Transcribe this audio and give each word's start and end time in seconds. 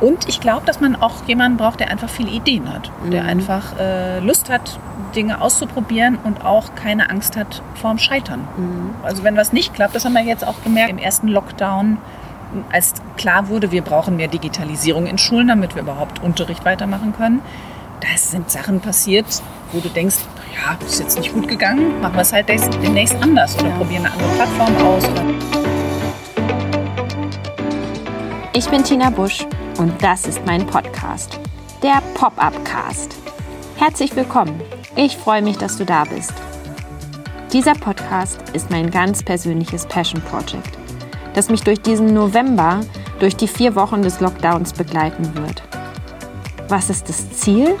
Und 0.00 0.28
ich 0.28 0.40
glaube, 0.40 0.64
dass 0.64 0.80
man 0.80 0.96
auch 0.96 1.26
jemanden 1.26 1.58
braucht, 1.58 1.80
der 1.80 1.90
einfach 1.90 2.08
viele 2.08 2.30
Ideen 2.30 2.72
hat, 2.72 2.90
mhm. 3.04 3.10
der 3.10 3.24
einfach 3.24 3.78
äh, 3.78 4.20
Lust 4.20 4.48
hat, 4.48 4.78
Dinge 5.14 5.40
auszuprobieren 5.40 6.18
und 6.22 6.44
auch 6.44 6.74
keine 6.74 7.10
Angst 7.10 7.36
hat 7.36 7.62
vorm 7.74 7.98
Scheitern. 7.98 8.46
Mhm. 8.56 8.94
Also 9.02 9.24
wenn 9.24 9.36
was 9.36 9.52
nicht 9.52 9.74
klappt, 9.74 9.94
das 9.94 10.04
haben 10.04 10.12
wir 10.12 10.22
jetzt 10.22 10.46
auch 10.46 10.62
gemerkt 10.62 10.90
im 10.90 10.98
ersten 10.98 11.28
Lockdown, 11.28 11.98
als 12.70 12.94
klar 13.16 13.48
wurde, 13.48 13.72
wir 13.72 13.82
brauchen 13.82 14.16
mehr 14.16 14.28
Digitalisierung 14.28 15.06
in 15.06 15.18
Schulen, 15.18 15.48
damit 15.48 15.74
wir 15.74 15.82
überhaupt 15.82 16.22
Unterricht 16.22 16.64
weitermachen 16.64 17.12
können. 17.16 17.42
Da 18.00 18.16
sind 18.16 18.50
Sachen 18.50 18.80
passiert, 18.80 19.26
wo 19.72 19.80
du 19.80 19.88
denkst, 19.88 20.16
ja, 20.54 20.78
ist 20.86 21.00
jetzt 21.00 21.18
nicht 21.18 21.34
gut 21.34 21.48
gegangen, 21.48 22.00
machen 22.00 22.14
wir 22.14 22.22
es 22.22 22.32
halt 22.32 22.48
demnächst 22.48 23.20
anders 23.20 23.58
oder 23.58 23.70
probieren 23.70 24.06
eine 24.06 24.14
andere 24.14 24.30
Plattform 24.36 24.76
aus. 24.86 25.04
Ich 28.54 28.68
bin 28.68 28.82
Tina 28.82 29.10
Busch 29.10 29.46
und 29.78 30.02
das 30.02 30.26
ist 30.26 30.44
mein 30.44 30.66
Podcast, 30.66 31.38
der 31.82 32.02
Pop-Up 32.14 32.64
Cast. 32.64 33.14
Herzlich 33.76 34.14
willkommen. 34.16 34.60
Ich 34.96 35.16
freue 35.16 35.40
mich, 35.40 35.56
dass 35.56 35.78
du 35.78 35.84
da 35.84 36.02
bist. 36.04 36.32
Dieser 37.52 37.74
Podcast 37.74 38.40
ist 38.52 38.70
mein 38.70 38.90
ganz 38.90 39.22
persönliches 39.22 39.86
Passion 39.86 40.20
Project, 40.22 40.76
das 41.34 41.48
mich 41.48 41.62
durch 41.62 41.80
diesen 41.80 42.12
November, 42.12 42.80
durch 43.20 43.36
die 43.36 43.46
vier 43.46 43.76
Wochen 43.76 44.02
des 44.02 44.18
Lockdowns 44.18 44.72
begleiten 44.72 45.32
wird. 45.36 45.62
Was 46.68 46.90
ist 46.90 47.08
das 47.08 47.30
Ziel? 47.30 47.76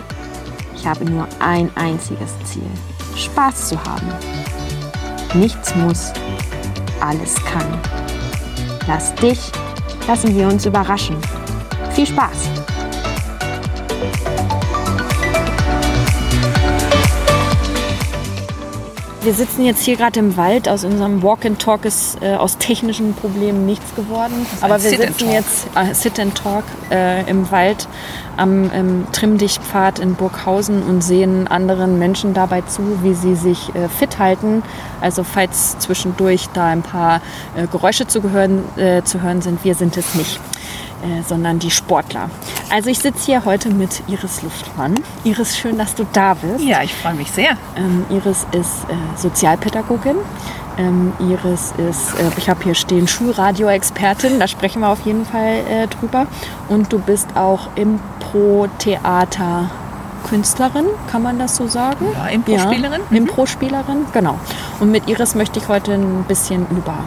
Ich 0.76 0.86
habe 0.86 1.04
nur 1.04 1.26
ein 1.40 1.68
einziges 1.74 2.32
Ziel. 2.44 2.70
Spaß 3.16 3.70
zu 3.70 3.84
haben. 3.84 4.08
Nichts 5.34 5.74
muss, 5.74 6.12
alles 7.00 7.34
kann. 7.44 7.66
Lass 8.86 9.12
dich, 9.16 9.40
lassen 10.06 10.36
wir 10.36 10.46
uns 10.46 10.64
überraschen. 10.64 11.16
Viel 11.98 12.06
Spaß! 12.06 12.30
Wir 19.22 19.34
sitzen 19.34 19.64
jetzt 19.64 19.82
hier 19.82 19.96
gerade 19.96 20.20
im 20.20 20.36
Wald. 20.36 20.68
Aus 20.68 20.84
unserem 20.84 21.24
Walk 21.24 21.44
and 21.44 21.60
Talk 21.60 21.84
ist 21.84 22.22
äh, 22.22 22.36
aus 22.36 22.56
technischen 22.58 23.14
Problemen 23.14 23.66
nichts 23.66 23.96
geworden. 23.96 24.46
Aber 24.60 24.80
wir 24.80 24.90
sitzen 24.90 25.32
jetzt 25.32 25.66
äh, 25.74 25.92
Sit 25.92 26.20
and 26.20 26.36
Talk 26.36 26.62
äh, 26.92 27.28
im 27.28 27.50
Wald 27.50 27.88
am 28.36 28.70
ähm, 28.72 29.06
Trimmdichtpfad 29.10 29.98
in 29.98 30.14
Burghausen 30.14 30.84
und 30.84 31.02
sehen 31.02 31.48
anderen 31.48 31.98
Menschen 31.98 32.32
dabei 32.32 32.60
zu, 32.60 33.02
wie 33.02 33.14
sie 33.14 33.34
sich 33.34 33.74
äh, 33.74 33.88
fit 33.88 34.20
halten. 34.20 34.62
Also 35.00 35.24
falls 35.24 35.76
zwischendurch 35.80 36.48
da 36.54 36.66
ein 36.66 36.82
paar 36.82 37.20
äh, 37.56 37.66
Geräusche 37.66 38.06
zu, 38.06 38.20
gehören, 38.20 38.62
äh, 38.78 39.02
zu 39.02 39.20
hören 39.20 39.42
sind, 39.42 39.64
wir 39.64 39.74
sind 39.74 39.96
es 39.96 40.14
nicht. 40.14 40.38
Äh, 41.00 41.22
sondern 41.22 41.60
die 41.60 41.70
Sportler. 41.70 42.28
Also 42.70 42.90
ich 42.90 42.98
sitze 42.98 43.26
hier 43.26 43.44
heute 43.44 43.70
mit 43.70 44.02
Iris 44.08 44.42
Luftmann. 44.42 44.96
Iris, 45.22 45.56
schön, 45.56 45.78
dass 45.78 45.94
du 45.94 46.04
da 46.12 46.34
bist. 46.34 46.64
Ja, 46.64 46.82
ich 46.82 46.92
freue 46.92 47.14
mich 47.14 47.30
sehr. 47.30 47.50
Ähm, 47.76 48.04
Iris 48.10 48.44
ist 48.50 48.82
äh, 48.88 48.96
Sozialpädagogin. 49.16 50.16
Ähm, 50.76 51.12
Iris 51.20 51.72
ist, 51.76 52.14
äh, 52.18 52.30
ich 52.36 52.50
habe 52.50 52.64
hier 52.64 52.74
stehen, 52.74 53.06
Schulradio-Expertin, 53.06 54.40
da 54.40 54.48
sprechen 54.48 54.80
wir 54.80 54.88
auf 54.88 55.06
jeden 55.06 55.24
Fall 55.24 55.62
äh, 55.70 55.86
drüber. 55.86 56.26
Und 56.68 56.92
du 56.92 56.98
bist 56.98 57.28
auch 57.36 57.68
Impro-Theater. 57.76 59.70
Künstlerin, 60.28 60.86
kann 61.10 61.22
man 61.22 61.38
das 61.38 61.54
so 61.54 61.68
sagen? 61.68 62.06
Ja, 62.12 62.26
Impro-Spielerin. 62.26 63.02
Ja, 63.02 63.06
mhm. 63.08 63.16
Impro-Spielerin, 63.16 64.06
genau. 64.12 64.36
Und 64.80 64.90
mit 64.90 65.08
Iris 65.08 65.36
möchte 65.36 65.60
ich 65.60 65.68
heute 65.68 65.92
ein 65.94 66.24
bisschen 66.26 66.66
über 66.70 66.98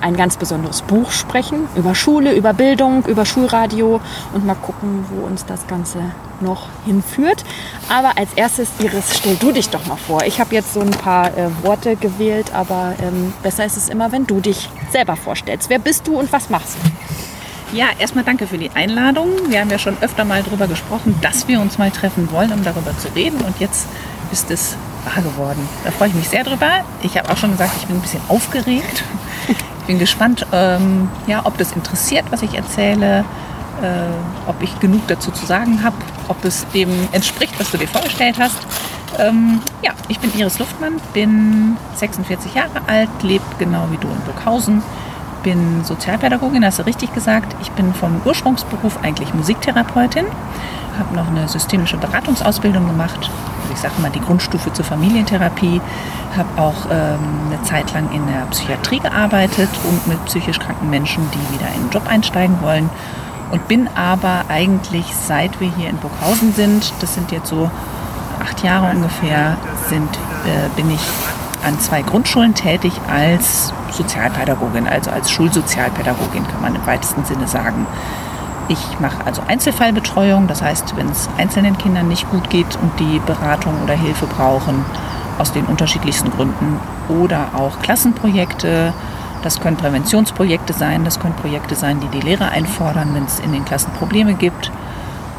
ein 0.00 0.16
ganz 0.16 0.36
besonderes 0.36 0.82
Buch 0.82 1.10
sprechen, 1.10 1.68
über 1.76 1.94
Schule, 1.94 2.32
über 2.34 2.52
Bildung, 2.52 3.04
über 3.06 3.24
Schulradio 3.24 4.00
und 4.32 4.46
mal 4.46 4.54
gucken, 4.54 5.04
wo 5.10 5.26
uns 5.26 5.44
das 5.46 5.66
Ganze 5.66 5.98
noch 6.40 6.68
hinführt. 6.84 7.44
Aber 7.88 8.16
als 8.16 8.32
erstes, 8.34 8.68
Iris, 8.80 9.18
stell 9.18 9.36
du 9.36 9.52
dich 9.52 9.68
doch 9.68 9.86
mal 9.86 9.96
vor. 9.96 10.22
Ich 10.24 10.40
habe 10.40 10.54
jetzt 10.54 10.74
so 10.74 10.80
ein 10.80 10.90
paar 10.90 11.36
äh, 11.36 11.48
Worte 11.62 11.96
gewählt, 11.96 12.52
aber 12.54 12.94
ähm, 13.02 13.32
besser 13.42 13.64
ist 13.64 13.76
es 13.76 13.88
immer, 13.88 14.12
wenn 14.12 14.26
du 14.26 14.40
dich 14.40 14.68
selber 14.90 15.16
vorstellst. 15.16 15.68
Wer 15.68 15.78
bist 15.78 16.06
du 16.06 16.18
und 16.18 16.32
was 16.32 16.50
machst 16.50 16.76
du? 16.82 17.76
Ja, 17.76 17.86
erstmal 17.98 18.24
danke 18.24 18.46
für 18.46 18.58
die 18.58 18.70
Einladung. 18.74 19.28
Wir 19.48 19.60
haben 19.60 19.70
ja 19.70 19.78
schon 19.78 19.96
öfter 20.00 20.24
mal 20.24 20.42
darüber 20.42 20.66
gesprochen, 20.66 21.16
dass 21.20 21.46
wir 21.46 21.60
uns 21.60 21.78
mal 21.78 21.90
treffen 21.90 22.30
wollen, 22.32 22.52
um 22.52 22.64
darüber 22.64 22.96
zu 22.98 23.08
reden. 23.14 23.40
Und 23.42 23.60
jetzt 23.60 23.86
ist 24.32 24.50
es 24.50 24.76
wahr 25.04 25.22
geworden. 25.22 25.68
Da 25.84 25.92
freue 25.92 26.08
ich 26.08 26.14
mich 26.14 26.28
sehr 26.28 26.42
drüber. 26.42 26.84
Ich 27.02 27.16
habe 27.16 27.30
auch 27.30 27.36
schon 27.36 27.52
gesagt, 27.52 27.72
ich 27.78 27.86
bin 27.86 27.96
ein 27.96 28.02
bisschen 28.02 28.22
aufgeregt 28.28 29.04
bin 29.82 29.98
gespannt, 29.98 30.46
ähm, 30.52 31.08
ja, 31.26 31.42
ob 31.44 31.58
das 31.58 31.72
interessiert, 31.72 32.24
was 32.30 32.42
ich 32.42 32.54
erzähle, 32.54 33.24
äh, 33.82 34.48
ob 34.48 34.62
ich 34.62 34.78
genug 34.80 35.06
dazu 35.08 35.30
zu 35.30 35.46
sagen 35.46 35.82
habe, 35.82 35.96
ob 36.28 36.44
es 36.44 36.66
dem 36.74 36.90
entspricht, 37.12 37.58
was 37.58 37.70
du 37.70 37.78
dir 37.78 37.88
vorgestellt 37.88 38.36
hast. 38.38 38.58
Ähm, 39.18 39.60
ja, 39.82 39.92
ich 40.08 40.18
bin 40.20 40.32
Iris 40.38 40.58
Luftmann, 40.58 40.94
bin 41.12 41.76
46 41.96 42.54
Jahre 42.54 42.82
alt, 42.86 43.08
lebe 43.22 43.44
genau 43.58 43.86
wie 43.90 43.96
du 43.96 44.08
in 44.08 44.20
Burghausen, 44.20 44.82
bin 45.42 45.84
Sozialpädagogin, 45.84 46.64
hast 46.64 46.78
du 46.78 46.86
richtig 46.86 47.12
gesagt. 47.12 47.56
Ich 47.60 47.70
bin 47.72 47.92
vom 47.94 48.20
Ursprungsberuf 48.24 48.98
eigentlich 49.02 49.34
Musiktherapeutin, 49.34 50.26
habe 50.98 51.14
noch 51.16 51.28
eine 51.28 51.48
systemische 51.48 51.96
Beratungsausbildung 51.96 52.86
gemacht, 52.86 53.30
ich 53.72 53.78
sage 53.78 53.94
mal 54.00 54.10
die 54.10 54.20
Grundstufe 54.20 54.72
zur 54.72 54.84
Familientherapie, 54.84 55.80
habe 56.36 56.60
auch 56.60 56.86
ähm, 56.90 57.18
eine 57.50 57.62
Zeit 57.62 57.92
lang 57.92 58.10
in 58.12 58.26
der 58.26 58.46
Psychiatrie 58.50 59.00
gearbeitet 59.00 59.68
und 59.88 60.06
mit 60.06 60.24
psychisch 60.26 60.58
kranken 60.58 60.90
Menschen, 60.90 61.22
die 61.32 61.54
wieder 61.54 61.68
in 61.74 61.84
den 61.84 61.90
Job 61.90 62.06
einsteigen 62.08 62.60
wollen. 62.62 62.90
Und 63.50 63.66
bin 63.66 63.88
aber 63.96 64.44
eigentlich, 64.48 65.06
seit 65.14 65.60
wir 65.60 65.72
hier 65.76 65.90
in 65.90 65.96
Burghausen 65.96 66.52
sind, 66.52 66.92
das 67.00 67.14
sind 67.14 67.32
jetzt 67.32 67.48
so 67.48 67.70
acht 68.40 68.62
Jahre 68.62 68.94
ungefähr, 68.94 69.56
sind, 69.88 70.08
äh, 70.44 70.68
bin 70.76 70.90
ich 70.90 71.00
an 71.64 71.78
zwei 71.80 72.02
Grundschulen 72.02 72.54
tätig 72.54 72.92
als 73.08 73.72
Sozialpädagogin, 73.92 74.86
also 74.86 75.10
als 75.10 75.30
Schulsozialpädagogin 75.30 76.46
kann 76.46 76.62
man 76.62 76.74
im 76.74 76.86
weitesten 76.86 77.24
Sinne 77.24 77.46
sagen. 77.46 77.86
Ich 78.70 79.00
mache 79.00 79.26
also 79.26 79.42
Einzelfallbetreuung, 79.48 80.46
das 80.46 80.62
heißt, 80.62 80.96
wenn 80.96 81.08
es 81.08 81.28
einzelnen 81.36 81.76
Kindern 81.76 82.06
nicht 82.06 82.30
gut 82.30 82.50
geht 82.50 82.78
und 82.80 83.00
die 83.00 83.18
Beratung 83.26 83.74
oder 83.82 83.94
Hilfe 83.94 84.28
brauchen, 84.28 84.84
aus 85.38 85.52
den 85.52 85.64
unterschiedlichsten 85.64 86.30
Gründen. 86.30 86.78
Oder 87.08 87.48
auch 87.54 87.80
Klassenprojekte. 87.82 88.92
Das 89.42 89.60
können 89.60 89.76
Präventionsprojekte 89.76 90.72
sein, 90.72 91.04
das 91.04 91.18
können 91.18 91.34
Projekte 91.34 91.74
sein, 91.74 91.98
die 91.98 92.06
die 92.16 92.24
Lehrer 92.24 92.52
einfordern, 92.52 93.12
wenn 93.12 93.24
es 93.24 93.40
in 93.40 93.50
den 93.50 93.64
Klassen 93.64 93.90
Probleme 93.94 94.34
gibt. 94.34 94.70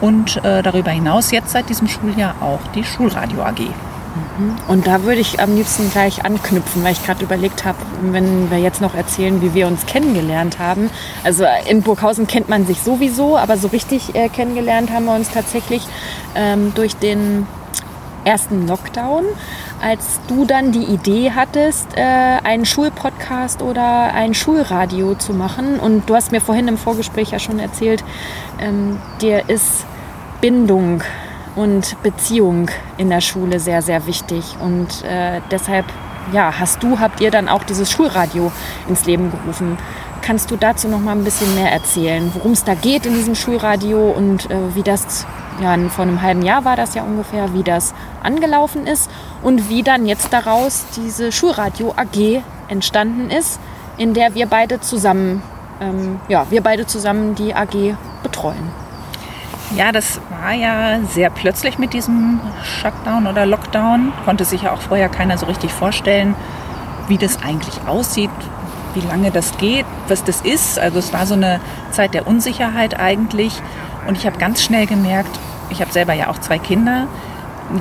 Und 0.01 0.43
äh, 0.43 0.61
darüber 0.61 0.91
hinaus 0.91 1.31
jetzt 1.31 1.51
seit 1.51 1.69
diesem 1.69 1.87
Schuljahr 1.87 2.35
auch 2.41 2.59
die 2.75 2.83
Schulradio 2.83 3.43
AG. 3.43 3.61
Mhm. 4.15 4.55
Und 4.67 4.87
da 4.87 5.03
würde 5.03 5.21
ich 5.21 5.39
am 5.39 5.55
liebsten 5.55 5.89
gleich 5.91 6.25
anknüpfen, 6.25 6.83
weil 6.83 6.93
ich 6.93 7.05
gerade 7.05 7.23
überlegt 7.23 7.65
habe, 7.65 7.77
wenn 8.01 8.51
wir 8.51 8.57
jetzt 8.57 8.81
noch 8.81 8.95
erzählen, 8.95 9.41
wie 9.41 9.53
wir 9.53 9.67
uns 9.67 9.85
kennengelernt 9.85 10.59
haben. 10.59 10.89
Also 11.23 11.45
in 11.67 11.81
Burghausen 11.81 12.27
kennt 12.27 12.49
man 12.49 12.65
sich 12.65 12.81
sowieso, 12.81 13.37
aber 13.37 13.57
so 13.57 13.67
richtig 13.69 14.15
äh, 14.15 14.29
kennengelernt 14.29 14.91
haben 14.91 15.05
wir 15.05 15.15
uns 15.15 15.31
tatsächlich 15.31 15.87
ähm, 16.35 16.73
durch 16.75 16.95
den 16.95 17.47
ersten 18.23 18.67
Lockdown, 18.67 19.25
als 19.81 20.19
du 20.27 20.45
dann 20.45 20.71
die 20.71 20.83
Idee 20.83 21.31
hattest, 21.33 21.87
äh, 21.95 22.01
einen 22.01 22.65
Schulpodcast 22.65 23.61
oder 23.61 24.13
ein 24.13 24.33
Schulradio 24.33 25.15
zu 25.15 25.33
machen. 25.33 25.79
Und 25.79 26.09
du 26.09 26.15
hast 26.15 26.31
mir 26.31 26.41
vorhin 26.41 26.67
im 26.67 26.77
Vorgespräch 26.77 27.31
ja 27.31 27.39
schon 27.39 27.59
erzählt, 27.59 28.03
ähm, 28.59 28.99
dir 29.21 29.49
ist 29.49 29.85
Bindung 30.39 31.01
und 31.55 32.01
Beziehung 32.03 32.69
in 32.97 33.09
der 33.09 33.21
Schule 33.21 33.59
sehr, 33.59 33.81
sehr 33.81 34.05
wichtig. 34.07 34.55
Und 34.61 35.03
äh, 35.03 35.41
deshalb, 35.51 35.85
ja, 36.31 36.53
hast 36.59 36.81
du, 36.83 36.99
habt 36.99 37.21
ihr 37.21 37.31
dann 37.31 37.49
auch 37.49 37.63
dieses 37.63 37.91
Schulradio 37.91 38.51
ins 38.87 39.05
Leben 39.05 39.31
gerufen. 39.31 39.77
Kannst 40.21 40.51
du 40.51 40.55
dazu 40.55 40.87
noch 40.87 40.99
mal 40.99 41.13
ein 41.13 41.23
bisschen 41.23 41.53
mehr 41.55 41.71
erzählen, 41.71 42.31
worum 42.33 42.51
es 42.51 42.63
da 42.63 42.75
geht 42.75 43.05
in 43.05 43.15
diesem 43.15 43.35
Schulradio 43.35 44.11
und 44.11 44.49
äh, 44.51 44.75
wie 44.75 44.83
das 44.83 45.25
ja, 45.61 45.77
vor 45.89 46.03
einem 46.03 46.21
halben 46.21 46.41
Jahr 46.41 46.65
war 46.65 46.75
das 46.75 46.95
ja 46.95 47.03
ungefähr, 47.03 47.53
wie 47.53 47.63
das 47.63 47.93
angelaufen 48.23 48.87
ist 48.87 49.09
und 49.41 49.69
wie 49.69 49.83
dann 49.83 50.05
jetzt 50.05 50.31
daraus 50.31 50.85
diese 50.95 51.31
Schulradio 51.31 51.93
AG 51.95 52.43
entstanden 52.67 53.29
ist, 53.29 53.59
in 53.97 54.13
der 54.13 54.33
wir 54.33 54.47
beide 54.47 54.79
zusammen, 54.79 55.43
ähm, 55.79 56.19
ja, 56.27 56.47
wir 56.49 56.61
beide 56.61 56.87
zusammen 56.87 57.35
die 57.35 57.53
AG 57.53 57.95
betreuen. 58.23 58.71
Ja, 59.75 59.93
das 59.93 60.19
war 60.41 60.53
ja 60.53 60.99
sehr 61.07 61.29
plötzlich 61.29 61.77
mit 61.77 61.93
diesem 61.93 62.41
Shutdown 62.63 63.25
oder 63.25 63.45
Lockdown. 63.45 64.11
Konnte 64.25 64.43
sich 64.43 64.63
ja 64.63 64.73
auch 64.73 64.81
vorher 64.81 65.07
keiner 65.07 65.37
so 65.37 65.45
richtig 65.45 65.71
vorstellen, 65.71 66.35
wie 67.07 67.17
das 67.17 67.41
eigentlich 67.41 67.87
aussieht, 67.87 68.29
wie 68.93 68.99
lange 68.99 69.31
das 69.31 69.57
geht, 69.57 69.85
was 70.09 70.25
das 70.25 70.41
ist. 70.41 70.77
Also 70.77 70.99
es 70.99 71.13
war 71.13 71.25
so 71.25 71.35
eine 71.35 71.61
Zeit 71.91 72.13
der 72.13 72.27
Unsicherheit 72.27 72.99
eigentlich. 72.99 73.61
Und 74.07 74.17
ich 74.17 74.25
habe 74.25 74.37
ganz 74.37 74.61
schnell 74.61 74.87
gemerkt, 74.87 75.39
ich 75.69 75.79
habe 75.79 75.91
selber 75.91 76.13
ja 76.13 76.29
auch 76.29 76.39
zwei 76.39 76.59
Kinder, 76.59 77.07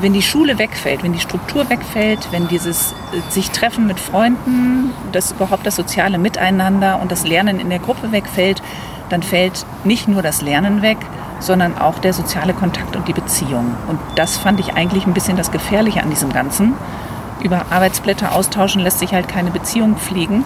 wenn 0.00 0.12
die 0.12 0.22
Schule 0.22 0.58
wegfällt, 0.58 1.02
wenn 1.02 1.12
die 1.12 1.18
Struktur 1.18 1.68
wegfällt, 1.68 2.28
wenn 2.30 2.46
dieses 2.46 2.92
äh, 2.92 3.30
sich 3.30 3.50
treffen 3.50 3.88
mit 3.88 3.98
Freunden, 3.98 4.92
das 5.10 5.32
überhaupt 5.32 5.66
das 5.66 5.74
soziale 5.74 6.18
Miteinander 6.18 7.00
und 7.02 7.10
das 7.10 7.26
Lernen 7.26 7.58
in 7.58 7.68
der 7.70 7.80
Gruppe 7.80 8.12
wegfällt, 8.12 8.62
dann 9.08 9.24
fällt 9.24 9.66
nicht 9.82 10.06
nur 10.06 10.22
das 10.22 10.42
Lernen 10.42 10.82
weg, 10.82 10.98
sondern 11.40 11.78
auch 11.78 11.98
der 11.98 12.12
soziale 12.12 12.54
Kontakt 12.54 12.94
und 12.96 13.08
die 13.08 13.12
Beziehung. 13.12 13.74
Und 13.88 13.98
das 14.14 14.36
fand 14.36 14.60
ich 14.60 14.74
eigentlich 14.74 15.06
ein 15.06 15.14
bisschen 15.14 15.36
das 15.36 15.50
Gefährliche 15.50 16.02
an 16.02 16.10
diesem 16.10 16.32
Ganzen. 16.32 16.74
Über 17.42 17.66
Arbeitsblätter 17.70 18.34
austauschen 18.34 18.80
lässt 18.80 18.98
sich 18.98 19.12
halt 19.12 19.28
keine 19.28 19.50
Beziehung 19.50 19.96
pflegen. 19.96 20.44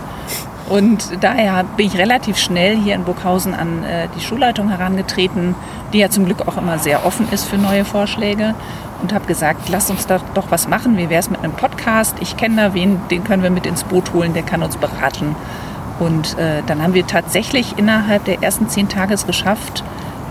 Und 0.69 1.23
daher 1.23 1.65
bin 1.77 1.87
ich 1.87 1.99
relativ 1.99 2.39
schnell 2.39 2.77
hier 2.77 2.95
in 2.95 3.05
Burghausen 3.05 3.55
an 3.55 3.85
äh, 3.85 4.09
die 4.17 4.25
Schulleitung 4.25 4.71
herangetreten, 4.71 5.55
die 5.93 5.99
ja 5.99 6.09
zum 6.09 6.25
Glück 6.25 6.49
auch 6.49 6.57
immer 6.57 6.79
sehr 6.79 7.05
offen 7.05 7.29
ist 7.31 7.45
für 7.45 7.59
neue 7.59 7.85
Vorschläge 7.85 8.55
und 9.03 9.13
habe 9.13 9.27
gesagt, 9.27 9.69
lass 9.69 9.91
uns 9.91 10.07
da 10.07 10.21
doch 10.33 10.51
was 10.51 10.67
machen. 10.67 10.97
Wie 10.97 11.11
wäre 11.11 11.21
es 11.21 11.29
mit 11.29 11.41
einem 11.41 11.53
Podcast? 11.53 12.17
Ich 12.21 12.39
kenne 12.39 12.57
da 12.57 12.75
wen, 12.75 12.99
den 13.11 13.25
können 13.25 13.43
wir 13.43 13.51
mit 13.51 13.67
ins 13.67 13.85
Boot 13.85 14.15
holen, 14.15 14.33
der 14.33 14.43
kann 14.43 14.63
uns 14.63 14.79
beraten. 14.79 15.37
Und 16.01 16.39
äh, 16.39 16.63
dann 16.67 16.83
haben 16.83 16.95
wir 16.95 17.07
tatsächlich 17.07 17.77
innerhalb 17.77 18.25
der 18.25 18.43
ersten 18.43 18.69
zehn 18.69 18.89
Tage 18.89 19.13
es 19.13 19.27
geschafft, 19.27 19.85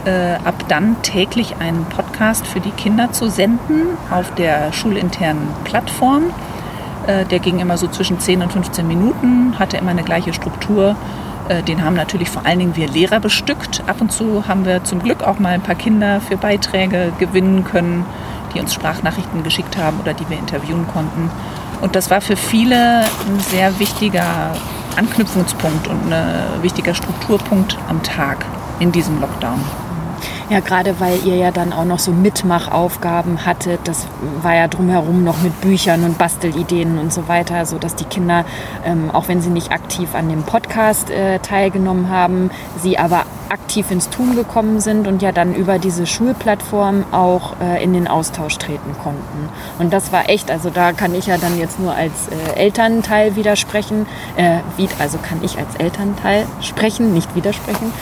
äh, 0.06 0.36
ab 0.44 0.66
dann 0.68 1.02
täglich 1.02 1.56
einen 1.60 1.86
Podcast 1.86 2.46
für 2.46 2.60
die 2.60 2.72
Kinder 2.72 3.12
zu 3.12 3.30
senden 3.30 3.98
auf 4.12 4.34
der 4.36 4.74
schulinternen 4.74 5.48
Plattform. 5.64 6.26
Äh, 7.08 7.26
der 7.26 7.40
ging 7.40 7.60
immer 7.60 7.78
so 7.78 7.88
zwischen 7.88 8.20
10 8.20 8.42
und 8.42 8.52
15 8.52 8.88
Minuten, 8.88 9.58
hatte 9.60 9.78
immer 9.78 9.92
eine 9.92 10.04
gleiche 10.04 10.34
Struktur. 10.34 10.96
Äh, 11.50 11.64
den 11.64 11.84
haben 11.84 11.96
natürlich 11.96 12.30
vor 12.30 12.46
allen 12.46 12.60
Dingen 12.60 12.76
wir 12.76 12.88
Lehrer 12.88 13.20
bestückt. 13.20 13.84
Ab 13.88 14.02
und 14.02 14.12
zu 14.12 14.48
haben 14.48 14.66
wir 14.66 14.84
zum 14.84 15.02
Glück 15.02 15.24
auch 15.24 15.40
mal 15.40 15.54
ein 15.54 15.62
paar 15.62 15.76
Kinder 15.76 16.22
für 16.22 16.38
Beiträge 16.38 17.12
gewinnen 17.20 17.64
können, 17.64 18.06
die 18.54 18.60
uns 18.60 18.74
Sprachnachrichten 18.74 19.44
geschickt 19.44 19.78
haben 19.78 20.00
oder 20.00 20.14
die 20.14 20.30
wir 20.30 20.38
interviewen 20.38 20.88
konnten. 20.88 21.30
Und 21.82 21.96
das 21.96 22.10
war 22.10 22.22
für 22.22 22.38
viele 22.38 23.02
ein 23.02 23.40
sehr 23.40 23.78
wichtiger 23.80 24.54
Anknüpfungspunkt 24.96 25.88
und 25.88 26.14
ein 26.14 26.62
wichtiger 26.62 26.94
Strukturpunkt 26.94 27.78
am 27.90 28.02
Tag 28.04 28.46
in 28.80 28.92
diesem 28.92 29.20
Lockdown. 29.20 29.60
Ja, 30.50 30.60
gerade 30.60 31.00
weil 31.00 31.26
ihr 31.26 31.36
ja 31.36 31.52
dann 31.52 31.74
auch 31.74 31.86
noch 31.86 32.00
so 32.00 32.12
Mitmachaufgaben 32.12 33.46
hattet. 33.46 33.80
Das 33.86 34.08
war 34.42 34.56
ja 34.56 34.68
drumherum 34.68 35.24
noch 35.24 35.42
mit 35.42 35.60
Büchern 35.62 36.04
und 36.04 36.18
Bastelideen 36.18 37.00
und 37.00 37.14
so 37.14 37.28
weiter, 37.28 37.66
sodass 37.66 37.96
die 37.96 38.06
Kinder, 38.06 38.46
ähm, 38.86 39.10
auch 39.12 39.28
wenn 39.28 39.42
sie 39.42 39.50
nicht 39.50 39.72
aktiv 39.72 40.16
an 40.16 40.30
dem 40.30 40.44
Podcast 40.44 41.10
äh, 41.10 41.40
teilgenommen 41.40 42.10
haben, 42.10 42.52
sie 42.82 42.98
aber 42.98 43.26
aktiv 43.54 43.92
ins 43.92 44.10
Tun 44.10 44.36
gekommen 44.36 44.80
sind 44.80 45.08
und 45.08 45.22
ja 45.22 45.32
dann 45.32 45.54
über 45.54 45.78
diese 45.78 46.08
Schulplattform 46.08 47.06
auch 47.12 47.56
äh, 47.62 47.84
in 47.84 47.94
den 47.94 48.08
Austausch 48.08 48.58
treten 48.58 48.96
konnten. 49.04 49.50
Und 49.78 49.94
das 49.94 50.12
war 50.12 50.28
echt, 50.28 50.50
also 50.50 50.72
da 50.72 50.92
kann 50.92 51.14
ich 51.14 51.28
ja 51.28 51.38
dann 51.38 51.60
jetzt 51.60 51.80
nur 51.80 51.94
als 51.94 52.14
äh, 52.30 52.60
Elternteil 52.60 53.36
widersprechen, 53.36 54.08
äh, 54.38 54.58
also 55.00 55.20
kann 55.20 55.44
ich 55.44 55.60
als 55.60 55.76
Elternteil 55.76 56.48
sprechen, 56.62 57.14
nicht 57.14 57.36
widersprechen. 57.36 57.94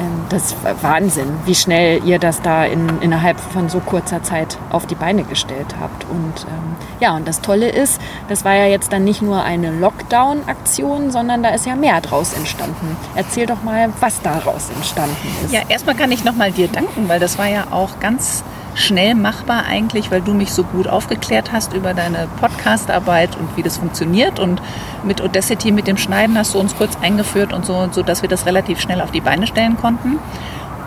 Ähm, 0.00 0.24
das 0.30 0.54
war 0.62 0.82
Wahnsinn, 0.82 1.28
wie 1.44 1.54
schnell 1.54 2.02
ihr 2.04 2.18
das 2.18 2.40
da 2.40 2.64
in, 2.64 2.88
innerhalb 3.00 3.38
von 3.38 3.68
so 3.68 3.80
kurzer 3.80 4.22
Zeit 4.22 4.56
auf 4.70 4.86
die 4.86 4.94
Beine 4.94 5.24
gestellt 5.24 5.74
habt. 5.80 6.04
Und 6.04 6.46
ähm, 6.48 6.76
ja, 7.00 7.14
und 7.14 7.28
das 7.28 7.40
Tolle 7.40 7.68
ist, 7.68 8.00
das 8.28 8.44
war 8.44 8.54
ja 8.54 8.66
jetzt 8.66 8.92
dann 8.92 9.04
nicht 9.04 9.20
nur 9.20 9.42
eine 9.42 9.70
Lockdown-Aktion, 9.70 11.10
sondern 11.10 11.42
da 11.42 11.50
ist 11.50 11.66
ja 11.66 11.76
mehr 11.76 12.00
draus 12.00 12.32
entstanden. 12.32 12.96
Erzähl 13.14 13.46
doch 13.46 13.62
mal, 13.62 13.90
was 14.00 14.22
daraus 14.22 14.70
entstanden 14.70 15.16
ist. 15.44 15.52
Ja, 15.52 15.60
erstmal 15.68 15.94
kann 15.94 16.10
ich 16.12 16.24
nochmal 16.24 16.52
dir 16.52 16.68
danken, 16.68 17.08
weil 17.08 17.20
das 17.20 17.38
war 17.38 17.48
ja 17.48 17.66
auch 17.70 18.00
ganz 18.00 18.42
schnell 18.74 19.14
machbar 19.14 19.64
eigentlich, 19.68 20.10
weil 20.10 20.20
du 20.20 20.32
mich 20.32 20.52
so 20.52 20.64
gut 20.64 20.86
aufgeklärt 20.86 21.52
hast 21.52 21.72
über 21.72 21.94
deine 21.94 22.28
Podcastarbeit 22.40 23.36
und 23.36 23.56
wie 23.56 23.62
das 23.62 23.78
funktioniert. 23.78 24.38
Und 24.38 24.62
mit 25.04 25.20
Audacity, 25.20 25.72
mit 25.72 25.86
dem 25.86 25.96
Schneiden 25.96 26.38
hast 26.38 26.54
du 26.54 26.60
uns 26.60 26.76
kurz 26.76 26.96
eingeführt 27.02 27.52
und 27.52 27.64
so, 27.66 27.88
so 27.90 28.02
dass 28.02 28.22
wir 28.22 28.28
das 28.28 28.46
relativ 28.46 28.80
schnell 28.80 29.00
auf 29.00 29.10
die 29.10 29.20
Beine 29.20 29.46
stellen 29.46 29.76
konnten. 29.76 30.18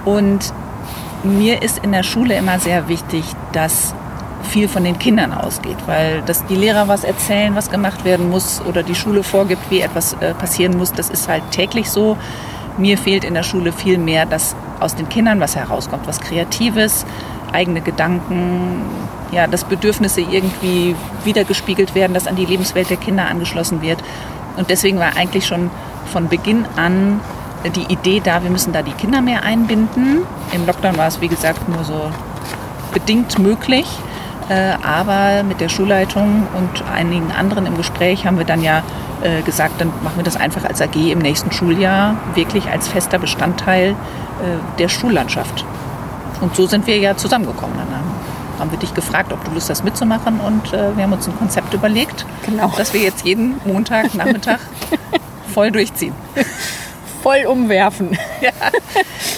Und 0.05 0.53
mir 1.23 1.61
ist 1.61 1.79
in 1.83 1.91
der 1.91 2.03
Schule 2.03 2.35
immer 2.35 2.59
sehr 2.59 2.87
wichtig, 2.87 3.23
dass 3.53 3.93
viel 4.43 4.67
von 4.67 4.83
den 4.83 4.99
Kindern 4.99 5.33
ausgeht, 5.33 5.77
weil 5.85 6.21
dass 6.21 6.45
die 6.45 6.55
Lehrer 6.55 6.87
was 6.87 7.03
erzählen, 7.03 7.55
was 7.55 7.71
gemacht 7.71 8.03
werden 8.03 8.29
muss 8.29 8.61
oder 8.67 8.83
die 8.83 8.95
Schule 8.95 9.23
vorgibt, 9.23 9.71
wie 9.71 9.79
etwas 9.79 10.13
äh, 10.19 10.33
passieren 10.33 10.77
muss, 10.77 10.91
das 10.91 11.09
ist 11.09 11.27
halt 11.27 11.43
täglich 11.51 11.89
so. 11.89 12.17
Mir 12.77 12.97
fehlt 12.97 13.23
in 13.23 13.35
der 13.35 13.43
Schule 13.43 13.71
viel 13.71 13.97
mehr, 13.97 14.25
dass 14.25 14.55
aus 14.79 14.95
den 14.95 15.07
Kindern 15.07 15.39
was 15.39 15.55
herauskommt, 15.55 16.07
was 16.07 16.19
Kreatives, 16.19 17.05
eigene 17.53 17.81
Gedanken, 17.81 18.81
ja, 19.31 19.47
dass 19.47 19.63
Bedürfnisse 19.63 20.21
irgendwie 20.21 20.95
wiedergespiegelt 21.23 21.95
werden, 21.95 22.13
dass 22.13 22.27
an 22.27 22.35
die 22.35 22.45
Lebenswelt 22.45 22.89
der 22.89 22.97
Kinder 22.97 23.27
angeschlossen 23.27 23.81
wird. 23.81 24.03
Und 24.57 24.69
deswegen 24.69 24.99
war 24.99 25.15
eigentlich 25.15 25.45
schon 25.45 25.71
von 26.11 26.27
Beginn 26.27 26.65
an 26.75 27.19
die 27.75 27.91
Idee 27.91 28.21
da, 28.23 28.43
wir 28.43 28.49
müssen 28.49 28.73
da 28.73 28.81
die 28.81 28.91
Kinder 28.91 29.21
mehr 29.21 29.43
einbinden. 29.43 30.23
Im 30.51 30.65
Lockdown 30.65 30.97
war 30.97 31.07
es, 31.07 31.21
wie 31.21 31.29
gesagt, 31.29 31.67
nur 31.69 31.83
so 31.83 32.11
bedingt 32.93 33.39
möglich. 33.39 33.87
Äh, 34.49 34.73
aber 34.83 35.43
mit 35.43 35.61
der 35.61 35.69
Schulleitung 35.69 36.47
und 36.53 36.83
einigen 36.93 37.31
anderen 37.31 37.65
im 37.65 37.77
Gespräch 37.77 38.25
haben 38.25 38.37
wir 38.37 38.45
dann 38.45 38.61
ja 38.61 38.83
äh, 39.21 39.41
gesagt, 39.41 39.79
dann 39.79 39.87
machen 40.03 40.17
wir 40.17 40.23
das 40.23 40.35
einfach 40.35 40.65
als 40.65 40.81
AG 40.81 40.95
im 40.95 41.19
nächsten 41.19 41.51
Schuljahr 41.51 42.15
wirklich 42.35 42.69
als 42.69 42.89
fester 42.89 43.19
Bestandteil 43.19 43.91
äh, 43.91 43.95
der 44.79 44.89
Schullandschaft. 44.89 45.63
Und 46.43 46.55
so 46.55 46.67
sind 46.67 46.85
wir 46.85 46.97
ja 46.97 47.15
zusammengekommen. 47.17 47.75
Dann 47.77 48.59
haben 48.59 48.71
wir 48.71 48.77
dich 48.77 48.93
gefragt, 48.93 49.33
ob 49.33 49.43
du 49.45 49.51
Lust 49.51 49.69
hast 49.69 49.83
mitzumachen 49.83 50.39
und 50.39 50.71
wir 50.71 51.03
haben 51.03 51.13
uns 51.13 51.27
ein 51.27 51.35
Konzept 51.37 51.73
überlegt, 51.73 52.25
genau. 52.45 52.71
dass 52.77 52.93
wir 52.93 53.01
jetzt 53.01 53.25
jeden 53.25 53.59
Montag 53.65 54.13
Nachmittag 54.13 54.59
voll 55.53 55.71
durchziehen 55.71 56.13
voll 57.23 57.45
umwerfen. 57.47 58.17
Ja, 58.41 58.51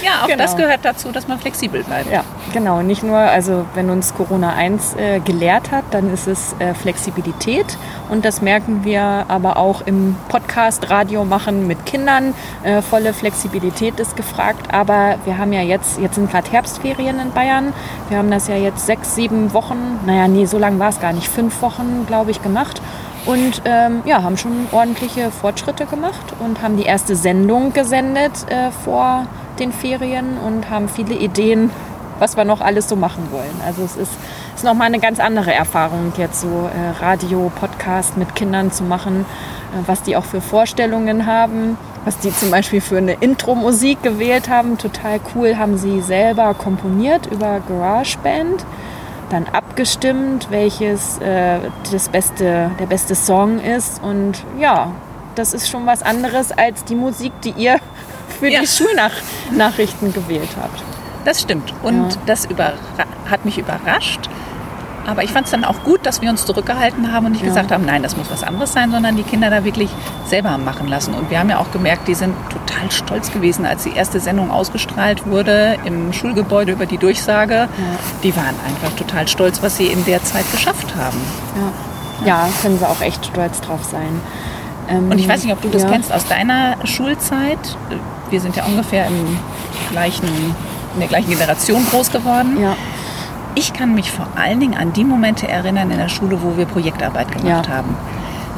ja 0.05 0.23
auch 0.23 0.27
genau. 0.27 0.43
das 0.43 0.55
gehört 0.55 0.79
dazu, 0.83 1.11
dass 1.11 1.27
man 1.27 1.39
flexibel 1.39 1.83
bleibt. 1.83 2.11
Ja, 2.11 2.23
genau. 2.53 2.81
Nicht 2.81 3.03
nur, 3.03 3.17
also 3.17 3.65
wenn 3.73 3.89
uns 3.89 4.13
Corona 4.13 4.53
1 4.53 4.95
äh, 4.95 5.19
gelehrt 5.19 5.71
hat, 5.71 5.85
dann 5.91 6.13
ist 6.13 6.27
es 6.27 6.55
äh, 6.59 6.73
Flexibilität. 6.73 7.77
Und 8.09 8.25
das 8.25 8.41
merken 8.41 8.83
wir 8.83 9.25
aber 9.27 9.57
auch 9.57 9.81
im 9.85 10.15
Podcast, 10.29 10.89
Radio 10.89 11.25
machen 11.25 11.67
mit 11.67 11.85
Kindern. 11.85 12.33
Äh, 12.63 12.81
volle 12.81 13.13
Flexibilität 13.13 13.99
ist 13.99 14.15
gefragt. 14.15 14.73
Aber 14.73 15.15
wir 15.25 15.37
haben 15.37 15.53
ja 15.53 15.61
jetzt, 15.61 15.99
jetzt 15.99 16.15
sind 16.15 16.31
gerade 16.31 16.49
Herbstferien 16.51 17.19
in 17.19 17.31
Bayern. 17.31 17.73
Wir 18.09 18.17
haben 18.17 18.31
das 18.31 18.47
ja 18.47 18.55
jetzt 18.55 18.85
sechs, 18.85 19.15
sieben 19.15 19.53
Wochen, 19.53 19.99
naja, 20.05 20.27
nee, 20.27 20.45
so 20.45 20.57
lange 20.57 20.79
war 20.79 20.89
es 20.89 20.99
gar 20.99 21.13
nicht, 21.13 21.27
fünf 21.27 21.61
Wochen, 21.61 22.05
glaube 22.07 22.31
ich, 22.31 22.41
gemacht 22.41 22.81
und 23.25 23.61
ähm, 23.65 24.01
ja, 24.05 24.23
haben 24.23 24.37
schon 24.37 24.67
ordentliche 24.71 25.31
Fortschritte 25.31 25.85
gemacht 25.85 26.33
und 26.39 26.61
haben 26.61 26.77
die 26.77 26.83
erste 26.83 27.15
Sendung 27.15 27.73
gesendet 27.73 28.31
äh, 28.49 28.71
vor 28.71 29.25
den 29.59 29.71
Ferien 29.71 30.37
und 30.37 30.69
haben 30.69 30.89
viele 30.89 31.15
Ideen, 31.15 31.71
was 32.19 32.37
wir 32.37 32.45
noch 32.45 32.61
alles 32.61 32.87
so 32.87 32.95
machen 32.95 33.29
wollen. 33.31 33.61
Also 33.65 33.83
es 33.83 33.95
ist, 33.97 34.11
ist 34.55 34.63
nochmal 34.63 34.87
eine 34.87 34.99
ganz 34.99 35.19
andere 35.19 35.53
Erfahrung, 35.53 36.13
jetzt 36.17 36.41
so 36.41 36.47
äh, 36.47 37.03
Radio, 37.03 37.51
Podcast 37.59 38.17
mit 38.17 38.35
Kindern 38.35 38.71
zu 38.71 38.83
machen, 38.83 39.25
äh, 39.73 39.87
was 39.87 40.03
die 40.03 40.15
auch 40.15 40.25
für 40.25 40.41
Vorstellungen 40.41 41.25
haben, 41.25 41.77
was 42.05 42.17
die 42.19 42.33
zum 42.33 42.51
Beispiel 42.51 42.81
für 42.81 42.97
eine 42.97 43.13
Intro-Musik 43.13 44.01
gewählt 44.03 44.49
haben. 44.49 44.77
Total 44.77 45.19
cool, 45.33 45.57
haben 45.57 45.77
sie 45.77 46.01
selber 46.01 46.53
komponiert 46.53 47.25
über 47.27 47.61
GarageBand 47.67 48.65
dann 49.29 49.47
abgestimmt, 49.47 50.47
welches 50.51 51.17
äh, 51.19 51.59
das 51.91 52.09
beste, 52.09 52.71
der 52.79 52.85
beste 52.85 53.15
Song 53.15 53.59
ist. 53.59 54.01
Und 54.03 54.43
ja, 54.59 54.91
das 55.35 55.53
ist 55.53 55.69
schon 55.69 55.85
was 55.85 56.03
anderes 56.03 56.51
als 56.51 56.83
die 56.85 56.95
Musik, 56.95 57.33
die 57.41 57.51
ihr 57.51 57.77
für 58.39 58.49
ja. 58.49 58.61
die 58.61 58.67
Schulnachrichten 58.67 60.13
gewählt 60.13 60.49
habt. 60.61 60.81
Das 61.23 61.41
stimmt. 61.41 61.73
Und 61.81 62.11
ja. 62.11 62.19
das 62.25 62.47
hat 63.29 63.45
mich 63.45 63.57
überrascht, 63.57 64.29
aber 65.07 65.23
ich 65.23 65.31
fand 65.31 65.45
es 65.45 65.51
dann 65.51 65.63
auch 65.63 65.83
gut, 65.83 66.05
dass 66.05 66.21
wir 66.21 66.29
uns 66.29 66.45
zurückgehalten 66.45 67.11
haben 67.11 67.27
und 67.27 67.33
nicht 67.33 67.43
ja. 67.43 67.49
gesagt 67.49 67.71
haben, 67.71 67.85
nein, 67.85 68.01
das 68.01 68.17
muss 68.17 68.31
was 68.31 68.43
anderes 68.43 68.73
sein, 68.73 68.91
sondern 68.91 69.15
die 69.15 69.23
Kinder 69.23 69.49
da 69.49 69.63
wirklich 69.63 69.89
selber 70.25 70.57
machen 70.57 70.87
lassen. 70.87 71.13
Und 71.13 71.29
wir 71.29 71.39
haben 71.39 71.49
ja 71.49 71.59
auch 71.59 71.71
gemerkt, 71.71 72.07
die 72.07 72.15
sind 72.15 72.33
total 72.49 72.91
stolz 72.91 73.31
gewesen, 73.31 73.65
als 73.65 73.83
die 73.83 73.91
erste 73.91 74.19
Sendung 74.19 74.49
ausgestrahlt 74.49 75.27
wurde 75.27 75.77
im 75.85 76.11
Schulgebäude 76.11 76.71
über 76.71 76.85
die 76.85 76.97
Durchsage. 76.97 77.53
Ja. 77.53 77.69
Die 78.23 78.35
waren 78.35 78.55
einfach 78.67 78.95
total 78.97 79.27
stolz, 79.27 79.61
was 79.61 79.77
sie 79.77 79.87
in 79.87 80.03
der 80.05 80.23
Zeit 80.23 80.49
geschafft 80.51 80.95
haben. 80.95 81.19
Ja, 82.25 82.27
ja 82.27 82.49
können 82.61 82.79
sie 82.79 82.87
auch 82.87 83.01
echt 83.01 83.27
stolz 83.27 83.61
drauf 83.61 83.83
sein. 83.83 84.21
Ähm, 84.89 85.09
und 85.11 85.17
ich 85.19 85.27
weiß 85.27 85.43
nicht, 85.43 85.53
ob 85.53 85.61
du 85.61 85.69
das 85.69 85.85
kennst 85.87 86.11
aus 86.11 86.27
deiner 86.27 86.75
Schulzeit. 86.85 87.77
Wir 88.29 88.41
sind 88.41 88.55
ja 88.55 88.65
ungefähr 88.65 89.07
im 89.07 89.37
gleichen, 89.91 90.27
in 90.93 90.99
der 90.99 91.07
gleichen 91.07 91.29
Generation 91.29 91.85
groß 91.89 92.11
geworden. 92.11 92.61
Ja 92.61 92.75
ich 93.55 93.71
kann 93.71 93.95
mich 93.95 94.11
vor 94.11 94.27
allen 94.35 94.59
Dingen 94.59 94.77
an 94.77 94.93
die 94.93 95.05
Momente 95.05 95.47
erinnern 95.47 95.89
in 95.89 95.97
der 95.97 96.09
Schule, 96.09 96.43
wo 96.43 96.57
wir 96.57 96.65
Projektarbeit 96.65 97.31
gemacht 97.31 97.67
ja. 97.67 97.73
haben 97.73 97.95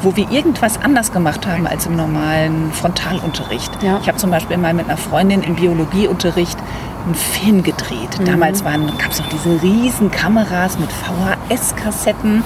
wo 0.02 0.14
wir 0.14 0.30
irgendwas 0.30 0.80
anders 0.80 1.12
gemacht 1.12 1.46
haben 1.46 1.66
als 1.66 1.86
im 1.86 1.96
normalen 1.96 2.72
Frontalunterricht. 2.72 3.82
Ja. 3.82 3.98
Ich 4.00 4.06
habe 4.08 4.16
zum 4.16 4.30
Beispiel 4.30 4.56
mal 4.56 4.74
mit 4.74 4.86
einer 4.86 4.96
Freundin 4.96 5.42
im 5.42 5.56
Biologieunterricht 5.56 6.56
einen 7.04 7.14
Film 7.14 7.62
gedreht. 7.62 8.20
Mhm. 8.20 8.24
Damals 8.24 8.62
gab 8.62 9.10
es 9.10 9.18
noch 9.18 9.28
diese 9.28 9.60
riesen 9.60 10.10
Kameras 10.10 10.78
mit 10.78 10.88
VHS-Kassetten. 10.92 12.44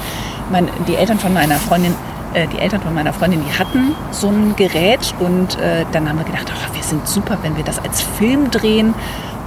Die 0.88 0.96
Eltern 0.96 1.18
von 1.18 1.32
meiner 1.32 1.56
Freundin 1.56 1.94
äh, 2.34 2.46
die 2.46 2.58
Eltern 2.58 2.80
von 2.80 2.94
meiner 2.94 3.12
Freundin, 3.12 3.42
die 3.44 3.58
hatten 3.58 3.94
so 4.10 4.28
ein 4.28 4.54
Gerät 4.56 5.14
und 5.20 5.58
äh, 5.58 5.84
dann 5.92 6.08
haben 6.08 6.18
wir 6.18 6.24
gedacht, 6.24 6.52
oh, 6.54 6.74
wir 6.74 6.82
sind 6.82 7.06
super, 7.06 7.38
wenn 7.42 7.56
wir 7.56 7.64
das 7.64 7.78
als 7.78 8.02
Film 8.02 8.50
drehen 8.50 8.94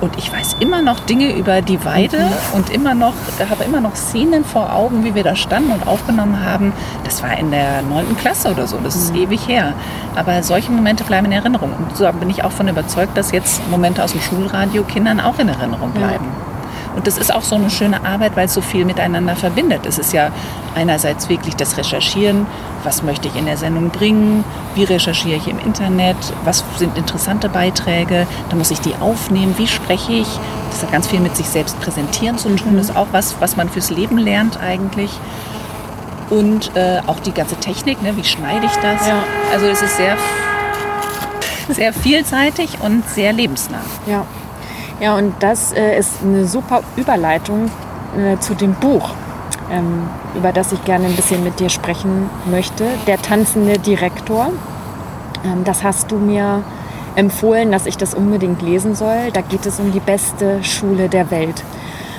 Und 0.01 0.17
ich 0.17 0.31
weiß 0.31 0.57
immer 0.59 0.81
noch 0.81 0.99
Dinge 0.99 1.35
über 1.35 1.61
die 1.61 1.83
Weide 1.85 2.17
mhm. 2.19 2.55
und 2.57 2.69
immer 2.69 2.93
noch, 2.93 3.13
habe 3.49 3.63
immer 3.63 3.79
noch 3.79 3.95
Szenen 3.95 4.43
vor 4.43 4.73
Augen, 4.73 5.05
wie 5.05 5.15
wir 5.15 5.23
da 5.23 5.35
standen 5.35 5.71
und 5.71 5.87
aufgenommen 5.87 6.43
haben. 6.45 6.73
Das 7.05 7.23
war 7.23 7.37
in 7.37 7.51
der 7.51 7.81
9. 7.81 8.17
Klasse 8.17 8.51
oder 8.51 8.67
so, 8.67 8.77
das 8.83 8.95
ist 8.95 9.13
mhm. 9.13 9.21
ewig 9.21 9.47
her. 9.47 9.73
Aber 10.15 10.43
solche 10.43 10.71
Momente 10.71 11.03
bleiben 11.05 11.27
in 11.27 11.31
Erinnerung. 11.31 11.71
Und 11.73 11.95
so 11.95 12.11
bin 12.11 12.29
ich 12.29 12.43
auch 12.43 12.51
von 12.51 12.67
überzeugt, 12.67 13.17
dass 13.17 13.31
jetzt 13.31 13.61
Momente 13.69 14.03
aus 14.03 14.11
dem 14.11 14.21
Schulradio 14.21 14.83
Kindern 14.83 15.19
auch 15.19 15.39
in 15.39 15.47
Erinnerung 15.47 15.91
bleiben. 15.91 16.25
Ja. 16.25 16.54
Und 16.95 17.07
das 17.07 17.17
ist 17.17 17.33
auch 17.33 17.41
so 17.41 17.55
eine 17.55 17.69
schöne 17.69 18.05
Arbeit, 18.05 18.35
weil 18.35 18.45
es 18.45 18.53
so 18.53 18.61
viel 18.61 18.85
miteinander 18.85 19.35
verbindet. 19.35 19.85
Es 19.85 19.99
ist 19.99 20.13
ja 20.13 20.31
einerseits 20.75 21.27
wirklich 21.29 21.55
das 21.55 21.77
Recherchieren, 21.77 22.47
was 22.83 23.03
möchte 23.03 23.27
ich 23.27 23.35
in 23.35 23.45
der 23.45 23.57
Sendung 23.57 23.89
bringen, 23.89 24.45
wie 24.75 24.83
recherchiere 24.83 25.37
ich 25.37 25.47
im 25.47 25.59
Internet, 25.59 26.15
was 26.45 26.63
sind 26.77 26.97
interessante 26.97 27.49
Beiträge, 27.49 28.27
da 28.49 28.55
muss 28.55 28.71
ich 28.71 28.79
die 28.79 28.93
aufnehmen, 28.99 29.55
wie 29.57 29.67
spreche 29.67 30.13
ich. 30.13 30.27
Das 30.69 30.83
hat 30.83 30.91
ganz 30.91 31.07
viel 31.07 31.19
mit 31.19 31.35
sich 31.35 31.47
selbst 31.47 31.79
präsentieren 31.81 32.37
zu 32.37 32.49
tun, 32.55 32.77
das 32.77 32.89
ist 32.89 32.95
auch 32.95 33.07
was, 33.11 33.35
was 33.39 33.55
man 33.57 33.69
fürs 33.69 33.89
Leben 33.89 34.17
lernt 34.17 34.59
eigentlich. 34.61 35.11
Und 36.29 36.75
äh, 36.75 37.01
auch 37.05 37.19
die 37.19 37.31
ganze 37.31 37.55
Technik, 37.57 38.01
ne? 38.01 38.15
wie 38.17 38.23
schneide 38.23 38.65
ich 38.65 38.75
das? 38.77 39.07
Ja. 39.07 39.23
Also 39.51 39.67
es 39.67 39.81
ist 39.81 39.97
sehr, 39.97 40.17
sehr 41.69 41.93
vielseitig 41.93 42.79
und 42.81 43.07
sehr 43.09 43.31
lebensnah. 43.31 43.81
Ja. 44.07 44.25
Ja, 44.99 45.17
und 45.17 45.33
das 45.41 45.73
äh, 45.73 45.97
ist 45.97 46.23
eine 46.23 46.45
super 46.45 46.81
Überleitung 46.95 47.69
äh, 48.17 48.37
zu 48.39 48.53
dem 48.53 48.73
Buch, 48.75 49.09
ähm, 49.69 50.07
über 50.35 50.53
das 50.53 50.71
ich 50.71 50.83
gerne 50.85 51.07
ein 51.07 51.15
bisschen 51.15 51.43
mit 51.43 51.59
dir 51.59 51.69
sprechen 51.69 52.29
möchte. 52.49 52.85
Der 53.05 53.21
tanzende 53.21 53.77
Direktor. 53.77 54.51
Ähm, 55.43 55.65
das 55.65 55.83
hast 55.83 56.11
du 56.11 56.17
mir 56.17 56.63
empfohlen, 57.15 57.71
dass 57.71 57.85
ich 57.85 57.97
das 57.97 58.13
unbedingt 58.13 58.61
lesen 58.61 58.95
soll. 58.95 59.31
Da 59.33 59.41
geht 59.41 59.65
es 59.65 59.79
um 59.79 59.91
die 59.91 59.99
beste 59.99 60.63
Schule 60.63 61.09
der 61.09 61.29
Welt. 61.29 61.63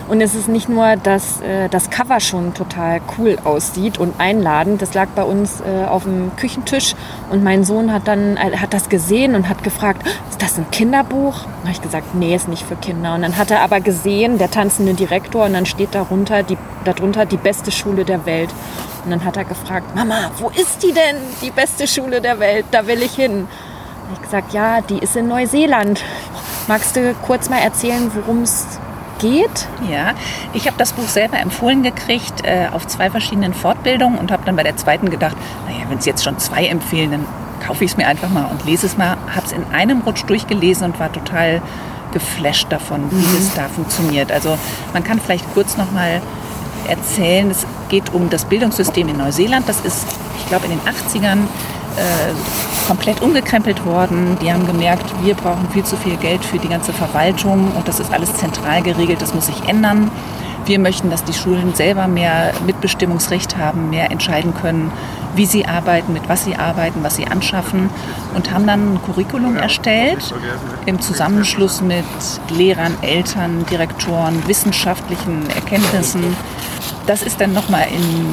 Und 0.09 0.21
es 0.21 0.37
ist 0.37 0.49
nicht 0.49 0.69
nur, 0.69 0.95
dass 0.97 1.41
äh, 1.41 1.69
das 1.69 1.91
Cover 1.91 2.21
schon 2.21 2.55
total 2.55 3.01
cool 3.19 3.39
aussieht 3.43 3.99
und 3.99 4.21
einladend. 4.21 4.81
Das 4.81 4.95
lag 4.95 5.09
bei 5.17 5.25
uns 5.25 5.61
äh, 5.61 5.85
auf 5.85 6.05
dem 6.05 6.31
Küchentisch 6.37 6.95
und 7.31 7.43
mein 7.43 7.65
Sohn 7.65 7.93
hat 7.93 8.07
dann 8.07 8.37
äh, 8.37 8.57
hat 8.57 8.73
das 8.73 8.89
gesehen 8.89 9.35
und 9.35 9.49
hat 9.49 9.65
gefragt, 9.65 10.07
ist 10.31 10.41
das 10.41 10.59
ein 10.59 10.71
Kinderbuch? 10.71 11.45
Und 11.45 11.63
habe 11.63 11.73
ich 11.73 11.83
gesagt, 11.83 12.15
nee, 12.15 12.37
ist 12.37 12.47
nicht 12.47 12.63
für 12.63 12.77
Kinder. 12.77 13.15
Und 13.15 13.23
dann 13.23 13.37
hat 13.37 13.51
er 13.51 13.63
aber 13.63 13.81
gesehen, 13.81 14.39
der 14.39 14.51
tanzende 14.51 14.95
Direktor, 14.95 15.47
und 15.47 15.55
dann 15.55 15.67
steht 15.67 15.95
darunter 15.95 16.45
die, 16.45 16.57
darunter 16.85 17.27
die 17.27 17.37
beste 17.37 17.73
Schule 17.73 18.05
der 18.05 18.25
Welt. 18.27 18.51
Und 19.05 19.11
dann 19.11 19.25
hat 19.25 19.37
er 19.37 19.45
gefragt, 19.45 19.95
Mama, 19.97 20.31
wo 20.39 20.51
ist 20.51 20.85
die 20.85 20.93
denn, 20.93 21.17
die 21.43 21.51
beste 21.51 21.89
Schule 21.89 22.21
der 22.21 22.39
Welt? 22.39 22.67
Da 22.71 22.87
will 22.87 23.03
ich 23.03 23.15
hin. 23.15 23.41
Und 23.41 24.13
ich 24.15 24.23
gesagt, 24.23 24.53
ja, 24.53 24.81
die 24.83 24.99
ist 24.99 25.17
in 25.17 25.27
Neuseeland. 25.27 26.01
Magst 26.69 26.95
du 26.95 27.13
kurz 27.27 27.51
mal 27.51 27.59
erzählen, 27.59 28.11
worum 28.15 28.43
es 28.43 28.67
geht? 29.19 29.69
Ja, 29.91 30.15
ich 30.53 30.67
habe 30.67 30.77
das 30.79 30.93
Buch 30.93 31.09
selber 31.09 31.39
empfohlen 31.39 31.83
gekriegt 31.83 32.45
äh, 32.45 32.69
auf 32.73 32.87
zwei 32.87 33.11
verschiedenen 33.11 33.55
Fortbildungen 33.55 34.19
und 34.19 34.31
habe 34.31 34.45
dann 34.45 34.57
bei 34.57 34.63
der 34.63 34.77
zweiten 34.77 35.11
gedacht, 35.11 35.37
naja, 35.67 35.85
wenn 35.89 35.99
es 35.99 36.07
jetzt 36.07 36.25
schon 36.25 36.39
zwei 36.39 36.67
empfehlen, 36.67 37.11
dann 37.11 37.27
kaufe 37.67 37.85
ich 37.85 37.93
es 37.93 37.97
mir 37.97 38.07
einfach 38.07 38.29
mal 38.29 38.45
und 38.45 38.65
lese 38.65 38.87
es 38.87 38.97
mal. 38.97 39.17
Habe 39.35 39.47
es 39.47 39.53
in 39.53 39.65
einem 39.73 40.01
Rutsch 40.03 40.25
durchgelesen 40.27 40.85
und 40.85 41.01
war 41.01 41.13
total 41.13 41.63
geflasht 42.13 42.71
davon, 42.71 43.11
wie 43.11 43.17
mhm. 43.17 43.39
es 43.39 43.55
da 43.55 43.69
funktioniert. 43.69 44.33
Also 44.33 44.57
man 44.93 45.05
kann 45.05 45.21
vielleicht 45.21 45.53
kurz 45.55 45.77
noch 45.77 45.91
mal 45.93 46.21
erzählen, 46.89 47.51
es 47.51 47.67
geht 47.89 48.15
um 48.15 48.31
das 48.31 48.45
Bildungssystem 48.45 49.09
in 49.09 49.17
Neuseeland. 49.17 49.69
Das 49.69 49.81
ist, 49.81 50.07
ich 50.39 50.49
glaube, 50.49 50.67
in 50.67 50.73
den 50.73 50.81
80ern 50.81 51.41
äh, 51.97 52.87
komplett 52.87 53.21
umgekrempelt 53.23 53.85
worden. 53.85 54.39
Die 54.41 54.53
haben 54.53 54.67
gemerkt, 54.67 55.05
wir 55.23 55.35
brauchen 55.35 55.69
viel 55.71 55.85
zu 55.85 55.97
viel 55.97 56.17
Geld 56.17 56.45
für 56.45 56.59
die 56.59 56.69
ganze 56.69 56.93
Verwaltung 56.93 57.73
und 57.77 57.89
das 57.89 58.01
ist 58.01 58.13
alles 58.13 58.35
zentral 58.35 58.83
geregelt, 58.83 59.21
das 59.21 59.35
muss 59.35 59.47
sich 59.47 59.69
ändern. 59.69 60.11
Wir 60.67 60.81
möchten, 60.81 61.11
dass 61.11 61.23
die 61.23 61.33
Schulen 61.33 61.75
selber 61.75 62.09
mehr 62.09 62.53
Mitbestimmungsrecht 62.67 63.57
haben, 63.57 63.91
mehr 63.91 64.11
entscheiden 64.11 64.53
können, 64.53 64.91
wie 65.37 65.47
sie 65.47 65.67
arbeiten, 65.67 66.13
mit 66.13 66.29
was 66.29 66.45
sie 66.45 66.57
arbeiten, 66.57 67.05
was 67.05 67.17
sie 67.17 67.27
anschaffen 67.27 67.89
und 68.35 68.51
haben 68.51 68.67
dann 68.67 68.95
ein 68.95 69.03
Curriculum 69.03 69.57
erstellt 69.57 70.35
im 70.87 71.01
Zusammenschluss 71.01 71.83
mit 71.83 72.05
Lehrern, 72.51 72.97
Eltern, 73.03 73.65
Direktoren, 73.71 74.43
wissenschaftlichen 74.49 75.49
Erkenntnissen. 75.51 76.37
Das 77.07 77.23
ist 77.23 77.41
dann 77.41 77.53
nochmal 77.53 77.87
in 77.93 78.33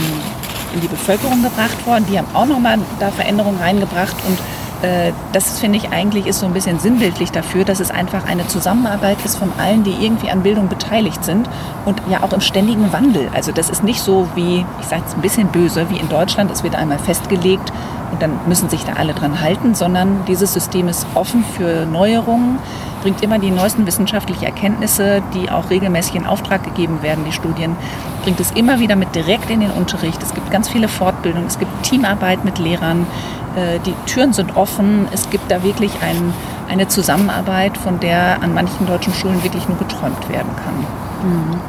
in 0.74 0.82
die 0.82 0.88
Bevölkerung 0.88 1.42
gebracht 1.44 1.86
worden. 1.86 2.06
Die 2.10 2.18
haben 2.18 2.28
auch 2.34 2.46
nochmal 2.46 2.80
da 3.00 3.12
Veränderungen 3.12 3.60
reingebracht 3.60 4.16
und 4.28 4.40
äh, 4.84 5.14
das 5.32 5.60
finde 5.60 5.78
ich 5.78 5.90
eigentlich 5.92 6.28
ist 6.28 6.40
so 6.40 6.46
ein 6.46 6.54
bisschen 6.54 6.80
sinnbildlich 6.80 7.32
dafür, 7.32 7.64
dass 7.64 7.80
es 7.80 7.90
einfach 7.90 8.28
eine 8.28 8.48
Zusammenarbeit 8.48 9.18
ist 9.24 9.38
von 9.38 9.52
allen, 9.58 9.84
die 9.84 9.94
irgendwie 10.06 10.30
an 10.30 10.44
Bildung 10.44 10.68
beteiligt 10.68 11.24
sind 11.24 11.50
und 11.86 12.02
ja 12.10 12.22
auch 12.22 12.34
im 12.34 12.42
ständigen 12.42 12.92
Wandel. 12.92 13.30
Also 13.34 13.52
das 13.52 13.70
ist 13.70 13.84
nicht 13.84 14.02
so 14.02 14.28
wie, 14.36 14.66
ich 14.82 14.88
sage 14.88 15.04
es 15.08 15.16
ein 15.16 15.22
bisschen 15.22 15.48
böse, 15.48 15.90
wie 15.90 15.98
in 15.98 16.10
Deutschland, 16.10 16.52
es 16.52 16.64
wird 16.64 16.76
einmal 16.76 17.00
festgelegt 17.00 17.72
und 18.14 18.22
dann 18.22 18.40
müssen 18.48 18.70
sich 18.70 18.86
da 18.86 18.94
alle 18.94 19.14
dran 19.14 19.42
halten, 19.42 19.74
sondern 19.74 20.24
dieses 20.28 20.54
System 20.54 20.88
ist 20.88 21.08
offen 21.16 21.44
für 21.44 21.88
Neuerungen, 21.88 22.60
bringt 23.02 23.24
immer 23.24 23.40
die 23.40 23.50
neuesten 23.50 23.88
wissenschaftlichen 23.88 24.44
Erkenntnisse, 24.44 25.24
die 25.34 25.50
auch 25.50 25.72
regelmäßig 25.72 26.16
in 26.16 26.28
Auftrag 26.28 26.64
gegeben 26.64 27.02
werden, 27.02 27.26
die 27.26 27.32
Studien, 27.32 27.76
bringt 28.22 28.40
es 28.40 28.52
immer 28.52 28.80
wieder 28.80 28.96
mit 28.96 29.16
direkt 29.16 29.50
in 29.50 29.62
den 29.62 29.72
Unterricht. 29.72 30.22
Es 30.22 30.34
gibt 30.36 30.52
ganz 30.52 30.70
viele 30.70 30.88
Fortbildungen, 30.88 31.48
es 31.48 31.58
gibt 31.58 31.72
Teamarbeit 31.82 32.46
mit 32.46 32.60
Lehrern, 32.60 33.08
äh, 33.56 33.80
die 33.80 33.94
Türen 34.06 34.32
sind 34.32 34.56
offen. 34.56 35.08
Es 35.12 35.30
gibt 35.32 35.50
da 35.50 35.64
wirklich 35.64 35.92
ein, 36.02 36.34
eine 36.70 36.88
Zusammenarbeit, 36.88 37.78
von 37.78 38.00
der 38.00 38.42
an 38.44 38.54
manchen 38.54 38.86
deutschen 38.86 39.14
Schulen 39.14 39.44
wirklich 39.44 39.68
nur 39.68 39.78
geträumt 39.78 40.30
werden 40.30 40.52
kann. 40.56 41.30
Mhm. 41.30 41.60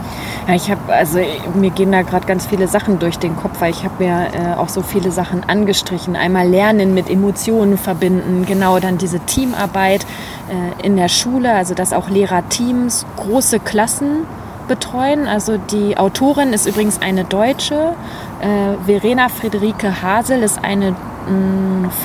Ja, 0.47 0.55
ich 0.55 0.71
habe, 0.71 0.93
also 0.93 1.21
mir 1.55 1.71
gehen 1.71 1.91
da 1.91 2.03
gerade 2.03 2.27
ganz 2.27 2.45
viele 2.45 2.69
Sachen 2.69 2.99
durch 2.99 3.19
den 3.19 3.35
Kopf, 3.35 3.61
weil 3.63 3.71
ich 3.71 3.83
habe 3.83 4.05
mir 4.05 4.29
äh, 4.35 4.55
auch 4.59 4.69
so 4.69 4.83
viele 4.83 5.11
Sachen 5.11 5.43
angestrichen. 5.49 6.17
Einmal 6.17 6.47
Lernen 6.47 6.93
mit 6.93 7.09
Emotionen 7.09 7.79
verbinden, 7.79 8.45
genau 8.47 8.79
dann 8.79 8.99
diese 8.99 9.21
Teamarbeit 9.21 10.05
äh, 10.51 10.87
in 10.87 10.97
der 10.97 11.09
Schule, 11.09 11.55
also 11.55 11.73
dass 11.73 11.95
auch 11.95 12.11
Lehrerteams 12.11 13.07
große 13.17 13.59
Klassen 13.59 14.27
betreuen. 14.69 15.27
Also 15.29 15.57
die 15.57 15.97
Autorin 15.97 16.53
ist 16.53 16.67
übrigens 16.67 17.01
eine 17.01 17.25
Deutsche. 17.25 17.95
Äh, 18.43 18.85
Verena 18.85 19.31
Friederike 19.31 20.03
Hasel 20.03 20.43
ist 20.43 20.63
eine 20.63 20.95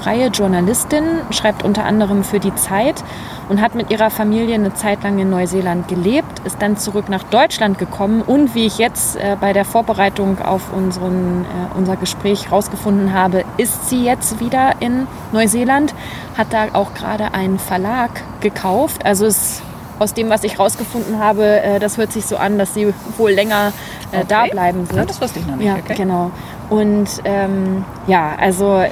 freie 0.02 0.28
Journalistin, 0.28 1.04
schreibt 1.32 1.64
unter 1.64 1.84
anderem 1.84 2.24
für 2.24 2.40
die 2.40 2.56
Zeit 2.56 3.04
und 3.50 3.62
hat 3.62 3.76
mit 3.76 3.92
ihrer 3.92 4.10
Familie 4.10 4.56
eine 4.56 4.74
Zeit 4.74 5.04
lang 5.04 5.20
in 5.20 5.30
Neuseeland 5.30 5.88
gelebt, 5.88 6.40
ist 6.46 6.62
dann 6.62 6.78
zurück 6.78 7.10
nach 7.10 7.24
Deutschland 7.24 7.78
gekommen 7.78 8.22
und 8.22 8.56
wie 8.56 8.66
ich 8.66 8.78
jetzt 8.78 9.18
äh, 9.18 9.36
bei 9.40 9.52
der 9.54 9.66
Vorbereitung 9.66 10.40
auf 10.40 10.72
unseren, 10.72 11.44
äh, 11.44 11.78
unser 11.78 11.98
Gespräch 11.98 12.46
herausgefunden 12.46 13.14
habe, 13.14 13.44
ist 13.58 13.90
sie 13.90 14.06
jetzt 14.06 14.40
wieder 14.40 14.74
in 14.80 15.08
Neuseeland, 15.32 15.94
hat 16.38 16.54
da 16.54 16.68
auch 16.74 16.94
gerade 16.94 17.34
einen 17.34 17.60
Verlag 17.60 18.12
gekauft. 18.40 19.06
Also 19.06 19.26
es 19.26 19.62
aus 20.00 20.14
dem, 20.14 20.30
was 20.30 20.44
ich 20.44 20.54
herausgefunden 20.54 21.20
habe, 21.20 21.62
äh, 21.62 21.80
das 21.80 21.98
hört 21.98 22.14
sich 22.14 22.26
so 22.26 22.38
an, 22.38 22.58
dass 22.58 22.74
sie 22.74 22.94
wohl 23.18 23.32
länger 23.32 23.74
äh, 24.12 24.18
okay. 24.18 24.26
da 24.28 24.46
bleiben 24.46 24.88
wird. 24.90 24.98
Ja, 24.98 25.06
das 25.06 25.22
wusste 25.22 25.40
ich 25.40 25.46
noch 25.46 25.58
nicht. 25.58 25.68
Ja, 25.68 25.76
okay. 25.76 25.96
genau. 25.96 26.32
Und 26.70 27.10
ähm, 27.26 27.84
ja, 28.08 28.36
also 28.40 28.84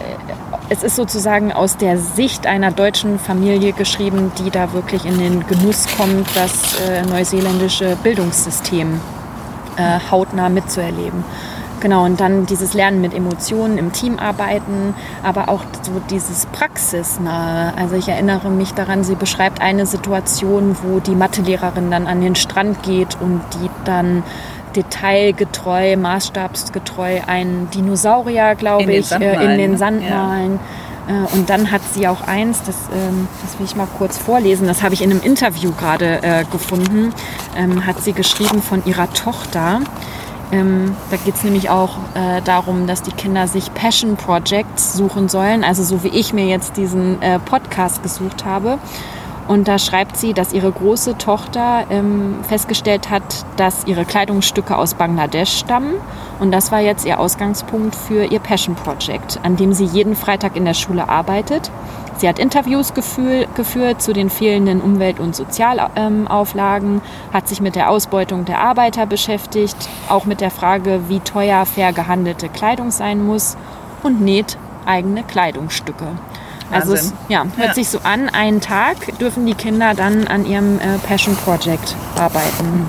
es 0.69 0.83
ist 0.83 0.95
sozusagen 0.95 1.53
aus 1.53 1.77
der 1.77 1.97
Sicht 1.97 2.45
einer 2.45 2.71
deutschen 2.71 3.19
Familie 3.19 3.71
geschrieben, 3.71 4.31
die 4.38 4.50
da 4.50 4.74
wirklich 4.74 5.05
in 5.05 5.17
den 5.17 5.47
Genuss 5.47 5.86
kommt, 5.95 6.27
das 6.36 6.79
äh, 6.81 7.03
neuseeländische 7.03 7.95
Bildungssystem 8.03 9.00
äh, 9.77 10.00
hautnah 10.12 10.50
mitzuerleben. 10.50 11.24
Genau, 11.79 12.05
und 12.05 12.19
dann 12.19 12.47
dieses 12.47 12.74
Lernen 12.74 13.01
mit 13.01 13.13
Emotionen 13.13 13.77
im 13.77 13.91
Team 13.91 14.17
arbeiten, 14.17 14.95
aber 15.21 15.47
auch 15.47 15.62
so 15.83 16.01
dieses 16.09 16.47
Praxisnahe. 16.47 17.71
Also 17.77 17.95
ich 17.95 18.07
erinnere 18.09 18.50
mich 18.50 18.74
daran, 18.74 19.03
sie 19.03 19.13
beschreibt 19.13 19.62
eine 19.62 19.86
Situation, 19.86 20.75
wo 20.81 21.00
die 21.00 21.13
Mathelehrerin 21.13 21.91
dann 21.91 22.07
an 22.07 22.19
den 22.19 22.33
Strand 22.33 22.81
geht 22.81 23.21
und 23.21 23.41
die 23.53 23.69
dann 23.86 24.24
detailgetreu, 24.75 25.97
maßstabsgetreu 25.97 27.21
einen 27.27 27.69
Dinosaurier, 27.71 28.55
glaube 28.55 28.91
ich, 28.91 29.12
äh, 29.12 29.43
in 29.43 29.57
den 29.57 29.77
Sand 29.77 30.07
malen. 30.09 30.59
Ja. 31.07 31.24
Äh, 31.24 31.33
und 31.33 31.50
dann 31.50 31.71
hat 31.71 31.81
sie 31.93 32.07
auch 32.07 32.27
eins, 32.27 32.63
das, 32.63 32.75
ähm, 32.93 33.27
das 33.41 33.57
will 33.59 33.65
ich 33.65 33.75
mal 33.75 33.88
kurz 33.97 34.17
vorlesen, 34.17 34.67
das 34.67 34.83
habe 34.83 34.93
ich 34.93 35.01
in 35.01 35.12
einem 35.12 35.21
Interview 35.21 35.71
gerade 35.71 36.21
äh, 36.21 36.43
gefunden, 36.51 37.13
ähm, 37.55 37.86
hat 37.86 38.01
sie 38.01 38.13
geschrieben 38.13 38.62
von 38.62 38.86
ihrer 38.86 39.12
Tochter. 39.13 39.81
Ähm, 40.51 40.95
da 41.12 41.17
geht 41.17 41.36
es 41.36 41.43
nämlich 41.43 41.69
auch 41.69 41.97
äh, 42.13 42.41
darum, 42.43 42.88
dass 42.88 43.03
die 43.03 43.12
Kinder 43.12 43.47
sich 43.47 43.74
Passion 43.74 44.15
Projects 44.15 44.93
suchen 44.93 45.27
sollen, 45.27 45.63
also 45.63 45.83
so 45.83 46.03
wie 46.03 46.09
ich 46.09 46.31
mir 46.31 46.45
jetzt 46.45 46.77
diesen 46.77 47.21
äh, 47.21 47.39
Podcast 47.39 48.01
gesucht 48.01 48.45
habe. 48.45 48.77
Und 49.47 49.67
da 49.67 49.79
schreibt 49.79 50.17
sie, 50.17 50.33
dass 50.33 50.51
ihre 50.51 50.71
große 50.71 51.17
Tochter 51.17 51.85
ähm, 51.89 52.39
festgestellt 52.47 53.09
hat, 53.09 53.45
dass 53.55 53.87
ihre 53.87 54.03
Kleidungsstücke 54.03 54.77
aus 54.77 54.93
Bangladesch 54.95 55.57
stammen. 55.57 55.93
Und 56.39 56.51
das 56.51 56.71
war 56.71 56.81
jetzt 56.81 57.05
ihr 57.05 57.19
Ausgangspunkt 57.19 57.95
für 57.95 58.25
ihr 58.25 58.39
Passion 58.39 58.75
Project, 58.75 59.39
an 59.43 59.55
dem 59.55 59.71
sie 59.73 59.85
jeden 59.85 60.15
Freitag 60.15 60.55
in 60.55 60.65
der 60.65 60.73
Schule 60.73 61.07
arbeitet. 61.07 61.71
Sie 62.17 62.27
hat 62.27 62.39
Interviews 62.39 62.93
gefühl, 62.93 63.47
geführt 63.55 64.01
zu 64.01 64.11
den 64.11 64.29
fehlenden 64.31 64.81
Umwelt- 64.81 65.19
und 65.19 65.35
Sozialauflagen, 65.35 67.01
hat 67.31 67.47
sich 67.47 67.61
mit 67.61 67.75
der 67.75 67.91
Ausbeutung 67.91 68.43
der 68.43 68.59
Arbeiter 68.59 69.05
beschäftigt, 69.05 69.77
auch 70.09 70.25
mit 70.25 70.41
der 70.41 70.49
Frage, 70.49 71.01
wie 71.09 71.19
teuer 71.19 71.65
fair 71.67 71.93
gehandelte 71.93 72.49
Kleidung 72.49 72.89
sein 72.89 73.23
muss 73.23 73.55
und 74.01 74.19
näht 74.19 74.57
eigene 74.87 75.23
Kleidungsstücke. 75.23 76.07
Also 76.71 76.93
es, 76.93 77.13
ja, 77.29 77.45
hört 77.55 77.67
Ja. 77.69 77.74
sich 77.74 77.89
so 77.89 78.00
an, 78.03 78.29
einen 78.29 78.59
Tag 78.62 79.17
dürfen 79.19 79.45
die 79.45 79.53
Kinder 79.53 79.93
dann 79.93 80.27
an 80.27 80.45
ihrem 80.45 80.79
äh, 80.79 80.97
Passion 81.07 81.36
Project 81.38 81.95
arbeiten. 82.19 82.86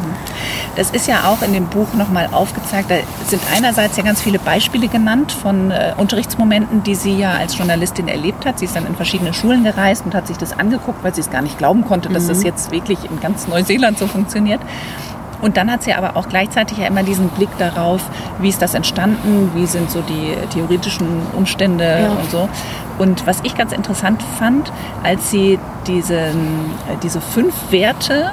Das 0.77 0.91
ist 0.91 1.09
ja 1.09 1.29
auch 1.29 1.43
in 1.43 1.53
dem 1.53 1.67
Buch 1.67 1.93
nochmal 1.95 2.29
aufgezeigt. 2.31 2.91
Da 2.91 2.97
sind 3.27 3.43
einerseits 3.55 3.97
ja 3.97 4.03
ganz 4.05 4.21
viele 4.23 4.39
Beispiele 4.39 4.89
genannt 4.89 5.33
von 5.33 5.71
äh, 5.71 5.95
Unterrichtsmomenten, 5.97 6.83
die 6.83 6.95
sie 6.95 7.17
ja 7.17 7.33
als 7.33 7.57
Journalistin 7.59 8.09
erlebt 8.09 8.47
hat. 8.47 8.59
Sie 8.59 8.65
ist 8.65 8.77
dann 8.77 8.87
in 8.87 8.95
verschiedene 8.97 9.35
Schulen 9.35 9.65
gereist 9.65 10.05
und 10.05 10.15
hat 10.15 10.27
sich 10.29 10.37
das 10.37 10.57
angeguckt, 10.59 11.03
weil 11.03 11.15
sie 11.15 11.21
es 11.21 11.31
gar 11.31 11.43
nicht 11.43 11.59
glauben 11.59 11.85
konnte, 11.85 12.09
dass 12.09 12.27
das 12.29 12.43
jetzt 12.45 12.71
wirklich 12.71 12.99
in 13.11 13.21
ganz 13.21 13.49
Neuseeland 13.49 13.99
so 13.99 14.07
funktioniert. 14.07 14.61
Und 15.41 15.57
dann 15.57 15.71
hat 15.71 15.83
sie 15.85 15.95
aber 15.95 16.17
auch 16.17 16.29
gleichzeitig 16.29 16.79
ja 16.79 16.87
immer 16.87 17.03
diesen 17.03 17.29
Blick 17.29 17.49
darauf, 17.59 18.01
wie 18.41 18.49
ist 18.49 18.61
das 18.61 18.75
entstanden, 18.75 19.51
wie 19.55 19.67
sind 19.67 19.91
so 19.91 20.01
die 20.03 20.35
theoretischen 20.53 21.07
Umstände 21.37 21.85
Ja. 22.03 22.11
und 22.11 22.31
so. 22.31 22.49
Und 22.99 23.27
was 23.27 23.41
ich 23.45 23.55
ganz 23.57 23.73
interessant 23.73 24.23
fand, 24.39 24.73
als 25.05 25.31
sie 25.31 25.59
diesen, 25.87 26.17
äh, 26.89 26.97
diese 27.03 27.21
fünf 27.21 27.55
Werte, 27.71 28.33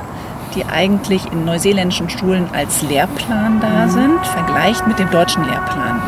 die 0.56 0.66
eigentlich 0.66 1.32
in 1.32 1.46
neuseeländischen 1.46 2.10
Schulen 2.10 2.48
als 2.54 2.82
Lehrplan 2.82 3.60
da 3.60 3.88
sind, 3.88 4.26
vergleicht 4.26 4.88
mit 4.88 4.98
dem 4.98 5.10
deutschen 5.12 5.44
Lehrplan. 5.44 6.00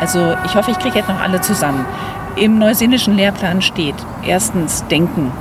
Also 0.00 0.34
ich 0.46 0.54
hoffe, 0.54 0.70
ich 0.70 0.78
kriege 0.78 0.96
jetzt 0.98 1.08
noch 1.08 1.20
alle 1.20 1.40
zusammen. 1.40 1.84
Im 2.36 2.58
neuseeländischen 2.58 3.14
Lehrplan 3.16 3.62
steht 3.62 3.96
erstens 4.24 4.84
Denken, 4.88 5.32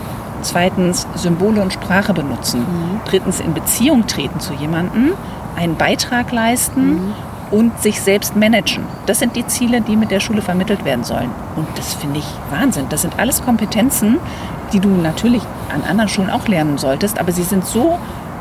zweitens 0.46 1.08
Symbole 1.16 1.62
und 1.62 1.74
Sprache 1.74 2.14
benutzen, 2.14 2.66
drittens 3.06 3.40
in 3.40 3.54
Beziehung 3.54 4.08
treten 4.08 4.40
zu 4.40 4.54
jemandem, 4.54 5.14
einen 5.56 5.76
Beitrag 5.76 6.32
leisten 6.32 7.14
und 7.52 7.80
sich 7.82 8.02
selbst 8.02 8.36
managen. 8.36 8.84
Das 9.06 9.20
sind 9.20 9.36
die 9.36 9.46
Ziele, 9.48 9.82
die 9.82 9.96
mit 9.96 10.12
der 10.12 10.20
Schule 10.20 10.42
vermittelt 10.42 10.84
werden 10.86 11.04
sollen. 11.04 11.30
Und 11.56 11.68
das 11.76 11.94
finde 11.94 12.20
ich 12.20 12.26
Wahnsinn. 12.50 12.86
Das 12.90 13.02
sind 13.02 13.20
alles 13.20 13.42
Kompetenzen, 13.44 14.18
die 14.74 14.80
du 14.80 14.90
natürlich 14.90 15.42
an 15.74 15.84
anderen 15.84 16.10
Schulen 16.10 16.30
auch 16.30 16.48
lernen 16.48 16.78
solltest, 16.78 17.20
aber 17.20 17.32
sie 17.32 17.44
sind 17.44 17.66
so 17.66 18.00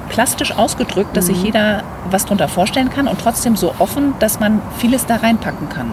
plastisch 0.08 0.56
ausgedrückt, 0.56 1.16
dass 1.16 1.26
sich 1.26 1.42
jeder 1.42 1.82
was 2.10 2.24
darunter 2.24 2.48
vorstellen 2.48 2.90
kann 2.90 3.08
und 3.08 3.20
trotzdem 3.20 3.56
so 3.56 3.74
offen, 3.78 4.14
dass 4.18 4.40
man 4.40 4.60
vieles 4.78 5.06
da 5.06 5.16
reinpacken 5.16 5.68
kann. 5.68 5.90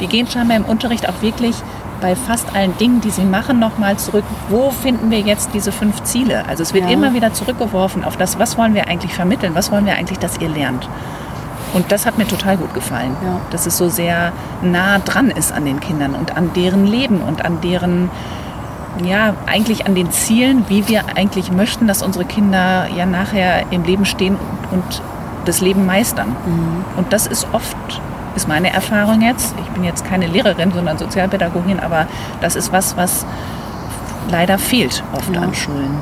Die 0.00 0.06
gehen 0.06 0.26
scheinbar 0.26 0.56
im 0.56 0.64
Unterricht 0.64 1.08
auch 1.08 1.22
wirklich 1.22 1.54
bei 2.04 2.14
fast 2.14 2.54
allen 2.54 2.76
Dingen, 2.76 3.00
die 3.00 3.08
sie 3.08 3.24
machen, 3.24 3.58
nochmal 3.58 3.96
zurück. 3.96 4.24
Wo 4.50 4.70
finden 4.70 5.10
wir 5.10 5.20
jetzt 5.20 5.54
diese 5.54 5.72
fünf 5.72 6.02
Ziele? 6.02 6.44
Also 6.46 6.62
es 6.62 6.74
wird 6.74 6.84
Ja. 6.84 6.90
immer 6.90 7.14
wieder 7.14 7.32
zurückgeworfen 7.32 8.04
auf 8.04 8.18
das, 8.18 8.38
was 8.38 8.58
wollen 8.58 8.74
wir 8.74 8.88
eigentlich 8.88 9.14
vermitteln, 9.14 9.54
was 9.54 9.72
wollen 9.72 9.86
wir 9.86 9.94
eigentlich, 9.94 10.18
dass 10.18 10.36
ihr 10.38 10.50
lernt. 10.50 10.86
Und 11.72 11.90
das 11.90 12.04
hat 12.04 12.18
mir 12.18 12.26
total 12.28 12.58
gut 12.58 12.74
gefallen, 12.74 13.16
Ja. 13.24 13.40
dass 13.50 13.64
es 13.64 13.78
so 13.78 13.88
sehr 13.88 14.32
nah 14.60 14.98
dran 14.98 15.30
ist 15.30 15.50
an 15.50 15.64
den 15.64 15.80
Kindern 15.80 16.14
und 16.14 16.36
an 16.36 16.50
deren 16.54 16.86
Leben 16.86 17.22
und 17.22 17.42
an 17.42 17.62
deren, 17.62 18.10
ja, 19.02 19.32
eigentlich 19.46 19.86
an 19.86 19.94
den 19.94 20.10
Zielen, 20.10 20.66
wie 20.68 20.86
wir 20.86 21.04
eigentlich 21.16 21.50
möchten, 21.50 21.86
dass 21.86 22.02
unsere 22.02 22.26
Kinder 22.26 22.86
ja 22.94 23.06
nachher 23.06 23.64
im 23.72 23.82
Leben 23.84 24.04
stehen 24.04 24.36
und, 24.36 24.78
und 24.78 25.02
das 25.46 25.62
Leben 25.62 25.86
meistern. 25.86 26.36
Und 26.98 27.14
das 27.14 27.26
ist 27.26 27.46
oft, 27.52 27.76
ist 28.36 28.48
meine 28.48 28.72
Erfahrung 28.72 29.20
jetzt, 29.22 29.54
ich 29.62 29.68
bin 29.70 29.84
jetzt 29.84 30.04
keine 30.04 30.26
Lehrerin, 30.26 30.72
sondern 30.72 30.98
Sozialpädagogin, 30.98 31.80
aber 31.80 32.06
das 32.40 32.56
ist 32.56 32.72
was, 32.72 32.96
was 32.96 33.24
leider 34.30 34.58
fehlt 34.58 35.02
oft 35.12 35.32
Ja. 35.34 35.42
an 35.42 35.54
Schulen. 35.54 35.98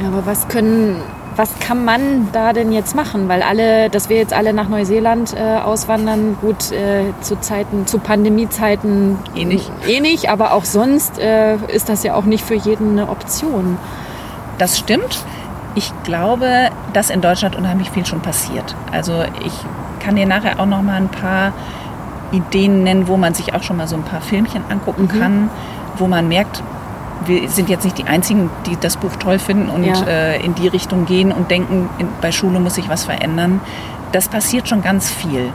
Ja, 0.00 0.08
aber 0.08 0.24
was 0.26 0.46
können, 0.48 1.00
was 1.36 1.50
kann 1.58 1.84
man 1.84 2.28
da 2.32 2.52
denn 2.52 2.70
jetzt 2.72 2.94
machen? 2.94 3.28
Weil 3.28 3.42
alle, 3.42 3.90
dass 3.90 4.08
wir 4.08 4.16
jetzt 4.16 4.32
alle 4.32 4.52
nach 4.52 4.68
Neuseeland 4.68 5.34
äh, 5.36 5.56
auswandern, 5.58 6.36
gut, 6.40 6.70
äh, 6.72 7.12
zu 7.20 7.38
Zeiten, 7.40 7.86
zu 7.86 7.98
Pandemiezeiten 7.98 9.18
Eh 9.34 9.44
nicht. 9.44 9.70
eh 9.88 10.00
nicht, 10.00 10.30
aber 10.30 10.52
auch 10.52 10.64
sonst 10.64 11.18
äh, 11.18 11.56
ist 11.68 11.88
das 11.88 12.04
ja 12.04 12.14
auch 12.14 12.24
nicht 12.24 12.44
für 12.44 12.54
jeden 12.54 12.92
eine 12.92 13.08
Option. 13.08 13.76
Das 14.58 14.78
stimmt. 14.78 15.24
Ich 15.74 15.92
glaube, 16.04 16.70
dass 16.92 17.10
in 17.10 17.20
Deutschland 17.20 17.54
unheimlich 17.56 17.90
viel 17.90 18.06
schon 18.06 18.20
passiert. 18.20 18.74
Also 18.92 19.22
ich 19.44 19.52
kann 20.08 20.16
dir 20.16 20.24
nachher 20.26 20.58
auch 20.58 20.64
noch 20.64 20.80
mal 20.80 20.94
ein 20.96 21.10
paar 21.10 21.52
Ideen 22.32 22.82
nennen, 22.82 23.08
wo 23.08 23.18
man 23.18 23.34
sich 23.34 23.52
auch 23.54 23.62
schon 23.62 23.76
mal 23.76 23.86
so 23.86 23.94
ein 23.94 24.04
paar 24.04 24.22
Filmchen 24.22 24.62
angucken 24.70 25.06
kann, 25.06 25.50
wo 25.98 26.06
man 26.06 26.28
merkt, 26.28 26.62
wir 27.26 27.46
sind 27.50 27.68
jetzt 27.68 27.84
nicht 27.84 27.98
die 27.98 28.04
Einzigen, 28.06 28.48
die 28.64 28.78
das 28.80 28.96
Buch 28.96 29.16
toll 29.16 29.38
finden 29.38 29.68
und 29.68 29.84
Ja. 29.84 30.00
äh, 30.06 30.42
in 30.42 30.54
die 30.54 30.66
Richtung 30.68 31.04
gehen 31.04 31.30
und 31.30 31.50
denken, 31.50 31.90
in, 31.98 32.08
bei 32.22 32.32
Schule 32.32 32.58
muss 32.58 32.76
sich 32.76 32.88
was 32.88 33.04
verändern. 33.04 33.60
Das 34.12 34.28
passiert 34.28 34.66
schon 34.66 34.80
ganz 34.80 35.10
viel. 35.10 35.50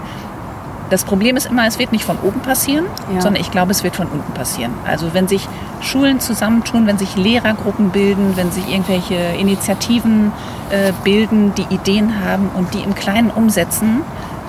Das 0.92 1.04
Problem 1.04 1.36
ist 1.36 1.48
immer, 1.48 1.66
es 1.66 1.80
wird 1.80 1.92
nicht 1.92 2.06
von 2.06 2.18
oben 2.22 2.42
passieren, 2.42 2.86
Ja. 3.16 3.22
sondern 3.22 3.42
ich 3.42 3.50
glaube, 3.50 3.72
es 3.72 3.84
wird 3.84 3.96
von 3.96 4.06
unten 4.06 4.34
passieren. 4.34 4.74
Also 4.86 5.16
wenn 5.16 5.28
sich 5.28 5.48
Schulen 5.82 6.20
zusammentun, 6.20 6.86
wenn 6.86 7.00
sich 7.00 7.16
Lehrergruppen 7.16 7.90
bilden, 7.90 8.34
wenn 8.36 8.52
sich 8.52 8.70
irgendwelche 8.72 9.16
Initiativen 9.16 10.32
äh, 10.70 10.92
bilden, 11.04 11.54
die 11.56 11.74
Ideen 11.74 12.24
haben 12.24 12.50
und 12.54 12.76
die 12.76 12.82
im 12.84 12.94
Kleinen 12.94 13.32
umsetzen, 13.32 14.02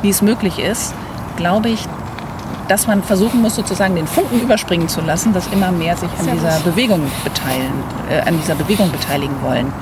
wie 0.04 0.10
es 0.10 0.22
möglich 0.22 0.58
ist, 0.58 0.94
glaube 1.36 1.70
ich, 1.70 1.88
dass 2.68 2.86
man 2.86 3.02
versuchen 3.02 3.40
muss, 3.42 3.56
sozusagen 3.56 3.96
den 3.96 4.06
Funken 4.06 4.40
überspringen 4.40 4.88
zu 4.88 5.00
lassen, 5.00 5.32
dass 5.32 5.46
immer 5.48 5.72
mehr 5.72 5.96
sich 5.96 6.08
an 6.20 6.28
dieser. 6.32 6.60
Bewegung 6.60 7.00
beteiligen, 7.24 7.82
äh, 8.10 8.20
an 8.28 8.38
dieser 8.38 8.54
Bewegung 8.54 8.90
beteiligen 8.92 9.34
wollen. 9.42 9.72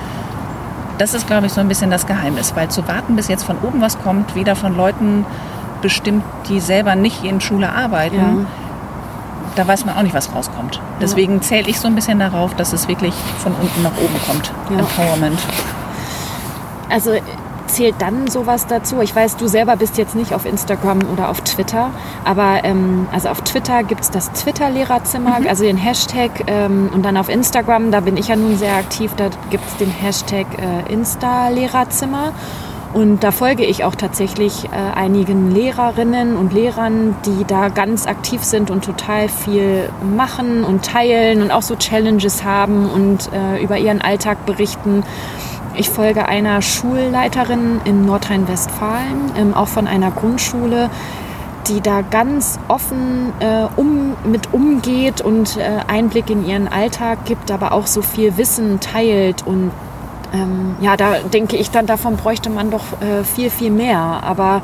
Das 0.99 1.13
ist, 1.15 1.27
glaube 1.27 1.47
ich, 1.47 1.53
so 1.53 1.61
ein 1.61 1.69
bisschen 1.69 1.91
das 1.91 2.07
Geheimnis, 2.07 2.55
weil 2.55 2.69
zu 2.69 2.87
warten, 2.87 3.17
bis 3.17 3.29
jetzt 3.29 3.45
von 3.45 3.57
oben 3.63 3.81
was 3.81 4.01
kommt, 4.03 4.35
wieder 4.35 4.55
von 4.57 4.77
Leuten 4.77 5.27
bestimmt, 5.81 6.23
die 6.49 6.61
selber 6.61 6.95
nicht 6.95 7.25
in 7.25 7.41
Schule 7.41 7.69
arbeiten, 7.73 8.17
Ja. 8.17 8.47
da 9.57 9.67
weiß 9.67 9.85
man 9.85 9.97
auch 9.97 10.03
nicht, 10.03 10.15
was 10.15 10.33
rauskommt. 10.33 10.81
Deswegen 11.01 11.43
zähle 11.43 11.69
ich 11.69 11.81
so 11.81 11.89
ein 11.89 11.97
bisschen 11.97 12.21
darauf, 12.21 12.55
dass 12.55 12.73
es 12.73 12.87
wirklich 12.87 13.15
von 13.43 13.53
unten 13.55 13.83
nach 13.83 13.97
oben 13.97 14.17
kommt. 14.27 14.53
Ja. 14.71 14.79
Empowerment. 14.79 15.39
Also 16.89 17.13
zählt 17.73 17.97
dann 17.99 18.29
sowas 18.29 18.67
dazu? 18.67 19.01
Ich 19.01 19.15
weiß, 19.15 19.37
du 19.37 19.49
selber 19.49 19.77
bist 19.77 19.99
jetzt 19.99 20.15
nicht 20.15 20.35
auf 20.35 20.47
Instagram 20.47 21.01
oder 21.13 21.29
auf 21.29 21.41
Twitter, 21.41 21.91
aber 22.25 22.65
ähm, 22.65 23.09
also 23.13 23.29
auf 23.29 23.41
Twitter 23.41 23.83
gibt 23.83 24.03
es 24.03 24.11
das 24.11 24.33
Twitter-Lehrerzimmer, 24.33 25.41
also 25.49 25.65
den 25.65 25.77
Hashtag 25.77 26.45
ähm, 26.47 26.91
und 26.93 27.05
dann 27.05 27.17
auf 27.17 27.29
Instagram, 27.29 27.91
da 27.91 28.01
bin 28.01 28.17
ich 28.17 28.29
ja 28.29 28.37
nun 28.37 28.57
sehr 28.57 28.77
aktiv, 28.77 29.13
da 29.17 29.31
gibt 29.51 29.67
es 29.67 29.77
den 29.77 29.91
Hashtag 29.91 30.47
äh, 30.59 30.93
Insta-Lehrerzimmer. 30.93 32.33
Und 32.93 33.25
da 33.25 33.31
folge 33.31 33.65
ich 33.65 33.85
auch 33.85 33.95
tatsächlich 33.95 34.67
äh, 34.67 34.69
einigen 34.95 35.51
Lehrerinnen 35.51 36.37
und 36.37 36.53
Lehrern, 36.53 37.17
die 37.25 37.45
da 37.47 37.69
ganz 37.71 38.07
aktiv 38.07 38.45
sind 38.45 38.71
und 38.71 38.85
total 38.85 39.31
viel 39.31 39.89
machen 40.15 40.63
und 40.63 40.85
teilen 40.85 41.41
und 41.41 41.51
auch 41.51 41.63
so 41.63 41.75
Challenges 41.75 42.45
haben 42.45 42.91
und 42.91 43.31
äh, 43.33 43.63
über 43.63 43.79
ihren 43.79 44.03
Alltag 44.03 44.45
berichten. 44.45 45.05
Ich 45.75 45.89
folge 45.89 46.29
einer 46.29 46.61
Schulleiterin 46.61 47.81
in 47.87 48.05
Nordrhein-Westfalen, 48.05 49.33
ähm, 49.39 49.55
auch 49.55 49.69
von 49.69 49.87
einer 49.87 50.11
Grundschule, 50.11 50.91
die 51.69 51.81
da 51.81 52.03
ganz 52.03 52.59
offen 52.69 53.33
äh, 53.41 53.67
um, 53.77 54.15
mit 54.25 54.53
umgeht 54.53 55.23
und 55.23 55.57
äh, 55.57 55.79
Einblick 55.89 56.29
in 56.29 56.47
ihren 56.47 56.69
Alltag 56.69 57.25
gibt, 57.25 57.51
aber 57.51 57.73
auch 57.73 57.87
so 57.87 58.03
viel 58.03 58.37
Wissen 58.37 58.81
teilt. 58.81 59.47
Und 59.47 59.71
ähm, 60.35 60.77
ja, 60.83 60.99
da 60.99 61.21
denke 61.33 61.57
ich 61.57 61.71
dann, 61.71 61.87
davon 61.87 62.17
bräuchte 62.17 62.51
man 62.51 62.71
doch 62.71 62.85
äh, 63.01 63.25
viel, 63.25 63.49
viel 63.49 63.71
mehr. 63.71 63.99
Aber 63.99 64.61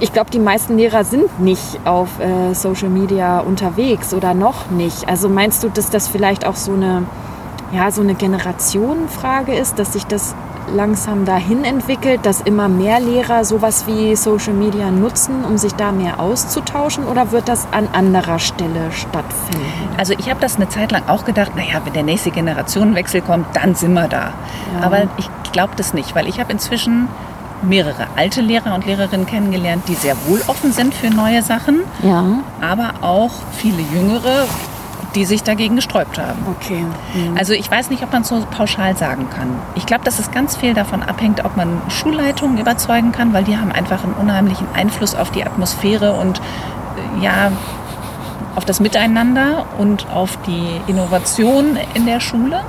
ich 0.00 0.14
glaube, 0.14 0.30
die 0.30 0.38
meisten 0.38 0.78
Lehrer 0.78 1.04
sind 1.04 1.38
nicht 1.40 1.80
auf 1.84 2.08
äh, 2.18 2.54
Social 2.54 2.88
Media 2.88 3.40
unterwegs 3.40 4.14
oder 4.14 4.32
noch 4.32 4.70
nicht. 4.70 5.06
Also 5.06 5.28
meinst 5.28 5.64
du, 5.64 5.68
dass 5.68 5.90
das 5.90 6.08
vielleicht 6.08 6.46
auch 6.46 6.56
so 6.56 6.72
eine 6.72 7.02
ja, 7.72 7.90
so 7.90 8.00
eine 8.02 8.14
Generationenfrage 8.14 9.54
ist, 9.54 9.78
dass 9.78 9.92
sich 9.92 10.06
das 10.06 10.34
langsam 10.74 11.24
dahin 11.24 11.64
entwickelt, 11.64 12.20
dass 12.24 12.40
immer 12.40 12.68
mehr 12.68 13.00
Lehrer 13.00 13.44
sowas 13.44 13.86
wie 13.86 14.14
Social 14.16 14.52
Media 14.52 14.90
nutzen, 14.90 15.44
um 15.44 15.56
sich 15.58 15.74
da 15.74 15.92
mehr 15.92 16.20
auszutauschen 16.20 17.04
oder 17.04 17.32
wird 17.32 17.48
das 17.48 17.66
an 17.70 17.88
anderer 17.92 18.38
Stelle 18.38 18.92
stattfinden? 18.92 19.64
Also 19.96 20.14
ich 20.18 20.28
habe 20.28 20.40
das 20.40 20.56
eine 20.56 20.68
Zeit 20.68 20.92
lang 20.92 21.02
auch 21.08 21.24
gedacht, 21.24 21.56
naja, 21.56 21.80
wenn 21.84 21.92
der 21.92 22.02
nächste 22.02 22.30
Generationenwechsel 22.30 23.22
kommt, 23.22 23.46
dann 23.54 23.74
sind 23.74 23.94
wir 23.94 24.08
da. 24.08 24.32
Ja. 24.78 24.84
Aber 24.86 25.02
ich 25.16 25.30
glaube 25.52 25.72
das 25.76 25.94
nicht, 25.94 26.14
weil 26.14 26.28
ich 26.28 26.38
habe 26.38 26.52
inzwischen 26.52 27.08
mehrere 27.62 28.06
alte 28.16 28.40
Lehrer 28.40 28.74
und 28.74 28.86
Lehrerinnen 28.86 29.26
kennengelernt, 29.26 29.84
die 29.88 29.94
sehr 29.94 30.16
wohl 30.26 30.40
offen 30.46 30.72
sind 30.72 30.94
für 30.94 31.10
neue 31.10 31.42
Sachen, 31.42 31.80
Ja, 32.02 32.24
aber 32.60 32.94
auch 33.00 33.32
viele 33.56 33.82
jüngere, 33.92 34.46
die 35.14 35.24
sich 35.24 35.42
dagegen 35.42 35.76
gesträubt 35.76 36.18
haben. 36.18 36.38
okay. 36.48 36.84
Also 37.36 37.52
ich 37.52 37.70
weiß 37.70 37.90
nicht, 37.90 38.02
ob 38.02 38.12
man 38.12 38.24
so 38.24 38.44
pauschal 38.50 38.96
sagen 38.96 39.28
kann. 39.30 39.48
Ich 39.74 39.86
glaube, 39.86 40.04
dass 40.04 40.18
es 40.18 40.30
ganz 40.30 40.56
viel 40.56 40.74
davon 40.74 41.02
abhängt, 41.02 41.44
ob 41.44 41.56
man 41.56 41.80
Schulleitungen 41.88 42.58
überzeugen 42.58 43.12
kann, 43.12 43.32
weil 43.32 43.44
die 43.44 43.56
haben 43.56 43.72
einfach 43.72 44.04
einen 44.04 44.14
unheimlichen 44.14 44.66
Einfluss 44.74 45.14
auf 45.14 45.30
die 45.30 45.44
Atmosphäre 45.44 46.12
und 46.12 46.40
äh, 46.40 47.24
ja, 47.24 47.52
auf 48.54 48.64
das 48.64 48.80
Miteinander 48.80 49.66
und 49.78 50.10
auf 50.10 50.38
die 50.46 50.80
Innovation 50.88 51.78
in 51.94 52.06
der 52.06 52.20
Schule. 52.20 52.64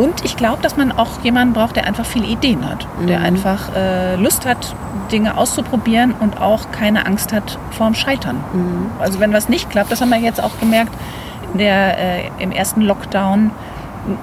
Und 0.00 0.24
ich 0.24 0.34
glaube, 0.34 0.62
dass 0.62 0.78
man 0.78 0.92
auch 0.92 1.22
jemanden 1.22 1.52
braucht, 1.52 1.76
der 1.76 1.86
einfach 1.86 2.06
viele 2.06 2.26
Ideen 2.26 2.66
hat, 2.66 2.86
mhm. 2.98 3.06
der 3.06 3.20
einfach 3.20 3.68
äh, 3.76 4.16
Lust 4.16 4.46
hat, 4.46 4.74
Dinge 5.12 5.36
auszuprobieren 5.36 6.14
und 6.18 6.40
auch 6.40 6.70
keine 6.72 7.04
Angst 7.04 7.34
hat 7.34 7.58
vorm 7.70 7.94
Scheitern. 7.94 8.36
Mhm. 8.54 8.90
Also 8.98 9.20
wenn 9.20 9.34
was 9.34 9.50
nicht 9.50 9.68
klappt, 9.68 9.92
das 9.92 10.00
haben 10.00 10.08
wir 10.08 10.18
jetzt 10.18 10.42
auch 10.42 10.58
gemerkt 10.58 10.94
der, 11.52 11.98
äh, 11.98 12.30
im 12.38 12.50
ersten 12.50 12.80
Lockdown, 12.80 13.50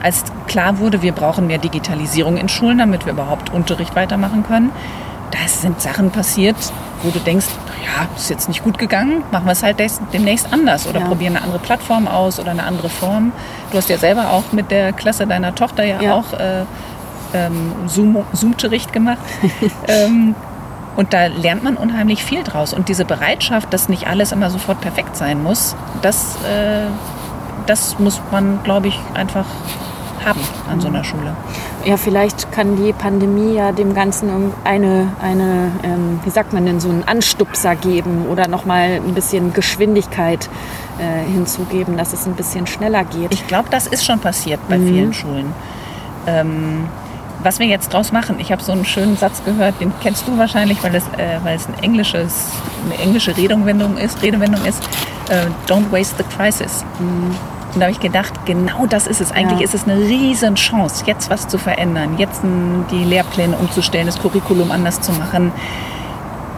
als 0.02 0.24
klar 0.48 0.80
wurde, 0.80 1.04
wir 1.04 1.12
brauchen 1.12 1.46
mehr 1.46 1.60
Digitalisierung 1.60 2.38
in 2.38 2.50
Schulen, 2.50 2.80
damit 2.80 3.06
wir 3.06 3.14
überhaupt 3.14 3.54
Unterricht 3.54 3.96
weitermachen 3.96 4.44
können. 4.48 4.72
Da 5.30 5.48
sind 5.48 5.80
Sachen 5.80 6.10
passiert, 6.10 6.56
wo 7.04 7.12
du 7.12 7.20
denkst, 7.20 7.46
ja, 7.84 8.08
ist 8.16 8.30
jetzt 8.30 8.48
nicht 8.48 8.64
gut 8.64 8.78
gegangen, 8.78 9.24
machen 9.32 9.46
wir 9.46 9.52
es 9.52 9.64
halt 9.64 9.78
demnächst 10.14 10.52
anders 10.52 10.88
oder 10.88 11.00
ja. 11.00 11.08
probieren 11.08 11.36
eine 11.36 11.46
andere 11.46 11.60
Plattform 11.60 12.08
aus 12.08 12.40
oder 12.40 12.52
eine 12.52 12.64
andere 12.64 12.90
Form. 12.90 13.32
Du 13.72 13.78
hast 13.78 13.90
ja 13.90 13.98
selber 13.98 14.32
auch 14.32 14.52
mit 14.52 14.72
der 14.72 14.94
Klasse 14.94 15.28
deiner 15.28 15.54
Tochter 15.56 15.84
ja, 15.84 16.02
ja. 16.02 16.14
auch 16.14 16.34
äh, 16.34 16.64
ähm, 17.34 17.74
Zoom-Unterricht 17.88 18.94
gemacht. 18.94 19.20
ähm, 19.88 20.36
und 20.96 21.14
da 21.14 21.28
lernt 21.28 21.64
man 21.64 21.78
unheimlich 21.78 22.24
viel 22.24 22.44
draus. 22.44 22.74
Und 22.74 22.90
diese 22.90 23.06
Bereitschaft, 23.06 23.72
dass 23.72 23.88
nicht 23.88 24.08
alles 24.08 24.32
immer 24.32 24.50
sofort 24.50 24.82
perfekt 24.82 25.16
sein 25.16 25.44
muss, 25.44 25.76
das, 26.02 26.38
äh, 26.38 26.88
das 27.68 28.00
muss 28.00 28.20
man, 28.32 28.64
glaube 28.64 28.88
ich, 28.88 29.00
einfach 29.14 29.46
haben 30.26 30.42
an 30.70 30.82
so 30.82 30.88
einer 30.88 31.04
Schule. 31.04 31.36
Ja, 31.86 31.96
vielleicht 31.96 32.52
kann 32.52 32.76
die 32.76 32.92
Pandemie 32.92 33.54
ja 33.54 33.72
dem 33.72 33.94
Ganzen 33.94 34.54
eine, 34.64 35.10
eine 35.22 35.72
ähm, 35.84 36.20
wie 36.24 36.30
sagt 36.30 36.52
man 36.52 36.66
denn, 36.66 36.80
so 36.80 36.90
einen 36.90 37.04
Anstupser 37.04 37.76
geben 37.76 38.26
oder 38.30 38.48
nochmal 38.48 39.00
ein 39.06 39.14
bisschen 39.14 39.54
Geschwindigkeit 39.54 40.50
äh, 41.00 41.32
hinzugeben, 41.32 41.96
dass 41.96 42.14
es 42.14 42.26
ein 42.26 42.34
bisschen 42.34 42.68
schneller 42.68 43.04
geht. 43.06 43.34
Ich 43.34 43.48
glaube, 43.48 43.70
das 43.70 43.88
ist 43.88 44.06
schon 44.06 44.20
passiert 44.20 44.60
bei 44.68 44.78
mhm. 44.78 44.88
vielen 44.88 45.14
Schulen. 45.14 45.54
Ähm, 46.26 46.90
was 47.44 47.60
wir 47.60 47.68
jetzt 47.68 47.94
draus 47.94 48.12
machen, 48.12 48.38
ich 48.40 48.52
habe 48.52 48.62
so 48.64 48.72
einen 48.72 48.84
schönen 48.84 49.16
Satz 49.16 49.44
gehört, 49.46 49.80
den 49.80 49.94
kennst 50.02 50.28
du 50.28 50.38
wahrscheinlich, 50.38 50.84
weil 50.84 50.96
es, 50.96 51.04
äh, 51.18 51.40
weil 51.44 51.56
es 51.56 51.68
ein 51.68 51.76
englisches, 51.82 52.48
eine 52.86 53.00
englische 53.00 53.38
Redewendung 53.38 53.96
ist, 53.98 54.22
Redewendung 54.22 54.66
ist 54.66 54.84
äh, 55.30 55.46
Don't 55.72 55.92
waste 55.92 56.16
the 56.18 56.24
crisis. 56.36 56.84
Mhm. 57.00 57.36
Und 57.78 57.82
da 57.82 57.86
habe 57.86 57.94
ich 57.94 58.00
gedacht, 58.00 58.34
genau 58.48 58.88
das 58.88 59.06
ist 59.06 59.22
es. 59.22 59.32
Eigentlich 59.32 59.60
ja. 59.60 59.66
ist 59.66 59.76
es 59.76 59.84
eine 59.84 60.00
riesen 60.00 60.56
Chance, 60.56 61.04
jetzt 61.06 61.30
was 61.30 61.48
zu 61.48 61.60
verändern, 61.60 62.18
jetzt 62.18 62.42
die 62.90 63.04
Lehrpläne 63.04 63.56
umzustellen, 63.56 64.08
das 64.08 64.18
Curriculum 64.18 64.72
anders 64.72 65.00
zu 65.00 65.12
machen. 65.12 65.52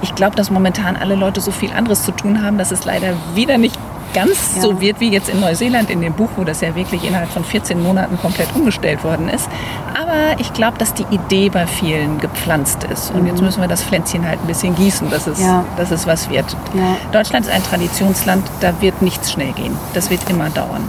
Ich 0.01 0.15
glaube, 0.15 0.37
dass 0.37 0.49
momentan 0.49 0.95
alle 0.95 1.15
Leute 1.15 1.41
so 1.41 1.51
viel 1.51 1.73
anderes 1.73 2.05
zu 2.05 2.13
tun 2.13 2.41
haben, 2.41 2.57
dass 2.57 2.71
es 2.71 2.85
leider 2.85 3.15
wieder 3.35 3.57
nicht 3.57 3.77
ganz 4.13 4.55
ja. 4.55 4.61
so 4.61 4.79
wird 4.79 5.01
wie 5.01 5.09
jetzt 5.09 5.27
in 5.27 5.41
Neuseeland 5.41 5.89
in 5.89 5.99
dem 5.99 6.13
Buch, 6.13 6.29
wo 6.37 6.45
das 6.45 6.61
ja 6.61 6.73
wirklich 6.73 7.03
innerhalb 7.03 7.29
von 7.29 7.43
14 7.43 7.83
Monaten 7.83 8.17
komplett 8.17 8.55
umgestellt 8.55 9.03
worden 9.03 9.27
ist. 9.27 9.49
Aber 9.93 10.39
ich 10.39 10.53
glaube, 10.53 10.77
dass 10.77 10.93
die 10.93 11.05
Idee 11.11 11.49
bei 11.49 11.67
vielen 11.67 12.21
gepflanzt 12.21 12.85
ist. 12.85 13.11
Und 13.13 13.23
mhm. 13.23 13.27
jetzt 13.27 13.41
müssen 13.41 13.59
wir 13.59 13.67
das 13.67 13.83
Pflänzchen 13.83 14.25
halt 14.25 14.39
ein 14.39 14.47
bisschen 14.47 14.73
gießen, 14.73 15.09
dass 15.09 15.27
es, 15.27 15.41
ja. 15.41 15.65
dass 15.75 15.91
es 15.91 16.07
was 16.07 16.29
wird. 16.29 16.45
Ja. 16.73 16.95
Deutschland 17.11 17.45
ist 17.45 17.51
ein 17.51 17.61
Traditionsland, 17.61 18.45
da 18.61 18.71
wird 18.79 19.01
nichts 19.01 19.33
schnell 19.33 19.51
gehen. 19.51 19.77
Das 19.93 20.09
wird 20.09 20.21
immer 20.29 20.49
dauern. 20.49 20.87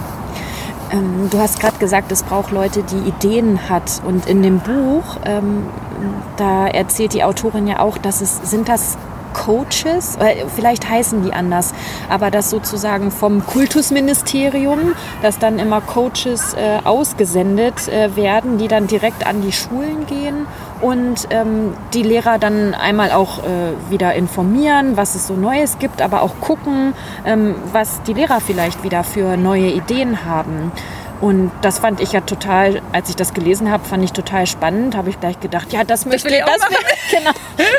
Ähm, 0.93 1.29
du 1.31 1.39
hast 1.39 1.61
gerade 1.61 1.79
gesagt, 1.79 2.13
es 2.13 2.23
braucht 2.23 2.51
Leute, 2.51 2.83
die 2.83 3.09
Ideen 3.09 3.69
hat. 3.69 4.03
Und 4.07 4.27
in 4.27 4.43
dem 4.43 4.61
Buch, 4.61 5.17
ähm, 5.25 5.67
da 6.37 6.67
erzählt 6.67 7.15
die 7.15 7.25
Autorin 7.25 7.67
ja 7.67 7.81
auch, 7.81 7.99
dass 7.99 8.21
es 8.21 8.39
sind 8.51 8.69
das 8.69 8.97
Coaches, 9.33 10.19
vielleicht 10.55 10.89
heißen 10.89 11.23
die 11.23 11.33
anders, 11.33 11.73
aber 12.09 12.31
das 12.31 12.51
sozusagen 12.51 13.11
vom 13.11 13.47
Kultusministerium, 13.47 14.95
dass 15.23 15.39
dann 15.39 15.59
immer 15.59 15.81
Coaches 15.81 16.55
äh, 16.55 16.79
ausgesendet 16.85 17.89
äh, 17.89 18.17
werden, 18.17 18.59
die 18.59 18.69
dann 18.69 18.87
direkt 18.87 19.27
an 19.27 19.41
die 19.41 19.53
Schulen 19.53 20.07
gehen 20.07 20.47
und 20.81 21.29
ähm, 21.31 21.75
die 21.93 22.03
Lehrer 22.03 22.39
dann 22.39 22.75
einmal 22.75 23.13
auch 23.13 23.39
äh, 23.39 23.91
wieder 23.91 24.15
informieren, 24.15 24.97
was 24.97 25.15
es 25.15 25.27
so 25.27 25.35
Neues 25.35 25.79
gibt, 25.79 26.01
aber 26.03 26.23
auch 26.23 26.41
gucken, 26.41 26.95
ähm, 27.25 27.55
was 27.73 28.03
die 28.03 28.15
Lehrer 28.15 28.41
vielleicht 28.41 28.83
wieder 28.83 29.05
für 29.05 29.37
neue 29.37 29.69
Ideen 29.69 30.25
haben. 30.25 30.73
Und 31.21 31.51
das 31.61 31.81
fand 31.81 32.01
ich 32.01 32.13
ja 32.13 32.23
total, 32.23 32.81
als 32.93 33.11
ich 33.11 33.17
das 33.17 33.35
gelesen 33.35 33.71
habe, 33.71 33.85
fand 33.85 34.03
ich 34.03 34.13
total 34.13 34.47
spannend. 34.47 34.97
Habe 34.97 35.11
ich 35.11 35.21
gleich 35.21 35.39
gedacht, 35.39 35.71
ja, 35.71 35.85
das 35.85 36.07
möchte 36.07 36.29
ich, 36.29 36.43
das, 36.43 36.71
wär, 36.71 36.79
genau, 37.19 37.31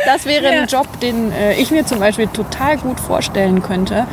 das 0.06 0.26
wäre 0.26 0.54
ja. 0.54 0.62
ein 0.62 0.68
Job, 0.68 0.88
den 1.00 1.32
äh, 1.32 1.56
ich 1.56 1.72
mir 1.72 1.84
zum 1.86 2.00
Beispiel 2.00 2.28
total 2.28 2.78
gut 2.78 3.00
vorstellen 3.00 3.64
könnte, 3.64 4.06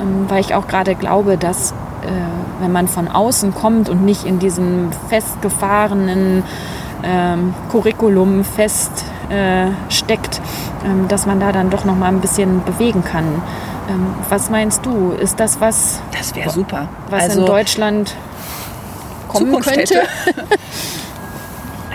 ähm, 0.00 0.26
weil 0.28 0.40
ich 0.40 0.54
auch 0.54 0.68
gerade 0.68 0.94
glaube, 0.96 1.38
dass 1.38 1.72
äh, 1.72 2.06
wenn 2.60 2.72
man 2.72 2.86
von 2.86 3.08
außen 3.08 3.54
kommt 3.54 3.88
und 3.88 4.04
nicht 4.04 4.24
in 4.24 4.38
diesem 4.38 4.90
festgefahrenen 5.08 6.42
ähm, 7.04 7.54
Curriculum 7.70 8.44
fest 8.44 9.04
äh, 9.28 9.66
ähm, 10.84 11.08
dass 11.08 11.26
man 11.26 11.40
da 11.40 11.52
dann 11.52 11.70
doch 11.70 11.84
noch 11.84 11.96
mal 11.96 12.08
ein 12.08 12.20
bisschen 12.20 12.64
bewegen 12.64 13.04
kann. 13.04 13.42
Ähm, 13.88 14.14
was 14.28 14.50
meinst 14.50 14.84
du? 14.86 15.12
Ist 15.12 15.40
das 15.40 15.60
was? 15.60 16.00
Das 16.16 16.34
wäre 16.34 16.50
super. 16.50 16.88
Was 17.10 17.24
also, 17.24 17.40
in 17.40 17.46
Deutschland 17.46 18.14
kommen 19.28 19.60
könnte? 19.60 20.02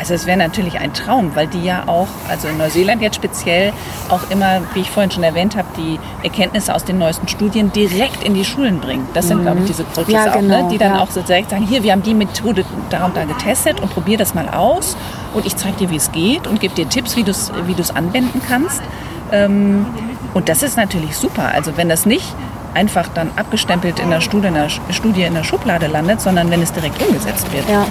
Also 0.09 0.23
es 0.23 0.25
wäre 0.25 0.39
natürlich 0.39 0.79
ein 0.79 0.91
Traum, 0.91 1.35
weil 1.35 1.45
die 1.45 1.63
ja 1.63 1.83
auch, 1.85 2.07
also 2.27 2.47
in 2.47 2.57
Neuseeland 2.57 2.99
jetzt 2.99 3.17
speziell, 3.17 3.73
auch 4.09 4.27
immer, 4.31 4.61
wie 4.73 4.79
ich 4.79 4.89
vorhin 4.89 5.11
schon 5.11 5.21
erwähnt 5.21 5.55
habe, 5.55 5.67
die 5.77 5.99
Erkenntnisse 6.23 6.73
aus 6.73 6.83
den 6.83 6.97
neuesten 6.97 7.27
Studien 7.27 7.71
direkt 7.71 8.23
in 8.23 8.33
die 8.33 8.43
Schulen 8.43 8.79
bringen. 8.79 9.07
Das 9.13 9.27
sind, 9.27 9.37
mhm. 9.37 9.41
glaube 9.43 9.59
ich, 9.59 9.65
diese 9.65 9.83
Coaches 9.83 10.11
ja, 10.11 10.31
auch, 10.31 10.41
ne? 10.41 10.47
genau, 10.47 10.69
die 10.69 10.79
dann 10.79 10.95
ja. 10.95 11.01
auch 11.01 11.11
so 11.11 11.21
direkt 11.21 11.51
sagen, 11.51 11.63
hier, 11.63 11.83
wir 11.83 11.91
haben 11.91 12.01
die 12.01 12.15
Methode 12.15 12.65
da 12.89 13.05
und 13.05 13.15
da 13.15 13.25
getestet 13.25 13.81
und 13.81 13.93
probier 13.93 14.17
das 14.17 14.33
mal 14.33 14.49
aus 14.49 14.97
und 15.35 15.45
ich 15.45 15.55
zeige 15.57 15.77
dir, 15.77 15.91
wie 15.91 15.97
es 15.97 16.11
geht 16.11 16.47
und 16.47 16.59
gebe 16.59 16.73
dir 16.73 16.89
Tipps, 16.89 17.15
wie 17.15 17.21
du 17.21 17.29
es 17.29 17.51
wie 17.67 17.75
anwenden 17.93 18.41
kannst. 18.47 18.81
Ähm, 19.31 19.85
und 20.33 20.49
das 20.49 20.63
ist 20.63 20.75
natürlich 20.75 21.15
super. 21.17 21.51
Also 21.53 21.77
wenn 21.77 21.87
das 21.87 22.07
nicht 22.07 22.33
einfach 22.73 23.09
dann 23.09 23.29
abgestempelt 23.35 23.99
in 23.99 24.09
der 24.09 24.21
Studie 24.21 24.47
in 24.47 24.55
der, 24.55 24.69
Studie 24.69 25.21
in 25.21 25.35
der 25.35 25.43
Schublade 25.43 25.85
landet, 25.85 26.19
sondern 26.19 26.49
wenn 26.49 26.63
es 26.63 26.73
direkt 26.73 26.99
umgesetzt 26.99 27.53
wird. 27.53 27.69
Ja. 27.69 27.85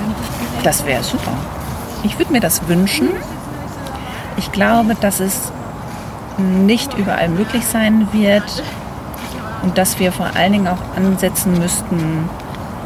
Das 0.65 0.85
wäre 0.85 1.05
super. 1.05 1.31
Ich 2.05 2.19
würde 2.19 2.33
mir 2.33 2.41
das 2.41 2.69
wünschen. 2.69 3.09
Ich 4.37 4.53
glaube, 4.53 4.95
dass 4.95 5.21
es 5.21 5.53
nicht 6.39 6.97
überall 6.97 7.29
möglich 7.29 7.67
sein 7.67 8.09
wird 8.13 8.63
und 9.63 9.77
dass 9.77 9.99
wir 9.99 10.13
vor 10.13 10.31
allen 10.37 10.53
Dingen 10.53 10.69
auch 10.69 10.79
ansetzen 10.97 11.59
müssten 11.59 12.29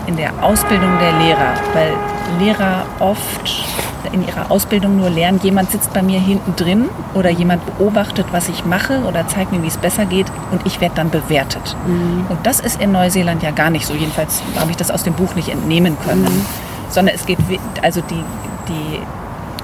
in 0.06 0.16
der 0.16 0.32
Ausbildung 0.42 0.98
der 0.98 1.12
Lehrer, 1.18 1.54
weil 1.74 1.92
Lehrer 2.40 2.86
oft 2.98 3.66
in 4.12 4.26
ihrer 4.26 4.50
Ausbildung 4.50 4.96
nur 4.96 5.10
lernen, 5.10 5.40
jemand 5.42 5.70
sitzt 5.70 5.92
bei 5.92 6.02
mir 6.02 6.20
hinten 6.20 6.56
drin 6.56 6.88
oder 7.14 7.30
jemand 7.30 7.64
beobachtet, 7.66 8.26
was 8.32 8.48
ich 8.48 8.64
mache 8.64 9.02
oder 9.06 9.26
zeigt 9.28 9.52
mir, 9.52 9.62
wie 9.62 9.68
es 9.68 9.76
besser 9.76 10.06
geht 10.06 10.26
und 10.50 10.66
ich 10.66 10.80
werde 10.80 10.96
dann 10.96 11.10
bewertet. 11.10 11.76
Mhm. 11.86 12.26
Und 12.28 12.44
das 12.44 12.60
ist 12.60 12.80
in 12.80 12.92
Neuseeland 12.92 13.42
ja 13.42 13.50
gar 13.52 13.70
nicht 13.70 13.86
so. 13.86 13.94
Jedenfalls 13.94 14.42
habe 14.58 14.70
ich 14.70 14.76
das 14.76 14.90
aus 14.90 15.02
dem 15.02 15.14
Buch 15.14 15.34
nicht 15.34 15.48
entnehmen 15.48 15.96
können. 16.04 16.24
Mhm. 16.24 16.46
Sondern 16.90 17.14
es 17.14 17.24
geht, 17.24 17.38
also 17.80 18.02
die, 18.02 18.22
die 18.68 19.00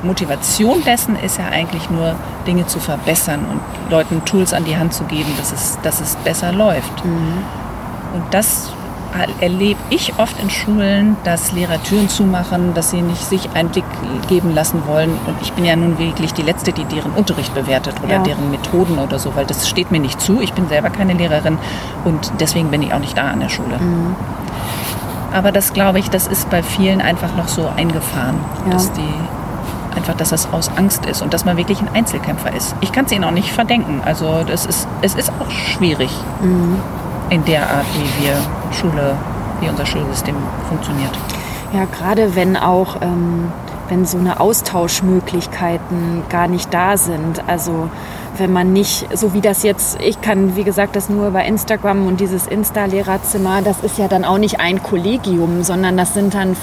Motivation 0.07 0.83
dessen 0.85 1.17
ist 1.17 1.39
ja 1.39 1.47
eigentlich 1.49 1.91
nur, 1.91 2.15
Dinge 2.47 2.67
zu 2.67 2.81
verbessern 2.81 3.45
und 3.51 3.61
Leuten 3.91 4.25
Tools 4.25 4.55
an 4.55 4.65
die 4.65 4.77
Hand 4.77 4.95
zu 4.95 5.05
geben, 5.05 5.31
dass 5.37 5.53
es, 5.53 5.79
dass 5.83 6.01
es 6.01 6.17
besser 6.17 6.53
läuft. 6.53 7.05
Mhm. 7.05 7.45
Und 8.15 8.23
das 8.31 8.73
erlebe 9.41 9.81
ich 9.91 10.19
oft 10.19 10.41
in 10.41 10.51
Schulen, 10.51 11.17
dass 11.25 11.53
Lehrer 11.53 11.83
Türen 11.83 12.09
zumachen, 12.09 12.75
dass 12.75 12.91
sie 12.91 13.01
nicht 13.01 13.23
sich 13.23 13.49
Einblick 13.55 13.85
geben 14.29 14.55
lassen 14.55 14.83
wollen. 14.87 15.11
Und 15.27 15.37
ich 15.43 15.53
bin 15.53 15.65
ja 15.65 15.77
nun 15.77 15.99
wirklich 15.99 16.35
die 16.35 16.43
Letzte, 16.43 16.73
die 16.73 16.85
deren 16.85 17.13
Unterricht 17.13 17.55
bewertet 17.55 17.95
oder 18.03 18.15
ja. 18.15 18.23
deren 18.23 18.51
Methoden 18.51 18.99
oder 18.99 19.19
so, 19.19 19.35
weil 19.35 19.47
das 19.47 19.69
steht 19.69 19.91
mir 19.91 20.01
nicht 20.01 20.21
zu. 20.21 20.41
Ich 20.41 20.53
bin 20.53 20.69
selber 20.69 20.91
keine 20.91 21.15
Lehrerin 21.15 21.59
und 22.05 22.33
deswegen 22.39 22.71
bin 22.71 22.83
ich 22.83 22.93
auch 22.93 22.99
nicht 22.99 23.17
da 23.17 23.31
an 23.31 23.41
der 23.41 23.49
Schule. 23.49 23.79
Mhm. 23.79 24.15
Aber 25.33 25.53
das 25.53 25.73
glaube 25.73 25.99
ich, 25.99 26.11
das 26.11 26.27
ist 26.27 26.49
bei 26.51 26.63
vielen 26.63 27.01
einfach 27.01 27.37
noch 27.37 27.49
so 27.49 27.69
eingefahren, 27.77 28.37
ja. 28.67 28.73
dass 28.73 28.93
die 28.93 29.15
einfach, 29.97 30.15
dass 30.15 30.31
das 30.31 30.53
aus 30.53 30.71
Angst 30.77 31.07
ist 31.07 31.23
und 31.23 31.35
dass 31.35 31.45
man 31.45 31.57
wirklich 31.57 31.81
ein 31.81 31.89
Einzelkämpfer 31.93 32.55
ist. 32.55 32.75
Ich 32.81 32.93
kann 32.93 33.07
es 33.07 33.13
ihnen 33.13 33.25
auch 33.25 33.31
nicht 33.33 33.53
verdenken. 33.53 34.01
Also 34.05 34.45
das 34.45 34.65
ist, 34.65 34.89
es 35.03 35.15
ist 35.15 35.31
auch 35.41 35.51
schwierig. 35.51 36.11
Mhm 36.41 36.79
in 37.31 37.45
der 37.45 37.63
Art, 37.63 37.87
wie 37.95 38.25
wir 38.25 38.37
Schule, 38.73 39.17
wie 39.61 39.69
unser 39.69 39.87
Schulsystem 39.87 40.35
funktioniert. 40.69 41.11
Ja, 41.73 41.85
gerade 41.85 42.35
wenn 42.35 42.57
auch 42.57 42.97
ähm, 43.03 43.53
wenn 43.89 44.07
so 44.07 44.19
eine 44.19 44.41
Austauschmöglichkeiten 44.41 46.25
gar 46.29 46.49
nicht 46.49 46.73
da 46.73 46.97
sind. 46.97 47.43
Also 47.47 47.91
wenn 48.37 48.53
man 48.53 48.73
nicht, 48.73 49.07
so 49.17 49.35
wie 49.35 49.41
das 49.41 49.63
jetzt, 49.63 50.01
ich 50.01 50.21
kann, 50.21 50.57
wie 50.57 50.65
gesagt, 50.65 50.97
das 50.97 51.09
nur 51.09 51.29
über 51.29 51.45
Instagram 51.45 52.07
und 52.07 52.21
dieses 52.21 52.47
Insta-Lehrerzimmer, 52.47 53.63
das 53.63 53.81
ist 53.81 53.99
ja 53.99 54.09
dann 54.09 54.25
auch 54.25 54.39
nicht 54.39 54.61
ein 54.61 54.83
Kollegium, 54.83 55.63
sondern 55.63 55.97
das 55.97 56.15
sind 56.15 56.35
dann 56.35 56.57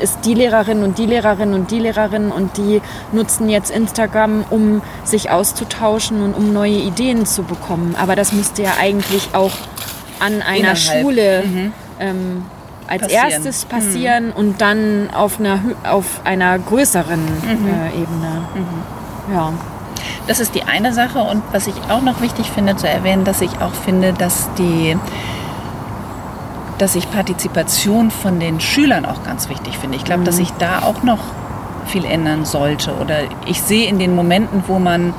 ist 0.00 0.18
die 0.24 0.34
Lehrerin 0.34 0.82
und 0.82 0.98
die 0.98 1.06
Lehrerin 1.06 1.54
und 1.54 1.70
die 1.70 1.78
Lehrerin 1.78 2.32
und 2.32 2.56
die 2.56 2.82
nutzen 3.12 3.48
jetzt 3.48 3.70
Instagram, 3.70 4.44
um 4.50 4.82
sich 5.04 5.30
auszutauschen 5.30 6.20
und 6.20 6.34
um 6.34 6.52
neue 6.52 6.72
Ideen 6.72 7.26
zu 7.26 7.44
bekommen. 7.44 7.94
Aber 7.96 8.16
das 8.16 8.32
müsste 8.32 8.62
ja 8.62 8.72
eigentlich 8.80 9.28
auch 9.34 9.52
an 10.20 10.42
einer 10.42 10.58
Innerhalb. 10.72 10.78
Schule 10.78 11.44
ähm, 12.00 12.44
als 12.86 13.02
Passieren. 13.02 13.30
erstes 13.30 13.64
passieren 13.64 14.30
und 14.32 14.60
dann 14.60 15.08
auf 15.14 15.38
einer, 15.40 15.58
auf 15.88 16.20
einer 16.24 16.58
größeren 16.58 17.20
Mhm. 17.24 17.68
äh, 17.68 17.88
Ebene. 18.02 18.42
Ja. 19.32 19.52
Das 20.26 20.40
ist 20.40 20.54
die 20.54 20.62
eine 20.64 20.92
Sache 20.92 21.18
und 21.20 21.42
was 21.52 21.66
ich 21.66 21.74
auch 21.88 22.02
noch 22.02 22.20
wichtig 22.20 22.50
finde 22.50 22.76
zu 22.76 22.88
erwähnen, 22.88 23.24
dass 23.24 23.40
ich 23.40 23.60
auch 23.60 23.72
finde, 23.74 24.12
dass 24.12 24.48
die 24.58 24.96
dass 26.78 26.96
ich 26.96 27.08
Partizipation 27.10 28.10
von 28.10 28.40
den 28.40 28.58
Schülern 28.60 29.06
auch 29.06 29.22
ganz 29.22 29.48
wichtig 29.48 29.78
finde. 29.78 29.96
Ich 29.96 30.04
glaube, 30.04 30.24
dass 30.24 30.36
sich 30.36 30.50
da 30.58 30.82
auch 30.82 31.04
noch 31.04 31.20
viel 31.86 32.04
ändern 32.04 32.44
sollte. 32.44 32.94
Oder 32.96 33.18
ich 33.46 33.62
sehe 33.62 33.86
in 33.88 34.00
den 34.00 34.14
Momenten, 34.16 34.64
wo 34.66 34.80
man 34.80 35.14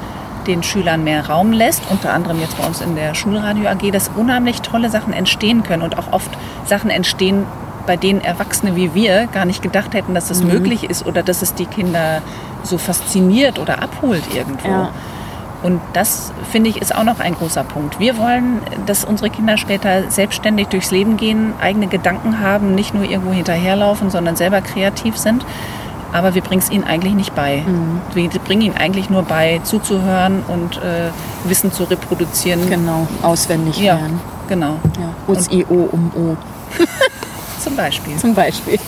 den 0.48 0.64
Schülern 0.64 1.04
mehr 1.04 1.28
Raum 1.28 1.52
lässt, 1.52 1.84
unter 1.90 2.14
anderem 2.14 2.40
jetzt 2.40 2.58
bei 2.58 2.66
uns 2.66 2.82
in 2.82 2.96
der 2.96 3.14
Schulradio 3.16 3.68
AG, 3.68 3.92
dass 3.92 4.10
unheimlich 4.16 4.62
tolle 4.62 4.90
Sachen 4.90 5.14
entstehen 5.14 5.64
können 5.64 5.82
und 5.82 5.98
auch 5.98 6.12
oft 6.12 6.32
Sachen 6.66 6.90
entstehen, 6.90 7.46
bei 7.86 7.98
denen 7.98 8.22
Erwachsene 8.22 8.76
wie 8.76 8.94
wir 8.94 9.28
gar 9.28 9.46
nicht 9.46 9.62
gedacht 9.62 9.94
hätten, 9.94 10.16
dass 10.16 10.28
das 10.28 10.44
möglich 10.44 10.90
ist 10.90 11.06
oder 11.06 11.24
dass 11.24 11.42
es 11.42 11.54
die 11.54 11.66
Kinder 11.66 12.22
so 12.64 12.78
fasziniert 12.78 13.60
oder 13.60 13.82
abholt 13.82 14.24
irgendwo. 14.34 14.68
Ja. 14.68 14.90
Und 15.64 15.82
das, 15.94 16.32
finde 16.52 16.70
ich, 16.70 16.80
ist 16.80 16.94
auch 16.94 17.04
noch 17.04 17.20
ein 17.20 17.34
großer 17.34 17.64
Punkt. 17.64 18.00
Wir 18.00 18.18
wollen, 18.18 18.62
dass 18.86 19.04
unsere 19.04 19.32
Kinder 19.32 19.58
später 19.58 20.12
selbstständig 20.12 20.68
durchs 20.68 20.92
Leben 20.92 21.18
gehen, 21.18 21.54
eigene 21.60 21.88
Gedanken 21.88 22.40
haben, 22.40 22.76
nicht 22.76 22.94
nur 22.94 23.04
irgendwo 23.04 23.32
hinterherlaufen, 23.32 24.12
sondern 24.12 24.36
selber 24.36 24.62
kreativ 24.62 25.18
sind. 25.18 25.44
Aber 26.16 26.34
wir 26.34 26.42
bringen 26.42 26.62
es 26.62 26.72
ihnen 26.72 26.86
eigentlich 26.86 27.14
nicht 27.14 27.36
bei. 27.36 27.62
Wir 28.14 28.30
bringen 28.30 28.62
ihnen 28.62 28.78
eigentlich 28.78 29.10
nur 29.10 29.24
bei, 29.24 29.60
zuzuhören 29.66 30.44
und 30.48 30.78
äh, 30.78 31.10
Wissen 31.44 31.74
zu 31.74 31.84
reproduzieren. 31.84 32.70
Genau, 32.70 33.06
auswendig 33.22 33.78
Ja, 33.82 33.96
lernen. 33.96 34.22
genau. 34.48 34.78
Ja. 34.98 35.10
Uz, 35.28 35.50
I, 35.52 35.66
O, 35.68 35.90
um, 35.92 36.12
O 36.16 36.38
Zum 37.60 37.76
Beispiel. 37.76 38.16
zum 38.16 38.34
Beispiel. 38.34 38.80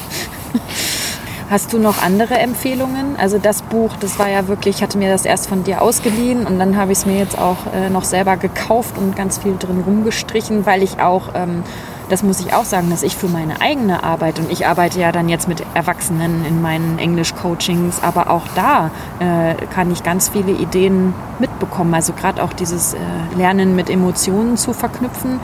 Hast 1.49 1.71
du 1.71 1.79
noch 1.79 2.03
andere 2.03 2.37
Empfehlungen? 2.39 3.15
Also 3.17 3.37
das 3.37 3.61
Buch, 3.61 3.95
das 4.01 4.19
war 4.19 4.29
ja 4.29 4.49
wirklich, 4.49 4.77
ich 4.77 4.83
hatte 4.83 4.97
mir 4.97 5.09
das 5.09 5.23
erst 5.23 5.47
von 5.47 5.63
dir 5.63 5.81
ausgeliehen 5.81 6.45
und 6.45 6.59
dann 6.59 6.75
habe 6.75 6.91
ich 6.91 6.97
es 6.97 7.05
mir 7.05 7.17
jetzt 7.17 7.39
auch 7.39 7.55
äh, 7.73 7.89
noch 7.89 8.03
selber 8.03 8.35
gekauft 8.35 8.97
und 8.97 9.15
ganz 9.15 9.37
viel 9.37 9.55
drin 9.57 9.81
rumgestrichen, 9.85 10.65
weil 10.65 10.83
ich 10.83 10.99
auch, 10.99 11.29
ähm, 11.35 11.63
das 12.09 12.21
muss 12.21 12.41
ich 12.41 12.53
auch 12.53 12.65
sagen, 12.65 12.89
dass 12.89 13.01
ich 13.01 13.15
für 13.15 13.29
meine 13.29 13.61
eigene 13.61 14.03
Arbeit 14.03 14.39
und 14.39 14.51
ich 14.51 14.67
arbeite 14.67 14.99
ja 14.99 15.13
dann 15.13 15.29
jetzt 15.29 15.47
mit 15.47 15.63
Erwachsenen 15.73 16.45
in 16.45 16.61
meinen 16.61 16.99
Englisch-Coachings, 16.99 18.03
aber 18.03 18.29
auch 18.29 18.43
da 18.53 18.91
äh, 19.19 19.55
kann 19.73 19.89
ich 19.89 20.03
ganz 20.03 20.27
viele 20.27 20.51
Ideen 20.51 21.13
mitbekommen. 21.39 21.93
Also 21.93 22.11
gerade 22.11 22.43
auch 22.43 22.51
dieses 22.51 22.93
äh, 22.93 22.97
Lernen 23.37 23.73
mit 23.73 23.89
Emotionen 23.89 24.57
zu 24.57 24.73
verknüpfen 24.73 25.39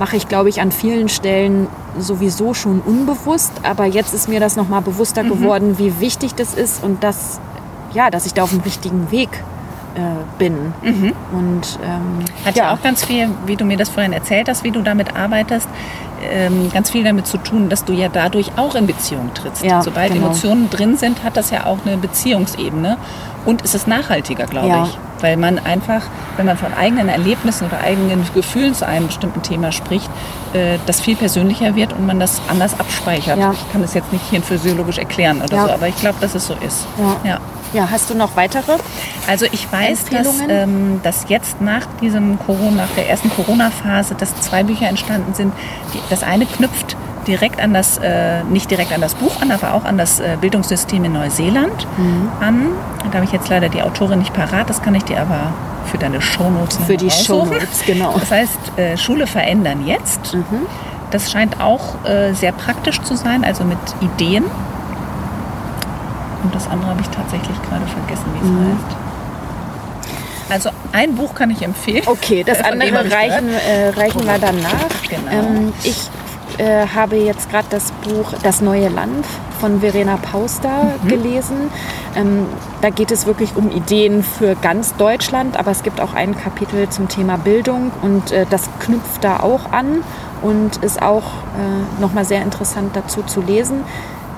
mache 0.00 0.16
ich, 0.16 0.28
glaube 0.28 0.48
ich, 0.48 0.62
an 0.62 0.72
vielen 0.72 1.10
Stellen 1.10 1.68
sowieso 1.98 2.54
schon 2.54 2.80
unbewusst. 2.80 3.52
Aber 3.62 3.84
jetzt 3.84 4.14
ist 4.14 4.28
mir 4.28 4.40
das 4.40 4.56
nochmal 4.56 4.80
bewusster 4.80 5.22
geworden, 5.22 5.78
wie 5.78 6.00
wichtig 6.00 6.34
das 6.34 6.54
ist 6.54 6.82
und 6.82 7.04
dass, 7.04 7.38
ja, 7.92 8.10
dass 8.10 8.24
ich 8.24 8.32
da 8.32 8.42
auf 8.42 8.50
dem 8.50 8.60
richtigen 8.60 9.10
Weg 9.12 9.28
äh, 9.94 10.00
bin. 10.38 10.72
Und 11.32 11.78
ähm, 11.84 12.24
Hat 12.46 12.56
ja. 12.56 12.72
auch 12.72 12.82
ganz 12.82 13.04
viel, 13.04 13.28
wie 13.44 13.56
du 13.56 13.66
mir 13.66 13.76
das 13.76 13.90
vorhin 13.90 14.14
erzählt 14.14 14.48
hast, 14.48 14.64
wie 14.64 14.70
du 14.70 14.80
damit 14.80 15.14
arbeitest, 15.14 15.68
ähm, 16.22 16.70
ganz 16.72 16.90
viel 16.90 17.04
damit 17.04 17.26
zu 17.26 17.38
tun, 17.38 17.68
dass 17.68 17.84
du 17.84 17.92
ja 17.92 18.08
dadurch 18.08 18.52
auch 18.56 18.74
in 18.74 18.86
Beziehung 18.86 19.32
trittst. 19.34 19.64
Ja, 19.64 19.82
Sobald 19.82 20.12
genau. 20.12 20.26
Emotionen 20.26 20.70
drin 20.70 20.96
sind, 20.96 21.22
hat 21.24 21.36
das 21.36 21.50
ja 21.50 21.66
auch 21.66 21.78
eine 21.84 21.96
Beziehungsebene 21.96 22.96
und 23.46 23.62
ist 23.62 23.74
es 23.74 23.86
nachhaltiger, 23.86 24.46
glaube 24.46 24.68
Ja. 24.68 24.84
ich. 24.84 24.98
Weil 25.22 25.36
man 25.36 25.58
einfach, 25.58 26.02
wenn 26.38 26.46
man 26.46 26.56
von 26.56 26.72
eigenen 26.72 27.10
Erlebnissen 27.10 27.66
oder 27.66 27.78
eigenen 27.80 28.24
Gefühlen 28.34 28.74
zu 28.74 28.86
einem 28.86 29.06
bestimmten 29.08 29.42
Thema 29.42 29.70
spricht, 29.70 30.08
äh, 30.54 30.78
das 30.86 31.00
viel 31.02 31.14
persönlicher 31.16 31.74
wird 31.74 31.92
und 31.92 32.06
man 32.06 32.18
das 32.18 32.40
anders 32.48 32.78
abspeichert. 32.80 33.38
Ja. 33.38 33.52
Ich 33.52 33.72
kann 33.72 33.82
das 33.82 33.92
jetzt 33.92 34.12
nicht 34.12 34.24
hier 34.30 34.40
physiologisch 34.40 34.96
erklären 34.98 35.42
oder 35.42 35.62
so, 35.66 35.70
aber 35.72 35.88
ich 35.88 35.96
glaube, 35.96 36.16
dass 36.20 36.34
es 36.34 36.46
so 36.46 36.54
ist. 36.66 36.86
Ja. 37.24 37.38
Ja. 37.72 37.88
hast 37.90 38.10
du 38.10 38.14
noch 38.14 38.36
weitere? 38.36 38.76
Also 39.26 39.46
ich 39.50 39.70
weiß, 39.70 40.06
dass, 40.06 40.40
ähm, 40.48 41.00
dass 41.02 41.26
jetzt 41.28 41.60
nach 41.60 41.86
diesem 42.00 42.38
Corona, 42.38 42.82
nach 42.82 42.94
der 42.96 43.08
ersten 43.08 43.30
Corona-Phase, 43.30 44.14
dass 44.14 44.34
zwei 44.40 44.62
Bücher 44.62 44.88
entstanden 44.88 45.34
sind. 45.34 45.52
Die, 45.94 46.00
das 46.10 46.22
eine 46.22 46.46
knüpft 46.46 46.96
direkt 47.26 47.60
an 47.60 47.74
das, 47.74 47.98
äh, 47.98 48.42
nicht 48.44 48.70
direkt 48.70 48.92
an 48.92 49.00
das 49.00 49.14
Buch 49.14 49.40
an, 49.42 49.50
aber 49.50 49.74
auch 49.74 49.84
an 49.84 49.98
das 49.98 50.20
äh, 50.20 50.36
Bildungssystem 50.40 51.04
in 51.04 51.12
Neuseeland 51.12 51.86
Mhm. 51.98 52.28
an. 52.40 52.66
Da 53.10 53.16
habe 53.16 53.24
ich 53.24 53.32
jetzt 53.32 53.48
leider 53.48 53.68
die 53.68 53.82
Autorin 53.82 54.18
nicht 54.20 54.32
parat, 54.32 54.68
das 54.70 54.82
kann 54.82 54.94
ich 54.94 55.04
dir 55.04 55.20
aber 55.20 55.52
für 55.90 55.98
deine 55.98 56.20
Shownotes 56.20 56.78
Für 56.86 56.96
die 56.96 57.06
raussuchen. 57.06 57.48
Shownotes, 57.48 57.84
genau. 57.86 58.14
Das 58.18 58.30
heißt, 58.30 58.58
äh, 58.78 58.96
Schule 58.96 59.26
verändern 59.26 59.86
jetzt. 59.86 60.34
Mhm. 60.34 60.66
Das 61.10 61.30
scheint 61.30 61.60
auch 61.60 62.04
äh, 62.04 62.32
sehr 62.34 62.52
praktisch 62.52 63.00
zu 63.02 63.16
sein, 63.16 63.44
also 63.44 63.64
mit 63.64 63.78
Ideen. 64.00 64.44
Und 66.42 66.54
das 66.54 66.68
andere 66.68 66.90
habe 66.90 67.00
ich 67.02 67.08
tatsächlich 67.08 67.56
gerade 67.68 67.86
vergessen, 67.86 68.24
wie 68.34 68.44
es 68.44 68.50
Mhm. 68.50 68.72
heißt. 68.72 68.96
Also 70.52 70.70
ein 70.92 71.14
Buch 71.14 71.34
kann 71.34 71.50
ich 71.50 71.62
empfehlen. 71.62 72.02
Okay, 72.06 72.42
das 72.42 72.60
andere 72.60 73.10
reichen, 73.10 73.50
äh, 73.54 73.90
reichen 73.90 74.24
wir 74.26 74.38
danach. 74.38 74.88
Genau. 75.08 75.30
Ähm, 75.30 75.72
ich 75.84 76.10
äh, 76.58 76.86
habe 76.88 77.16
jetzt 77.16 77.48
gerade 77.50 77.66
das 77.70 77.92
Buch 77.92 78.32
Das 78.42 78.60
neue 78.60 78.88
Land 78.88 79.24
von 79.60 79.80
Verena 79.80 80.16
Pauster 80.16 80.94
Mhm. 81.02 81.08
gelesen. 81.08 81.56
Ähm, 82.16 82.46
da 82.80 82.90
geht 82.90 83.12
es 83.12 83.26
wirklich 83.26 83.54
um 83.54 83.70
Ideen 83.70 84.24
für 84.24 84.56
ganz 84.56 84.96
Deutschland, 84.96 85.56
aber 85.56 85.70
es 85.70 85.82
gibt 85.84 86.00
auch 86.00 86.14
ein 86.14 86.36
Kapitel 86.36 86.88
zum 86.88 87.06
Thema 87.08 87.36
Bildung 87.36 87.92
und 88.02 88.32
äh, 88.32 88.44
das 88.50 88.68
knüpft 88.80 89.22
da 89.22 89.38
auch 89.40 89.70
an 89.70 90.02
und 90.42 90.78
ist 90.78 91.00
auch 91.00 91.22
äh, 91.22 92.00
nochmal 92.00 92.24
sehr 92.24 92.42
interessant 92.42 92.96
dazu 92.96 93.22
zu 93.22 93.40
lesen. 93.42 93.82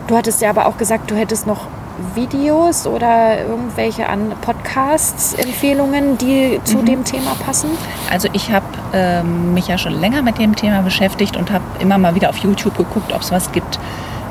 Du 0.08 0.16
hattest 0.16 0.42
ja 0.42 0.50
aber 0.50 0.66
auch 0.66 0.76
gesagt, 0.76 1.10
du 1.10 1.14
hättest 1.14 1.46
noch 1.46 1.68
Videos 2.14 2.86
oder 2.86 3.44
irgendwelche 3.46 4.08
an 4.08 4.32
Podcasts, 4.40 5.34
Empfehlungen, 5.34 6.18
die 6.18 6.60
zu 6.64 6.78
Mhm. 6.78 6.84
dem 6.86 7.04
Thema 7.04 7.32
passen? 7.44 7.70
Also 8.10 8.28
ich 8.32 8.50
habe 8.50 8.66
ähm, 8.92 9.54
mich 9.54 9.68
ja 9.68 9.78
schon 9.78 9.98
länger 10.00 10.22
mit 10.22 10.38
dem 10.38 10.56
Thema 10.56 10.82
beschäftigt 10.82 11.36
und 11.36 11.50
habe 11.50 11.64
immer 11.80 11.98
mal 11.98 12.14
wieder 12.14 12.30
auf 12.30 12.38
YouTube 12.38 12.76
geguckt, 12.76 13.12
ob 13.12 13.20
es 13.22 13.30
was 13.30 13.52
gibt, 13.52 13.76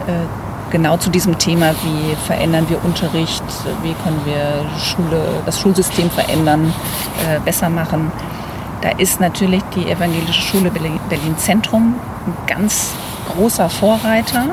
äh, 0.07 0.11
genau 0.71 0.97
zu 0.97 1.09
diesem 1.09 1.37
Thema, 1.37 1.71
wie 1.83 2.15
verändern 2.25 2.65
wir 2.69 2.83
Unterricht, 2.83 3.43
wie 3.83 3.93
können 4.03 4.21
wir 4.25 4.65
Schule, 4.79 5.21
das 5.45 5.59
Schulsystem 5.59 6.09
verändern, 6.09 6.73
äh, 7.27 7.39
besser 7.41 7.69
machen. 7.69 8.11
Da 8.81 8.89
ist 8.97 9.19
natürlich 9.19 9.61
die 9.75 9.89
Evangelische 9.91 10.41
Schule 10.41 10.71
Berlin 10.71 10.99
Berlin 11.09 11.37
Zentrum 11.37 11.95
ein 12.25 12.33
ganz 12.47 12.93
großer 13.35 13.69
Vorreiter 13.69 14.45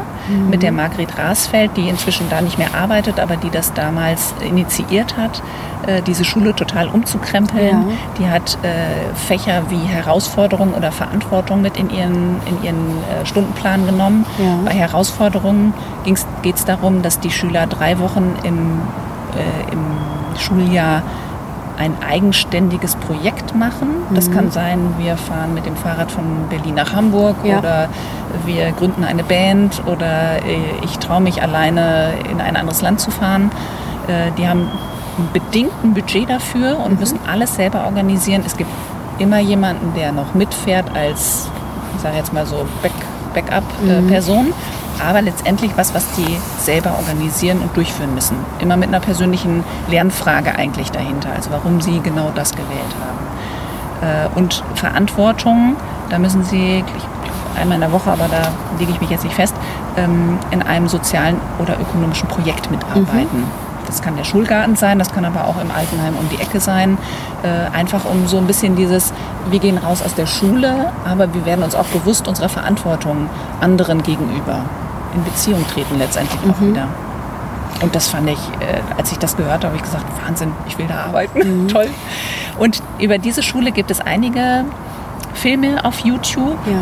mit 0.51 0.63
der 0.63 0.73
Margret 0.73 1.17
Rasfeld, 1.19 1.77
die 1.77 1.89
inzwischen 1.89 2.29
da 2.29 2.41
nicht 2.41 2.59
mehr 2.59 2.75
arbeitet, 2.75 3.19
aber 3.19 3.37
die 3.37 3.51
das 3.51 3.73
damals 3.73 4.35
initiiert 4.47 5.17
hat, 5.17 5.43
äh, 5.87 6.03
diese 6.03 6.25
Schule 6.25 6.55
total 6.55 6.89
umzukrempeln. 6.89 7.89
Ja. 7.89 7.95
Die 8.19 8.29
hat 8.29 8.59
äh, 8.63 9.15
Fächer 9.15 9.63
wie 9.71 9.79
Herausforderung 9.79 10.75
oder 10.75 10.93
Verantwortung 10.93 11.63
mit 11.63 11.77
in 11.77 11.91
ihren, 11.91 12.37
in 12.47 12.63
ihren 12.63 12.99
äh, 12.99 13.25
Stundenplan 13.25 13.87
genommen. 13.87 14.27
Ja. 14.39 14.59
Bei 14.65 14.73
Herausforderungen 14.73 15.73
geht 16.43 16.57
es 16.57 16.65
darum, 16.65 17.03
dass 17.03 17.21
die 17.21 17.31
Schüler 17.31 17.67
drei 17.67 17.99
Wochen 17.99 18.35
im, 18.43 18.81
äh, 19.35 19.73
im 19.73 20.39
Schuljahr 20.39 21.03
ein 21.79 21.95
eigenständiges 22.07 22.97
Projekt 22.97 23.55
machen. 23.55 23.89
Mhm. 24.11 24.15
Das 24.15 24.31
kann 24.31 24.51
sein, 24.51 24.95
wir 24.99 25.17
fahren 25.17 25.55
mit 25.55 25.65
dem 25.67 25.77
Fahrrad 25.77 26.11
von 26.11 26.25
Berlin 26.51 26.75
nach 26.75 26.93
Hamburg 26.93 27.37
Ja. 27.45 27.59
oder 27.59 27.89
wir 28.45 28.73
gründen 28.73 29.05
eine 29.05 29.23
Band 29.23 29.83
oder 29.87 30.37
äh, 30.45 30.59
ich 30.85 30.99
traue 30.99 31.21
mich 31.21 31.41
alleine 31.43 32.11
in 32.31 32.41
ein 32.41 32.57
anderes 32.57 32.83
Land 32.83 33.01
zu 33.01 33.11
fahren. 33.11 33.51
Äh, 34.09 34.31
Die 34.37 34.49
haben 34.49 34.69
ein 35.19 35.29
bedingten 35.33 35.95
Budget 35.95 36.29
dafür 36.29 36.79
und 36.85 36.99
müssen 37.01 37.19
alles 37.31 37.55
selber 37.57 37.85
organisieren. 37.87 38.43
Es 38.47 38.57
gibt 38.57 38.71
immer 39.19 39.39
jemanden, 39.41 39.95
der 39.95 40.13
noch 40.13 40.35
mitfährt 40.35 40.87
als, 40.95 41.49
ich 41.97 42.03
sage 42.03 42.17
jetzt 42.17 42.33
mal 42.33 42.47
so, 42.47 42.67
Back, 42.83 42.93
Backup-Person. 43.35 44.53
Aber 45.05 45.23
letztendlich 45.23 45.73
was, 45.77 45.95
was 45.95 46.05
die 46.17 46.39
selber 46.59 46.97
organisieren 46.99 47.61
und 47.61 47.77
durchführen 47.77 48.15
müssen. 48.15 48.37
Immer 48.61 48.77
mit 48.77 48.89
einer 48.89 49.01
persönlichen 49.01 49.65
Lernfrage 49.89 50.55
eigentlich 50.57 50.91
dahinter. 50.91 51.31
Also 51.35 51.51
warum 51.51 51.81
sie 51.81 52.01
genau 52.01 52.31
das 52.35 52.53
gewählt 52.53 52.95
haben. 53.01 54.29
Äh, 54.35 54.39
Und 54.39 54.63
Verantwortung, 54.75 55.77
da 56.11 56.19
müssen 56.19 56.45
sie, 56.45 56.85
einmal 57.59 57.77
in 57.77 57.81
der 57.81 57.93
Woche, 57.93 58.11
aber 58.11 58.29
da 58.29 58.53
lege 58.79 58.93
ich 58.93 59.01
mich 59.01 59.11
jetzt 59.11 59.25
nicht 59.25 59.35
fest, 59.35 59.55
ähm, 59.97 60.39
in 60.51 60.63
einem 60.63 60.89
sozialen 60.89 61.41
oder 61.59 61.79
ökonomischen 61.81 62.29
Projekt 62.29 62.71
mitarbeiten. 62.71 63.45
Das 63.87 64.03
kann 64.03 64.17
der 64.17 64.25
Schulgarten 64.25 64.77
sein, 64.77 64.99
das 64.99 65.13
kann 65.13 65.25
aber 65.25 65.47
auch 65.47 65.59
im 65.61 65.71
Altenheim 65.71 66.15
um 66.15 66.29
die 66.29 66.41
Ecke 66.41 66.61
sein. 66.61 66.99
Äh, 67.43 67.75
einfach 67.75 68.05
um 68.05 68.27
so 68.27 68.37
ein 68.37 68.47
bisschen 68.47 68.77
dieses, 68.77 69.15
wir 69.49 69.59
gehen 69.61 69.79
raus 69.79 70.03
aus 70.03 70.15
der 70.15 70.27
Schule, 70.27 70.93
aber 71.07 71.33
wir 71.33 71.47
werden 71.47 71.65
uns 71.65 71.75
auch 71.75 71.87
bewusst 71.87 72.29
unserer 72.29 72.51
Verantwortung 72.51 73.31
anderen 73.61 74.03
gegenüber 74.03 74.65
in 75.15 75.25
Beziehung 75.25 75.65
treten 75.73 75.99
letztendlich 75.99 76.41
auch 76.51 76.61
wieder. 76.61 76.87
Und 77.81 77.95
das 77.95 78.09
fand 78.09 78.29
ich, 78.29 78.39
äh, 78.61 78.81
als 78.97 79.13
ich 79.13 79.19
das 79.19 79.37
gehört 79.37 79.65
habe, 79.65 79.67
habe 79.67 79.77
ich 79.77 79.83
gesagt, 79.83 80.05
Wahnsinn, 80.27 80.53
ich 80.67 80.77
will 80.79 80.87
da 80.87 81.05
arbeiten. 81.07 81.69
Toll. 81.73 81.89
Und 82.59 82.83
über 82.99 83.19
diese 83.19 83.43
Schule 83.43 83.71
gibt 83.71 83.91
es 83.91 84.01
einige 84.01 84.65
Filme 85.35 85.85
auf 85.85 86.01
YouTube. 86.01 86.59
Ja. 86.67 86.73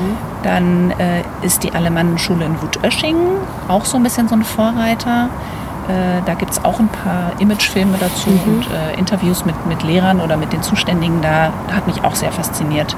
Dann 0.43 0.93
äh, 0.93 1.23
ist 1.43 1.65
die 1.65 1.73
Alemannenschule 1.75 2.45
in 2.47 2.63
Wutösching 2.63 3.17
auch 3.69 3.85
so 3.85 3.99
ein 3.99 4.03
bisschen 4.03 4.29
so 4.29 4.35
ein 4.37 4.43
Vorreiter. 4.45 5.29
Äh, 5.89 6.23
da 6.25 6.35
gibt 6.35 6.53
es 6.53 6.65
auch 6.65 6.79
ein 6.81 6.89
paar 6.89 7.33
Imagefilme 7.41 7.97
dazu 8.01 8.31
Mhm. 8.31 8.55
und 8.55 8.67
äh, 8.71 8.99
Interviews 8.99 9.45
mit, 9.45 9.67
mit 9.67 9.83
Lehrern 9.83 10.21
oder 10.21 10.37
mit 10.39 10.53
den 10.55 10.63
Zuständigen 10.63 11.21
da. 11.21 11.51
Hat 11.75 11.87
mich 11.87 12.03
auch 12.05 12.15
sehr 12.15 12.33
fasziniert. 12.33 12.97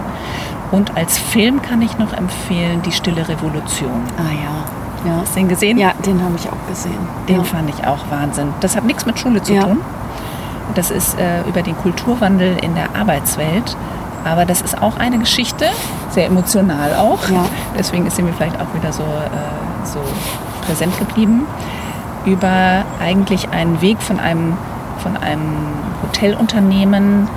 Und 0.71 0.97
als 0.97 1.19
Film 1.19 1.63
kann 1.63 1.83
ich 1.83 1.99
noch 1.99 2.13
empfehlen 2.13 2.83
Die 2.83 2.93
Stille 2.93 3.27
Revolution. 3.29 4.03
Ah 4.19 4.33
ja. 4.33 4.65
Ja. 5.05 5.19
Hast 5.23 5.35
du 5.35 5.41
den 5.41 5.49
gesehen? 5.49 5.79
Ja, 5.79 5.93
den 6.05 6.23
habe 6.23 6.35
ich 6.37 6.49
auch 6.49 6.69
gesehen. 6.69 6.99
Den 7.29 7.39
ja. 7.39 7.45
fand 7.45 7.69
ich 7.71 7.87
auch 7.87 8.11
Wahnsinn. 8.11 8.53
Das 8.61 8.77
hat 8.77 8.85
nichts 8.85 9.07
mit 9.07 9.19
Schule 9.19 9.43
zu 9.43 9.53
Ja. 9.55 9.63
tun. 9.63 9.79
Das 10.75 10.91
ist 10.91 11.19
äh, 11.19 11.43
über 11.49 11.63
den 11.63 11.77
Kulturwandel 11.79 12.57
in 12.63 12.75
der 12.75 12.95
Arbeitswelt. 12.95 13.77
Aber 14.25 14.45
das 14.45 14.61
ist 14.61 14.83
auch 14.83 14.97
eine 14.99 15.19
Geschichte, 15.19 15.67
sehr 16.11 16.27
emotional 16.27 16.95
auch. 16.95 17.29
Ja. 17.31 17.47
Deswegen 17.79 18.07
ist 18.07 18.17
sie 18.17 18.23
mir 18.23 18.33
vielleicht 18.33 18.57
auch 18.61 18.75
wieder 18.75 18.93
so, 18.93 19.03
äh, 19.03 19.87
so 19.87 20.01
präsent 20.67 20.99
geblieben. 20.99 21.47
Über 22.27 22.85
eigentlich 23.01 23.49
einen 23.51 23.81
Weg 23.81 24.03
von 24.03 24.21
einem, 24.21 24.59
von 24.99 25.17
einem 25.17 25.69
Hotelunternehmen, 26.03 27.29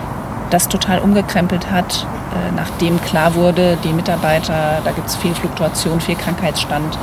das 0.50 0.68
total 0.68 1.00
umgekrempelt 1.00 1.72
hat, 1.72 2.06
äh, 2.34 2.52
nachdem 2.56 3.02
klar 3.02 3.36
wurde, 3.36 3.78
die 3.84 3.94
Mitarbeiter, 3.94 4.82
da 4.84 4.92
gibt 4.92 5.08
es 5.08 5.16
viel 5.16 5.34
Fluktuation, 5.34 6.02
viel 6.02 6.16
Krankheitsstand, 6.16 6.98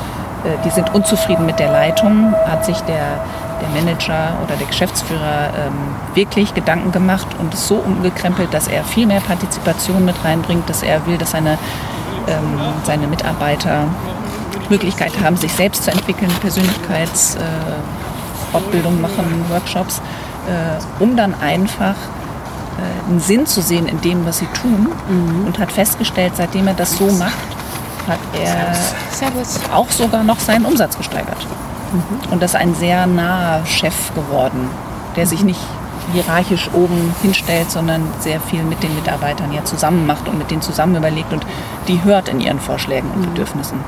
die 0.65 0.71
sind 0.71 0.95
unzufrieden 0.95 1.47
mit 1.47 1.59
der 1.59 1.71
Leitung, 1.71 2.35
hat 2.47 2.65
sich 2.65 2.79
der, 2.83 3.21
der 3.61 3.69
Manager 3.71 4.35
oder 4.45 4.57
der 4.57 4.67
Geschäftsführer 4.67 5.51
ähm, 5.57 5.73
wirklich 6.15 6.55
Gedanken 6.55 6.93
gemacht 6.93 7.27
und 7.39 7.53
es 7.53 7.67
so 7.67 7.77
umgekrempelt, 7.77 8.53
dass 8.55 8.69
er 8.69 8.85
viel 8.85 9.07
mehr 9.07 9.21
Partizipation 9.21 10.05
mit 10.05 10.25
reinbringt, 10.25 10.69
dass 10.69 10.83
er 10.83 11.07
will, 11.07 11.19
dass 11.19 11.33
seine, 11.33 11.59
ähm, 12.29 12.61
seine 12.85 13.07
Mitarbeiter 13.07 13.87
Möglichkeit 14.71 15.13
haben, 15.23 15.37
sich 15.37 15.53
selbst 15.53 15.85
zu 15.85 15.91
entwickeln, 15.91 16.31
Persönlichkeitsfortbildung 16.41 18.99
äh, 18.99 19.01
machen, 19.01 19.45
Workshops, 19.49 20.01
äh, 20.47 20.79
um 21.03 21.17
dann 21.17 21.35
einfach 21.41 21.95
äh, 21.95 23.09
einen 23.09 23.21
Sinn 23.21 23.47
zu 23.47 23.63
sehen 23.63 23.87
in 23.87 24.01
dem, 24.01 24.27
was 24.27 24.39
sie 24.39 24.47
tun. 24.47 24.89
Und 25.47 25.59
hat 25.59 25.73
festgestellt, 25.73 26.35
seitdem 26.37 26.69
er 26.69 26.75
das 26.75 26.97
so 26.97 27.11
macht, 27.13 27.58
hat 28.09 28.19
er 28.33 28.75
Servus. 29.11 29.61
auch 29.73 29.91
sogar 29.91 30.25
noch 30.25 30.41
seinen 30.41 30.65
Umsatz 30.65 30.97
gesteigert. 30.97 31.47
Und 32.31 32.43
das 32.43 32.53
ist 32.53 32.61
ein 32.61 32.75
sehr 32.75 33.07
naher 33.07 33.65
Chef 33.65 34.15
geworden, 34.15 34.69
der 35.17 35.27
sich 35.27 35.43
nicht 35.43 35.61
hierarchisch 36.13 36.71
oben 36.73 37.15
hinstellt, 37.23 37.71
sondern 37.71 38.03
sehr 38.21 38.41
viel 38.41 38.63
mit 38.63 38.83
den 38.83 38.95
Mitarbeitern 38.95 39.53
ja 39.53 39.65
zusammen 39.65 40.07
macht 40.07 40.29
und 40.29 40.39
mit 40.39 40.51
denen 40.51 40.63
zusammen 40.63 40.97
überlegt 40.97 41.33
und 41.33 41.45
die 41.87 42.03
hört 42.03 42.29
in 42.29 42.41
ihren 42.41 42.61
Vorschlägen 42.61 43.11
und 43.11 43.23
Bedürfnissen. 43.23 43.79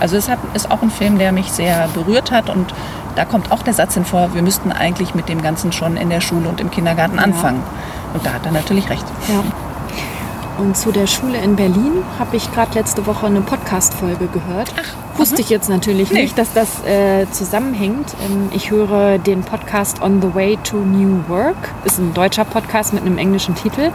Also 0.00 0.16
es 0.16 0.28
hat, 0.28 0.38
ist 0.54 0.70
auch 0.70 0.82
ein 0.82 0.90
Film, 0.90 1.18
der 1.18 1.30
mich 1.30 1.52
sehr 1.52 1.88
berührt 1.94 2.32
hat 2.32 2.48
und 2.48 2.74
da 3.16 3.24
kommt 3.24 3.52
auch 3.52 3.62
der 3.62 3.74
Satz 3.74 3.94
hin 3.94 4.04
vor, 4.04 4.34
wir 4.34 4.42
müssten 4.42 4.72
eigentlich 4.72 5.14
mit 5.14 5.28
dem 5.28 5.42
Ganzen 5.42 5.72
schon 5.72 5.96
in 5.96 6.10
der 6.10 6.20
Schule 6.20 6.48
und 6.48 6.60
im 6.60 6.70
Kindergarten 6.70 7.18
anfangen. 7.18 7.62
Und 8.14 8.24
da 8.24 8.32
hat 8.32 8.46
er 8.46 8.52
natürlich 8.52 8.88
recht. 8.88 9.04
Ja. 9.28 9.42
Und 10.60 10.76
zu 10.76 10.92
der 10.92 11.06
Schule 11.06 11.38
in 11.38 11.56
Berlin 11.56 12.02
habe 12.18 12.36
ich 12.36 12.52
gerade 12.52 12.74
letzte 12.74 13.06
Woche 13.06 13.24
eine 13.26 13.40
Podcast-Folge 13.40 14.26
gehört. 14.26 14.70
Ach, 14.78 15.18
Wusste 15.18 15.40
ich 15.40 15.48
jetzt 15.48 15.70
natürlich 15.70 16.10
Nee. 16.12 16.22
nicht, 16.22 16.36
dass 16.38 16.52
das 16.52 16.84
äh, 16.84 17.26
zusammenhängt. 17.30 18.14
Ähm, 18.26 18.50
ich 18.52 18.70
höre 18.70 19.16
den 19.18 19.40
Podcast 19.42 20.02
On 20.02 20.20
the 20.20 20.34
Way 20.34 20.58
to 20.62 20.76
New 20.76 21.22
Work. 21.28 21.56
Ist 21.84 21.98
ein 21.98 22.12
deutscher 22.12 22.44
Podcast 22.44 22.92
mit 22.92 23.02
einem 23.02 23.16
englischen 23.16 23.54
Titel. 23.54 23.90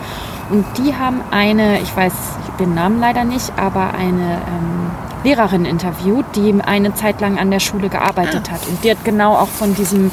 Und 0.49 0.65
die 0.79 0.95
haben 0.95 1.21
eine, 1.29 1.79
ich 1.81 1.95
weiß 1.95 2.13
den 2.59 2.73
Namen 2.73 2.99
leider 2.99 3.25
nicht, 3.25 3.53
aber 3.57 3.93
eine 3.93 4.33
ähm, 4.47 4.91
Lehrerin 5.23 5.65
interviewt, 5.65 6.25
die 6.35 6.53
eine 6.65 6.95
Zeit 6.95 7.21
lang 7.21 7.37
an 7.37 7.51
der 7.51 7.59
Schule 7.59 7.89
gearbeitet 7.89 8.49
hat. 8.51 8.61
Und 8.67 8.83
die 8.83 8.89
hat 8.89 9.03
genau 9.03 9.35
auch 9.35 9.49
von 9.49 9.75
diesem 9.75 10.09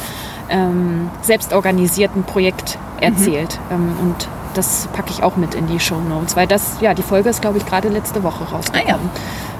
ähm, 0.50 1.08
selbstorganisierten 1.22 2.24
Projekt 2.24 2.78
erzählt. 3.00 3.58
Ähm, 3.70 3.92
und 4.02 4.28
das 4.54 4.88
packe 4.92 5.10
ich 5.10 5.22
auch 5.22 5.36
mit 5.36 5.54
in 5.54 5.66
die 5.66 5.80
Show 5.80 6.00
Notes, 6.00 6.36
weil 6.36 6.46
das, 6.46 6.76
ja, 6.80 6.94
die 6.94 7.02
Folge 7.02 7.28
ist, 7.28 7.40
glaube 7.40 7.58
ich, 7.58 7.66
gerade 7.66 7.88
letzte 7.88 8.22
Woche 8.22 8.44
rausgekommen. 8.44 9.10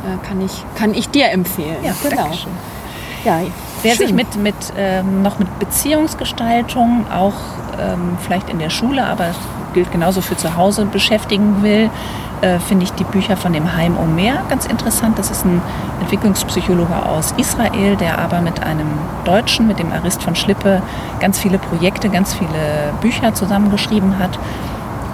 Äh, 0.05 0.27
kann, 0.27 0.41
ich, 0.41 0.65
kann 0.77 0.95
ich 0.95 1.09
dir 1.09 1.31
empfehlen. 1.31 1.77
Ja, 1.83 1.95
genau. 2.03 2.23
Dankeschön. 2.23 2.53
Ja, 3.25 3.41
Wer 3.83 3.95
schön. 3.95 4.07
sich 4.07 4.15
mit, 4.15 4.37
mit, 4.37 4.55
ähm, 4.77 5.23
noch 5.23 5.39
mit 5.39 5.59
Beziehungsgestaltung, 5.59 7.07
auch 7.13 7.35
ähm, 7.81 8.17
vielleicht 8.21 8.51
in 8.51 8.59
der 8.59 8.71
Schule, 8.71 9.05
aber 9.05 9.29
es 9.29 9.37
gilt 9.75 9.93
genauso 9.93 10.21
für 10.21 10.37
zu 10.37 10.57
Hause, 10.57 10.85
beschäftigen 10.87 11.63
will, 11.63 11.89
äh, 12.43 12.59
finde 12.59 12.85
ich 12.85 12.93
die 12.93 13.05
Bücher 13.05 13.37
von 13.37 13.53
dem 13.53 13.77
Haim 13.77 13.97
Omer 13.97 14.43
ganz 14.49 14.67
interessant. 14.67 15.19
Das 15.19 15.31
ist 15.31 15.45
ein 15.45 15.63
Entwicklungspsychologe 16.01 17.07
aus 17.07 17.33
Israel, 17.37 17.97
der 17.97 18.19
aber 18.19 18.41
mit 18.41 18.63
einem 18.63 18.89
Deutschen, 19.25 19.69
mit 19.69 19.79
dem 19.79 19.93
Arist 19.93 20.23
von 20.23 20.35
Schlippe, 20.35 20.83
ganz 21.21 21.39
viele 21.39 21.59
Projekte, 21.59 22.09
ganz 22.09 22.35
viele 22.35 22.93
Bücher 23.01 23.35
zusammengeschrieben 23.35 24.19
hat 24.19 24.39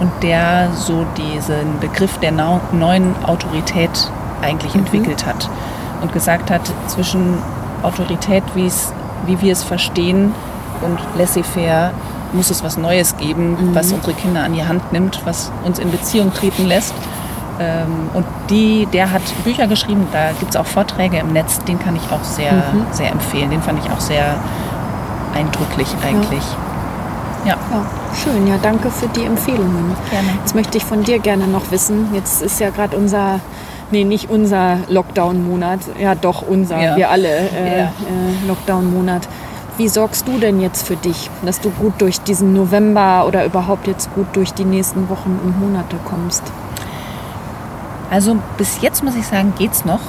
und 0.01 0.11
der 0.23 0.69
so 0.75 1.05
diesen 1.17 1.81
Begriff 1.81 2.19
der 2.19 2.33
neuen 2.33 3.15
Autorität 3.25 4.11
eigentlich 4.43 4.75
entwickelt 4.75 5.27
hat 5.27 5.49
und 6.01 6.13
gesagt 6.13 6.51
hat, 6.51 6.63
zwischen 6.87 7.39
Autorität, 7.83 8.45
wie 8.55 9.41
wir 9.41 9.53
es 9.53 9.65
verstehen, 9.65 10.33
und 10.81 10.99
laissez-faire 11.17 11.91
muss 12.33 12.51
es 12.51 12.63
was 12.63 12.77
Neues 12.77 13.17
geben, 13.17 13.57
was 13.73 13.93
unsere 13.93 14.13
Kinder 14.13 14.45
an 14.45 14.53
die 14.53 14.65
Hand 14.65 14.93
nimmt, 14.93 15.21
was 15.25 15.51
uns 15.65 15.79
in 15.81 15.91
Beziehung 15.91 16.33
treten 16.33 16.67
lässt. 16.67 16.95
Ähm, 17.59 18.11
Und 18.15 18.25
die, 18.49 18.87
der 18.93 19.11
hat 19.11 19.23
Bücher 19.43 19.67
geschrieben, 19.67 20.07
da 20.13 20.31
gibt 20.39 20.53
es 20.53 20.57
auch 20.57 20.67
Vorträge 20.67 21.17
im 21.19 21.33
Netz, 21.33 21.59
den 21.65 21.81
kann 21.81 21.97
ich 21.97 22.03
auch 22.13 22.23
sehr, 22.23 22.53
sehr 22.93 23.11
empfehlen. 23.11 23.51
Den 23.51 23.63
fand 23.63 23.85
ich 23.85 23.91
auch 23.91 23.99
sehr 23.99 24.37
eindrücklich 25.35 25.89
eigentlich. 26.07 26.45
Ja, 26.45 26.68
Ja, 27.49 27.57
schön. 28.23 28.47
Ja, 28.47 28.55
danke 28.63 28.91
für 28.91 29.09
die 29.09 29.25
Empfehlungen. 29.25 29.95
Gerne. 30.11 30.29
Jetzt 30.41 30.55
möchte 30.55 30.79
ich 30.79 30.85
von 30.85 31.03
dir 31.03 31.19
gerne 31.19 31.47
noch 31.47 31.71
wissen. 31.71 32.09
Jetzt 32.15 32.43
ist 32.43 32.61
ja 32.61 32.71
gerade 32.71 32.97
unser, 32.97 33.41
nee, 33.91 34.05
nicht 34.05 34.31
unser 34.31 34.79
Lockdown-Monat. 34.89 35.81
Ja, 36.01 36.15
doch 36.15 36.43
unser. 36.43 36.81
Ja. 36.81 36.97
Wir 36.97 37.11
alle 37.11 37.29
äh, 37.29 37.79
Ja. 37.81 37.85
äh, 37.85 38.47
Lockdown-Monat. 38.47 39.29
Wie 39.79 39.89
sorgst 39.89 40.27
du 40.27 40.39
denn 40.39 40.61
jetzt 40.61 40.87
für 40.87 40.97
dich, 40.97 41.31
dass 41.45 41.61
du 41.61 41.71
gut 41.71 41.95
durch 41.99 42.21
diesen 42.21 42.53
November 42.53 43.25
oder 43.29 43.45
überhaupt 43.45 43.87
jetzt 43.87 44.13
gut 44.15 44.27
durch 44.33 44.53
die 44.53 44.65
nächsten 44.65 45.09
Wochen 45.09 45.39
und 45.43 45.61
Monate 45.61 45.97
kommst? 46.05 46.43
Also 48.11 48.37
bis 48.57 48.81
jetzt 48.81 49.05
muss 49.05 49.15
ich 49.15 49.27
sagen, 49.27 49.53
geht's 49.57 49.85
noch. 49.85 50.01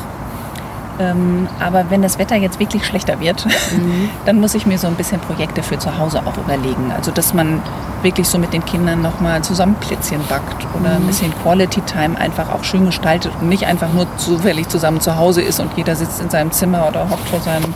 Ähm, 0.99 1.47
aber 1.61 1.85
wenn 1.89 2.01
das 2.01 2.19
Wetter 2.19 2.35
jetzt 2.35 2.59
wirklich 2.59 2.85
schlechter 2.85 3.19
wird, 3.21 3.45
dann 4.25 4.39
muss 4.41 4.53
ich 4.53 4.65
mir 4.65 4.77
so 4.77 4.87
ein 4.87 4.95
bisschen 4.95 5.21
Projekte 5.21 5.63
für 5.63 5.79
zu 5.79 5.97
Hause 5.97 6.21
auch 6.25 6.37
überlegen. 6.37 6.91
Also 6.95 7.11
dass 7.11 7.33
man 7.33 7.61
wirklich 8.03 8.27
so 8.27 8.37
mit 8.37 8.51
den 8.51 8.65
Kindern 8.65 9.01
nochmal 9.01 9.41
zusammen 9.41 9.75
Plätzchen 9.75 10.19
backt 10.27 10.67
oder 10.79 10.95
ein 10.95 11.03
bisschen 11.07 11.33
Quality 11.41 11.81
Time 11.81 12.17
einfach 12.19 12.49
auch 12.53 12.63
schön 12.63 12.85
gestaltet 12.85 13.31
und 13.39 13.47
nicht 13.49 13.65
einfach 13.65 13.93
nur 13.93 14.07
zufällig 14.17 14.67
zusammen 14.67 14.99
zu 14.99 15.15
Hause 15.17 15.41
ist 15.41 15.59
und 15.59 15.71
jeder 15.77 15.95
sitzt 15.95 16.21
in 16.21 16.29
seinem 16.29 16.51
Zimmer 16.51 16.87
oder 16.87 17.09
hockt 17.09 17.27
vor 17.29 17.39
seinem 17.39 17.73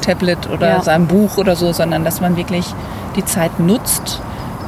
Tablet 0.00 0.48
oder 0.50 0.68
Ja. 0.68 0.82
seinem 0.82 1.06
Buch 1.06 1.36
oder 1.38 1.56
so, 1.56 1.72
sondern 1.72 2.04
dass 2.04 2.20
man 2.20 2.36
wirklich 2.36 2.74
die 3.16 3.24
Zeit 3.24 3.58
nutzt, 3.60 4.20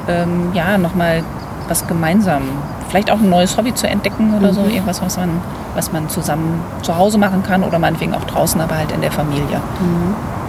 ähm, 0.09 0.51
ja, 0.53 0.79
nochmal 0.79 1.23
was 1.69 1.87
gemeinsam, 1.87 2.43
vielleicht 2.89 3.11
auch 3.11 3.19
ein 3.19 3.31
neues 3.31 3.57
Hobby 3.57 3.73
zu 3.75 3.89
entdecken 3.89 4.35
oder 4.37 4.53
so, 4.53 4.63
irgendwas, 4.67 5.01
was 5.03 5.17
man, 5.17 5.31
was 5.75 5.93
man 5.93 6.09
zusammen 6.09 6.61
zu 6.83 6.97
Hause 6.97 7.19
machen 7.19 7.43
kann 7.43 7.63
oder 7.65 7.79
meinetwegen 7.79 8.15
auch 8.15 8.25
draußen, 8.25 8.61
aber 8.61 8.77
halt 8.77 8.93
in 8.93 9.01
der 9.01 9.13
Familie. 9.13 9.61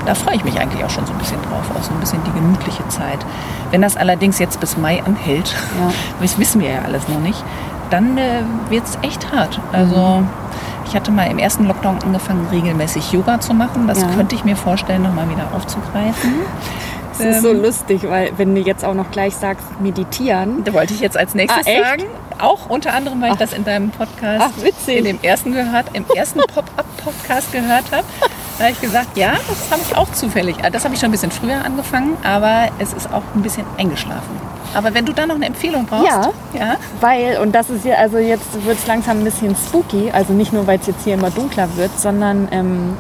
Da 0.05 0.13
freue 0.13 0.35
ich 0.35 0.43
mich 0.45 0.59
eigentlich 0.59 0.83
auch 0.83 0.89
schon 0.89 1.05
so 1.05 1.13
ein 1.13 1.17
bisschen 1.19 1.41
drauf, 1.41 1.63
auch 1.77 1.81
so 1.83 1.91
ein 1.91 1.99
bisschen 1.99 2.19
die 2.25 2.31
gemütliche 2.31 2.87
Zeit. 2.89 3.25
Wenn 3.71 3.81
das 3.81 3.97
allerdings 3.97 4.37
jetzt 4.39 4.59
bis 4.59 4.77
Mai 4.77 5.01
anhält, 5.05 5.49
Ja. 5.79 5.91
das 6.21 6.37
wissen 6.37 6.61
wir 6.61 6.69
ja 6.69 6.81
alles 6.83 7.07
noch 7.07 7.19
nicht, 7.19 7.43
dann 7.89 8.17
äh, 8.17 8.41
wird 8.69 8.85
es 8.85 8.97
echt 9.01 9.31
hart. 9.31 9.59
Also 9.71 10.23
ich 10.87 10.95
hatte 10.95 11.09
mal 11.11 11.25
im 11.29 11.39
ersten 11.39 11.65
Lockdown 11.65 11.97
angefangen, 12.03 12.47
regelmäßig 12.51 13.11
Yoga 13.11 13.39
zu 13.39 13.53
machen. 13.55 13.87
Das 13.87 14.01
Ja. 14.01 14.07
könnte 14.15 14.35
ich 14.35 14.43
mir 14.43 14.55
vorstellen, 14.55 15.01
nochmal 15.01 15.27
wieder 15.29 15.47
aufzugreifen. 15.55 16.31
Das 17.17 17.27
ist 17.37 17.41
so 17.43 17.51
Ähm. 17.51 17.61
lustig, 17.61 18.01
weil 18.09 18.31
wenn 18.37 18.53
du 18.55 18.61
jetzt 18.61 18.83
auch 18.83 18.93
noch 18.93 19.09
gleich 19.11 19.35
sagst, 19.35 19.65
meditieren. 19.79 20.63
Da 20.63 20.73
wollte 20.73 20.93
ich 20.93 20.99
jetzt 20.99 21.17
als 21.17 21.33
nächstes 21.35 21.65
Ah, 21.67 21.89
sagen. 21.89 22.03
Auch 22.39 22.69
unter 22.69 22.93
anderem, 22.93 23.21
weil 23.21 23.31
ich 23.31 23.37
das 23.37 23.53
in 23.53 23.63
deinem 23.63 23.91
Podcast, 23.91 24.43
Ach, 24.57 24.63
witzig. 24.63 24.97
in 24.97 25.05
dem 25.05 25.19
ersten 25.21 25.53
gehört, 25.53 25.85
im 25.93 26.05
ersten 26.15 26.39
Pop-up-Podcast 26.53 27.51
gehört 27.53 27.85
habe. 27.91 28.03
Da 28.57 28.63
habe 28.65 28.73
ich 28.73 28.81
gesagt, 28.81 29.17
ja, 29.17 29.33
das 29.47 29.71
habe 29.71 29.81
ich 29.89 29.95
auch 29.95 30.11
zufällig. 30.11 30.57
äh, 30.63 30.69
Das 30.71 30.83
habe 30.83 30.93
ich 30.93 30.99
schon 30.99 31.09
ein 31.09 31.11
bisschen 31.13 31.31
früher 31.31 31.63
angefangen, 31.63 32.17
aber 32.23 32.69
es 32.79 32.91
ist 32.93 33.11
auch 33.13 33.23
ein 33.35 33.41
bisschen 33.41 33.65
eingeschlafen. 33.77 34.39
Aber 34.73 34.93
wenn 34.93 35.05
du 35.05 35.13
da 35.13 35.25
noch 35.25 35.35
eine 35.35 35.45
Empfehlung 35.45 35.85
brauchst, 35.85 36.07
Ja. 36.07 36.31
ja 36.53 36.75
Weil, 36.99 37.37
und 37.41 37.53
das 37.55 37.69
ist 37.69 37.85
ja, 37.85 37.95
also 37.95 38.17
jetzt 38.17 38.65
wird 38.65 38.77
es 38.77 38.85
langsam 38.87 39.19
ein 39.19 39.23
bisschen 39.23 39.55
spooky, 39.55 40.11
also 40.11 40.33
nicht 40.33 40.51
nur, 40.51 40.67
weil 40.67 40.79
es 40.79 40.87
jetzt 40.87 41.05
hier 41.05 41.13
immer 41.13 41.29
dunkler 41.31 41.69
wird, 41.77 41.97
sondern 41.97 42.49
ähm, 42.51 42.97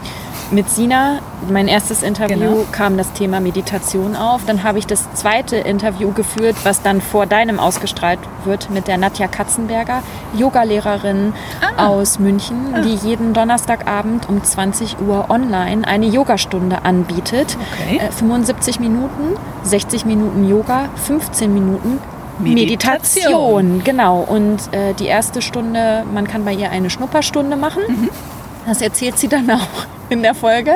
mit 0.51 0.69
Sina, 0.69 1.19
mein 1.49 1.67
erstes 1.67 2.03
Interview, 2.03 2.35
Genau. 2.37 2.65
kam 2.71 2.97
das 2.97 3.11
Thema 3.13 3.39
Meditation 3.39 4.15
auf. 4.15 4.41
Dann 4.45 4.63
habe 4.63 4.77
ich 4.79 4.85
das 4.87 5.11
zweite 5.13 5.55
Interview 5.57 6.11
geführt, 6.11 6.55
was 6.63 6.81
dann 6.81 7.01
vor 7.01 7.25
deinem 7.25 7.59
ausgestrahlt 7.59 8.19
wird, 8.43 8.69
mit 8.69 8.87
der 8.87 8.97
Nadja 8.97 9.27
Katzenberger, 9.27 10.03
Yogalehrerin 10.37 11.33
Ah. 11.77 11.87
aus 11.87 12.19
München, 12.19 12.75
die 12.85 12.95
jeden 12.95 13.33
Donnerstagabend 13.33 14.29
um 14.29 14.43
20 14.43 14.97
Uhr 15.01 15.25
online 15.29 15.87
eine 15.87 16.05
Yogastunde 16.05 16.85
anbietet. 16.85 17.57
Okay. 17.73 17.97
Äh, 17.97 18.11
75 18.11 18.79
Minuten, 18.79 19.35
60 19.63 20.05
Minuten 20.05 20.47
Yoga, 20.47 20.89
15 20.95 21.53
Minuten 21.53 21.99
Meditation. 22.39 23.23
Meditation. 23.23 23.81
Genau. 23.83 24.19
Und 24.19 24.73
äh, 24.73 24.93
die 24.93 25.05
erste 25.05 25.41
Stunde, 25.41 26.03
man 26.13 26.27
kann 26.27 26.43
bei 26.45 26.53
ihr 26.53 26.69
eine 26.69 26.89
Schnupperstunde 26.89 27.55
machen. 27.55 27.81
Mhm. 27.87 28.09
Das 28.65 28.81
erzählt 28.81 29.17
sie 29.19 29.27
dann 29.27 29.49
auch 29.51 29.85
in 30.09 30.23
der 30.23 30.33
Folge. 30.33 30.75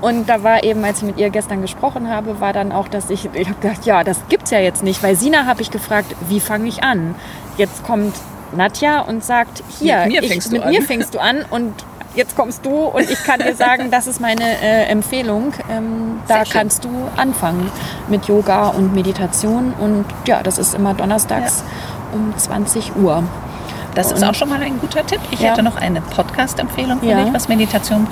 Und 0.00 0.28
da 0.28 0.42
war 0.42 0.62
eben, 0.64 0.84
als 0.84 0.98
ich 0.98 1.04
mit 1.04 1.18
ihr 1.18 1.30
gestern 1.30 1.62
gesprochen 1.62 2.08
habe, 2.08 2.40
war 2.40 2.52
dann 2.52 2.72
auch, 2.72 2.88
dass 2.88 3.10
ich, 3.10 3.28
ich 3.32 3.48
habe 3.48 3.60
gedacht, 3.60 3.84
ja, 3.86 4.04
das 4.04 4.18
gibt's 4.28 4.50
ja 4.50 4.58
jetzt 4.58 4.82
nicht. 4.82 5.02
Weil 5.02 5.16
Sina 5.16 5.46
habe 5.46 5.62
ich 5.62 5.70
gefragt, 5.70 6.14
wie 6.28 6.40
fange 6.40 6.68
ich 6.68 6.82
an? 6.82 7.14
Jetzt 7.56 7.84
kommt 7.84 8.14
Nadja 8.52 9.00
und 9.00 9.24
sagt, 9.24 9.62
hier, 9.78 10.00
Mit 10.00 10.08
mir 10.08 10.22
ich, 10.22 10.28
fängst 10.28 10.48
du 10.48 10.52
mit 10.56 10.62
an. 10.64 10.70
mir 10.70 10.82
fängst 10.82 11.14
du 11.14 11.18
an 11.18 11.44
und 11.50 11.72
jetzt 12.16 12.34
kommst 12.36 12.66
du 12.66 12.70
und 12.86 13.08
ich 13.08 13.22
kann 13.22 13.38
dir 13.38 13.54
sagen, 13.54 13.90
das 13.90 14.06
ist 14.08 14.20
meine 14.20 14.42
äh, 14.42 14.84
Empfehlung. 14.86 15.52
Ähm, 15.70 16.18
da 16.26 16.44
schön. 16.44 16.52
kannst 16.52 16.84
du 16.84 16.90
anfangen 17.16 17.70
mit 18.08 18.26
Yoga 18.26 18.68
und 18.68 18.94
Meditation. 18.94 19.72
Und 19.78 20.04
ja, 20.26 20.42
das 20.42 20.58
ist 20.58 20.74
immer 20.74 20.94
donnerstags 20.94 21.62
um 22.12 22.34
20 22.36 22.96
Uhr. 22.96 23.22
Das 23.94 24.12
ist 24.12 24.22
auch 24.24 24.34
schon 24.34 24.48
mal 24.48 24.62
ein 24.62 24.78
guter 24.80 25.04
Tipp. 25.06 25.20
Ich 25.30 25.40
Ja. 25.40 25.50
hätte 25.50 25.62
noch 25.62 25.76
eine 25.76 26.00
Podcast-Empfehlung 26.00 27.00
für 27.00 27.06
Ja. 27.06 27.24
dich, 27.24 27.32
was 27.34 27.48
Meditation 27.48 28.06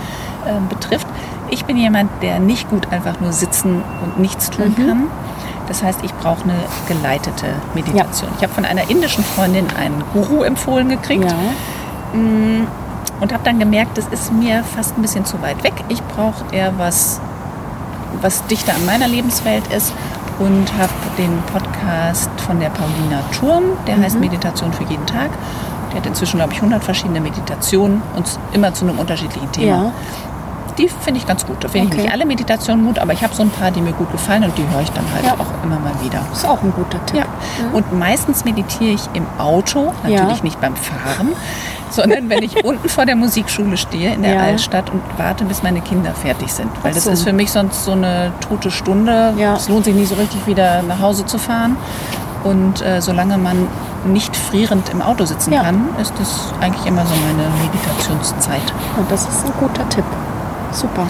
ähm, 0.49 0.69
betrifft. 0.69 1.07
Ich 1.51 1.65
bin 1.65 1.77
jemand, 1.77 2.11
der 2.23 2.39
nicht 2.41 2.69
gut 2.71 2.91
einfach 2.93 3.21
nur 3.21 3.33
sitzen 3.33 3.83
und 4.03 4.19
nichts 4.19 4.51
tun 4.51 4.75
Mhm. 4.77 4.87
kann. 4.87 5.03
Das 5.69 5.83
heißt, 5.83 6.01
ich 6.03 6.13
brauche 6.15 6.45
eine 6.45 6.55
geleitete 6.89 7.47
Meditation. 7.75 8.31
Ich 8.39 8.43
habe 8.43 8.53
von 8.55 8.65
einer 8.65 8.89
indischen 8.91 9.23
Freundin 9.25 9.67
einen 9.79 10.03
Guru 10.15 10.43
empfohlen 10.43 10.89
gekriegt 10.89 11.25
Ja. 11.31 11.37
und 13.21 13.33
habe 13.33 13.43
dann 13.45 13.59
gemerkt, 13.59 13.99
das 13.99 14.07
ist 14.09 14.33
mir 14.33 14.63
fast 14.65 14.97
ein 14.97 15.03
bisschen 15.03 15.25
zu 15.25 15.41
weit 15.43 15.63
weg. 15.65 15.75
Ich 15.89 16.03
brauche 16.03 16.45
eher 16.53 16.73
was, 16.79 17.21
was 18.23 18.45
dichter 18.47 18.75
an 18.75 18.87
meiner 18.87 19.09
Lebenswelt 19.09 19.67
ist 19.73 19.93
und 20.39 20.73
habe 20.79 20.93
den 21.19 21.43
Podcast 21.53 22.31
von 22.47 22.61
der 22.61 22.71
Paulina 22.71 23.21
Turm, 23.39 23.65
der 23.87 23.97
Mhm. 23.97 24.03
heißt 24.05 24.21
Meditation 24.21 24.73
für 24.73 24.85
jeden 24.85 25.05
Tag. 25.07 25.31
Der 25.93 26.01
hat 26.01 26.07
inzwischen, 26.07 26.37
glaube 26.39 26.53
ich, 26.53 26.59
100 26.59 26.83
verschiedene 26.85 27.21
Meditationen 27.21 28.03
und 28.17 28.39
immer 28.53 28.73
zu 28.75 28.85
einem 28.87 28.99
unterschiedlichen 28.99 29.51
Thema. 29.53 29.67
Ja. 29.85 29.93
Die 30.77 30.89
finde 30.89 31.19
ich 31.19 31.27
ganz 31.27 31.45
gut. 31.45 31.57
Da 31.65 31.69
finde 31.69 31.89
Okay. 31.89 31.97
ich 31.97 32.03
nicht 32.05 32.13
alle 32.13 32.25
Meditationen 32.25 32.87
gut, 32.87 33.01
aber 33.01 33.13
ich 33.13 33.25
habe 33.25 33.35
so 33.35 33.43
ein 33.43 33.51
paar, 33.51 33.73
die 33.73 33.81
mir 33.81 33.93
gut 33.93 34.13
gefallen 34.13 34.45
und 34.45 34.57
die 34.57 34.63
höre 34.73 34.81
ich 34.83 34.91
dann 34.93 35.05
halt 35.13 35.25
Ja. 35.25 35.33
auch 35.33 35.65
immer 35.65 35.81
mal 35.81 35.91
wieder. 36.05 36.21
Ist 36.33 36.47
auch 36.47 36.63
ein 36.63 36.73
guter 36.73 37.05
Tipp. 37.07 37.17
Ja. 37.19 37.25
Und 37.73 37.99
meistens 37.99 38.45
meditiere 38.45 38.93
ich 38.93 39.03
im 39.15 39.27
Auto, 39.39 39.93
natürlich 40.05 40.45
nicht 40.45 40.61
beim 40.61 40.77
Fahren, 40.77 41.31
sondern 41.91 42.29
wenn 42.31 42.45
ich 42.45 42.65
unten 42.65 42.89
vor 42.89 43.07
der 43.07 43.17
Musikschule 43.17 43.77
stehe 43.77 44.15
in 44.15 44.23
der 44.23 44.35
Ja. 44.35 44.41
Altstadt 44.43 44.89
und 44.91 45.03
warte, 45.17 45.45
bis 45.47 45.65
meine 45.65 45.81
Kinder 45.81 46.13
fertig 46.15 46.53
sind. 46.53 46.71
Weil 46.83 46.93
Ach 46.93 46.95
das 46.95 47.05
so. 47.05 47.11
ist 47.11 47.25
für 47.25 47.33
mich 47.33 47.51
sonst 47.51 47.85
so 47.85 47.93
eine 47.93 48.31
tote 48.49 48.71
Stunde. 48.71 49.35
Ja. 49.37 49.57
Es 49.57 49.69
lohnt 49.69 49.85
sich 49.85 49.97
nicht 49.97 50.11
so 50.11 50.15
richtig 50.15 50.47
wieder 50.47 50.83
nach 50.83 51.01
Hause 51.01 51.27
zu 51.27 51.39
fahren. 51.39 51.77
Und 52.45 52.81
äh, 52.83 53.01
solange 53.03 53.37
man 53.39 53.67
nicht 54.07 54.35
frierend 54.37 54.89
im 54.91 55.03
Auto 55.03 55.25
sitzen 55.25 55.53
Ja. 55.53 55.63
kann, 55.65 55.89
ist 56.01 56.13
das 56.19 56.53
eigentlich 56.61 56.87
immer 56.87 57.05
so 57.05 57.15
meine 57.27 57.49
Meditationszeit. 57.65 58.63
Und 58.97 59.11
das 59.11 59.23
ist 59.29 59.45
ein 59.47 59.53
guter 59.59 59.89
Tipp. 59.89 60.05
Super. 60.73 61.07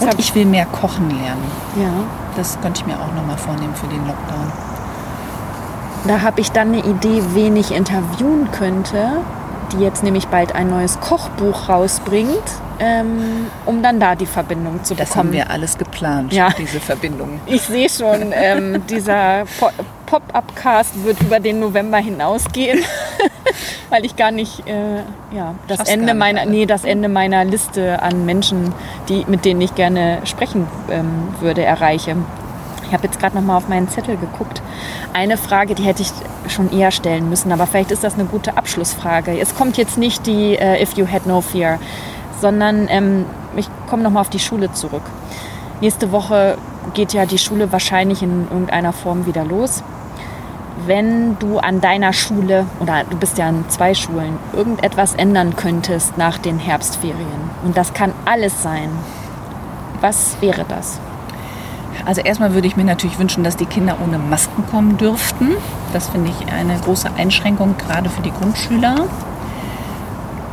Und 0.00 0.18
ich 0.18 0.34
will 0.34 0.46
mehr 0.46 0.66
kochen 0.66 1.08
lernen. 1.10 1.42
ja. 1.76 1.90
Das 2.36 2.56
könnte 2.62 2.80
ich 2.80 2.86
mir 2.86 2.94
auch 2.94 3.12
nochmal 3.14 3.36
vornehmen 3.36 3.74
für 3.74 3.88
den 3.88 4.06
Lockdown. 4.06 4.52
Da 6.06 6.22
habe 6.22 6.40
ich 6.40 6.52
dann 6.52 6.68
eine 6.68 6.78
Idee, 6.78 7.22
wen 7.34 7.56
ich 7.56 7.72
interviewen 7.72 8.48
könnte, 8.52 9.18
die 9.72 9.78
jetzt 9.78 10.02
nämlich 10.02 10.28
bald 10.28 10.54
ein 10.54 10.70
neues 10.70 11.00
Kochbuch 11.00 11.68
rausbringt, 11.68 12.40
ähm, 12.78 13.46
um 13.66 13.82
dann 13.82 14.00
da 14.00 14.14
die 14.14 14.26
Verbindung 14.26 14.82
zu 14.84 14.94
Das 14.94 15.08
bekommen. 15.10 15.28
haben 15.28 15.32
wir 15.34 15.50
alles 15.50 15.76
geplant, 15.76 16.32
Ja. 16.32 16.48
diese 16.56 16.80
Verbindung. 16.80 17.40
Ich 17.46 17.62
sehe 17.62 17.88
schon, 17.90 18.32
ähm, 18.32 18.86
dieser 18.86 19.44
Po- 19.58 19.68
Pop-up-Cast 20.10 21.04
wird 21.04 21.22
über 21.22 21.38
den 21.38 21.60
November 21.60 21.98
hinausgehen, 21.98 22.80
weil 23.90 24.04
ich 24.04 24.16
gar 24.16 24.32
nicht 24.32 24.66
äh, 24.66 24.96
ja, 25.32 25.54
das 25.68 25.78
Schaffst 25.78 25.92
Ende 25.92 26.14
meiner 26.14 26.40
alle. 26.40 26.50
nee, 26.50 26.66
das 26.66 26.84
Ende 26.84 27.08
meiner 27.08 27.44
Liste 27.44 28.02
an 28.02 28.26
Menschen, 28.26 28.74
die, 29.08 29.24
mit 29.28 29.44
denen 29.44 29.60
ich 29.60 29.76
gerne 29.76 30.18
sprechen 30.24 30.66
ähm, 30.90 31.28
würde, 31.38 31.62
erreiche. 31.62 32.16
Ich 32.88 32.92
habe 32.92 33.04
jetzt 33.06 33.20
gerade 33.20 33.36
noch 33.36 33.42
mal 33.42 33.56
auf 33.56 33.68
meinen 33.68 33.88
Zettel 33.88 34.16
geguckt. 34.16 34.60
Eine 35.12 35.36
Frage, 35.36 35.76
die 35.76 35.84
hätte 35.84 36.02
ich 36.02 36.10
schon 36.48 36.72
eher 36.72 36.90
stellen 36.90 37.30
müssen, 37.30 37.52
aber 37.52 37.68
vielleicht 37.68 37.92
ist 37.92 38.02
das 38.02 38.14
eine 38.14 38.24
gute 38.24 38.56
Abschlussfrage. 38.56 39.38
Es 39.38 39.54
kommt 39.54 39.76
jetzt 39.76 39.96
nicht 39.96 40.26
die 40.26 40.56
äh, 40.56 40.82
If 40.82 40.94
You 40.94 41.06
Had 41.06 41.24
No 41.26 41.40
Fear, 41.40 41.78
sondern 42.40 42.88
ähm, 42.88 43.26
ich 43.56 43.68
komme 43.88 44.02
noch 44.02 44.10
mal 44.10 44.22
auf 44.22 44.30
die 44.30 44.40
Schule 44.40 44.72
zurück. 44.72 45.04
Nächste 45.80 46.10
Woche 46.10 46.58
geht 46.94 47.12
ja 47.12 47.26
die 47.26 47.38
Schule 47.38 47.70
wahrscheinlich 47.70 48.22
in 48.22 48.48
irgendeiner 48.50 48.92
Form 48.92 49.26
wieder 49.26 49.44
los. 49.44 49.84
Wenn 50.86 51.38
du 51.38 51.58
an 51.58 51.80
deiner 51.80 52.12
Schule, 52.12 52.66
oder 52.80 53.04
du 53.08 53.16
bist 53.16 53.38
ja 53.38 53.48
an 53.48 53.64
zwei 53.68 53.94
Schulen, 53.94 54.38
irgendetwas 54.52 55.14
ändern 55.14 55.54
könntest 55.56 56.16
nach 56.16 56.38
den 56.38 56.58
Herbstferien, 56.58 57.50
und 57.64 57.76
das 57.76 57.92
kann 57.92 58.12
alles 58.24 58.62
sein, 58.62 58.88
was 60.00 60.36
wäre 60.40 60.64
das? 60.66 60.98
Also 62.06 62.22
erstmal 62.22 62.54
würde 62.54 62.66
ich 62.66 62.76
mir 62.76 62.84
natürlich 62.84 63.18
wünschen, 63.18 63.44
dass 63.44 63.56
die 63.56 63.66
Kinder 63.66 63.98
ohne 64.02 64.18
Masken 64.18 64.66
kommen 64.66 64.96
dürften. 64.96 65.50
Das 65.92 66.08
finde 66.08 66.30
ich 66.30 66.52
eine 66.52 66.78
große 66.78 67.10
Einschränkung, 67.16 67.74
gerade 67.76 68.08
für 68.08 68.22
die 68.22 68.32
Grundschüler. 68.32 69.04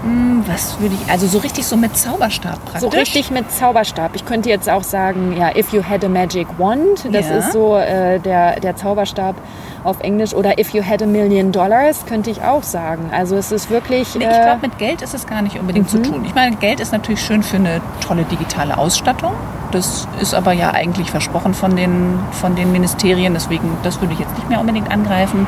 Hm, 0.03 0.43
Was 0.47 0.79
würde 0.79 0.95
ich, 0.95 1.11
also 1.11 1.27
so 1.27 1.39
richtig 1.39 1.65
so 1.65 1.75
mit 1.75 1.97
Zauberstab 1.97 2.63
praktisch. 2.65 2.81
So 2.81 2.87
richtig 2.89 3.31
mit 3.31 3.51
Zauberstab. 3.51 4.11
Ich 4.15 4.25
könnte 4.25 4.47
jetzt 4.49 4.69
auch 4.69 4.83
sagen, 4.83 5.35
ja, 5.37 5.55
if 5.55 5.73
you 5.73 5.81
had 5.83 6.03
a 6.05 6.09
magic 6.09 6.47
wand, 6.57 7.05
das 7.11 7.27
Ja. 7.29 7.37
ist 7.37 7.51
so 7.51 7.75
äh, 7.77 8.19
der, 8.19 8.59
der 8.59 8.75
Zauberstab 8.75 9.35
auf 9.83 9.99
Englisch. 10.01 10.33
Oder 10.33 10.59
if 10.59 10.73
you 10.73 10.83
had 10.85 11.01
a 11.01 11.05
million 11.05 11.51
dollars, 11.51 12.05
könnte 12.05 12.29
ich 12.29 12.43
auch 12.43 12.63
sagen. 12.63 13.09
Also 13.11 13.35
es 13.35 13.51
ist 13.51 13.69
wirklich... 13.69 14.13
Nee, 14.15 14.25
äh, 14.25 14.31
ich 14.31 14.41
glaube, 14.41 14.59
mit 14.67 14.77
Geld 14.77 15.01
ist 15.01 15.13
es 15.15 15.25
gar 15.25 15.41
nicht 15.41 15.59
unbedingt 15.59 15.89
zu 15.89 16.01
tun. 16.01 16.23
Ich 16.25 16.35
meine, 16.35 16.55
Geld 16.57 16.79
ist 16.79 16.91
natürlich 16.91 17.21
schön 17.21 17.41
für 17.41 17.57
eine 17.57 17.81
tolle 18.05 18.23
digitale 18.23 18.77
Ausstattung. 18.77 19.31
Das 19.71 20.07
ist 20.21 20.33
aber 20.33 20.53
ja 20.53 20.71
eigentlich 20.71 21.11
versprochen 21.11 21.53
von 21.53 21.75
den, 21.75 22.19
von 22.31 22.55
den 22.55 22.71
Ministerien. 22.71 23.33
Deswegen, 23.33 23.69
das 23.83 23.99
würde 23.99 24.13
ich 24.13 24.19
jetzt 24.19 24.33
nicht 24.37 24.47
mehr 24.49 24.59
unbedingt 24.61 24.89
angreifen. 24.91 25.45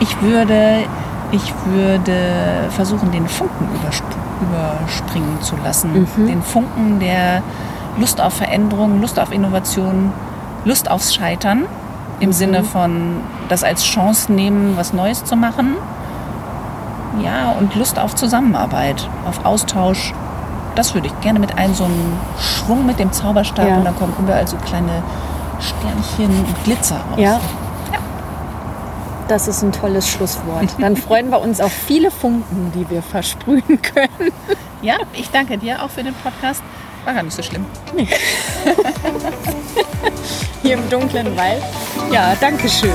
Ich 0.00 0.20
würde, 0.20 0.80
ich 1.32 1.52
würde 1.64 2.68
versuchen, 2.70 3.10
den 3.10 3.26
Funken 3.28 3.68
übersp 3.74 4.04
überspringen 4.42 5.40
zu 5.40 5.54
lassen. 5.64 6.06
Den 6.16 6.42
Funken 6.42 6.98
der 6.98 7.42
Lust 7.96 8.20
auf 8.20 8.32
Veränderung, 8.34 9.00
Lust 9.00 9.20
auf 9.20 9.30
Innovation, 9.32 10.12
Lust 10.64 10.90
aufs 10.90 11.14
Scheitern. 11.14 11.64
Im 12.18 12.32
Sinne 12.32 12.62
von 12.64 13.20
das 13.48 13.62
als 13.64 13.84
Chance 13.84 14.32
nehmen, 14.32 14.76
was 14.76 14.92
Neues 14.92 15.24
zu 15.24 15.36
machen. 15.36 15.74
Ja, 17.22 17.52
und 17.58 17.74
Lust 17.76 17.98
auf 17.98 18.14
Zusammenarbeit, 18.14 19.08
auf 19.26 19.44
Austausch. 19.44 20.12
Das 20.74 20.94
würde 20.94 21.06
ich 21.08 21.20
gerne 21.20 21.38
mit 21.38 21.56
einem 21.58 21.74
so 21.74 21.84
einem 21.84 22.12
Schwung 22.40 22.86
mit 22.86 22.98
dem 22.98 23.12
Zauberstab 23.12 23.68
Ja. 23.68 23.76
und 23.76 23.84
dann 23.84 23.94
kommen 23.96 24.14
überall 24.18 24.46
so 24.48 24.56
kleine 24.56 25.02
Sternchen 25.60 26.30
und 26.46 26.64
Glitzer 26.64 26.96
raus. 26.96 27.18
Ja. 27.18 27.40
Das 29.32 29.48
ist 29.48 29.62
ein 29.62 29.72
tolles 29.72 30.10
Schlusswort. 30.10 30.68
Dann 30.78 30.94
freuen 30.94 31.30
wir 31.30 31.40
uns 31.40 31.58
auf 31.62 31.72
viele 31.72 32.10
Funken, 32.10 32.70
die 32.74 32.90
wir 32.90 33.00
versprühen 33.00 33.80
können. 33.80 34.30
ja, 34.82 34.98
ich 35.14 35.30
danke 35.30 35.56
dir 35.56 35.82
auch 35.82 35.88
für 35.88 36.02
den 36.02 36.12
Podcast. 36.12 36.62
War 37.06 37.14
gar 37.14 37.22
nicht 37.22 37.34
so 37.34 37.42
schlimm. 37.42 37.64
Hier 40.62 40.74
im 40.74 40.86
dunklen 40.90 41.34
Wald. 41.34 41.62
Ja, 42.12 42.36
danke 42.38 42.68
schön. 42.68 42.92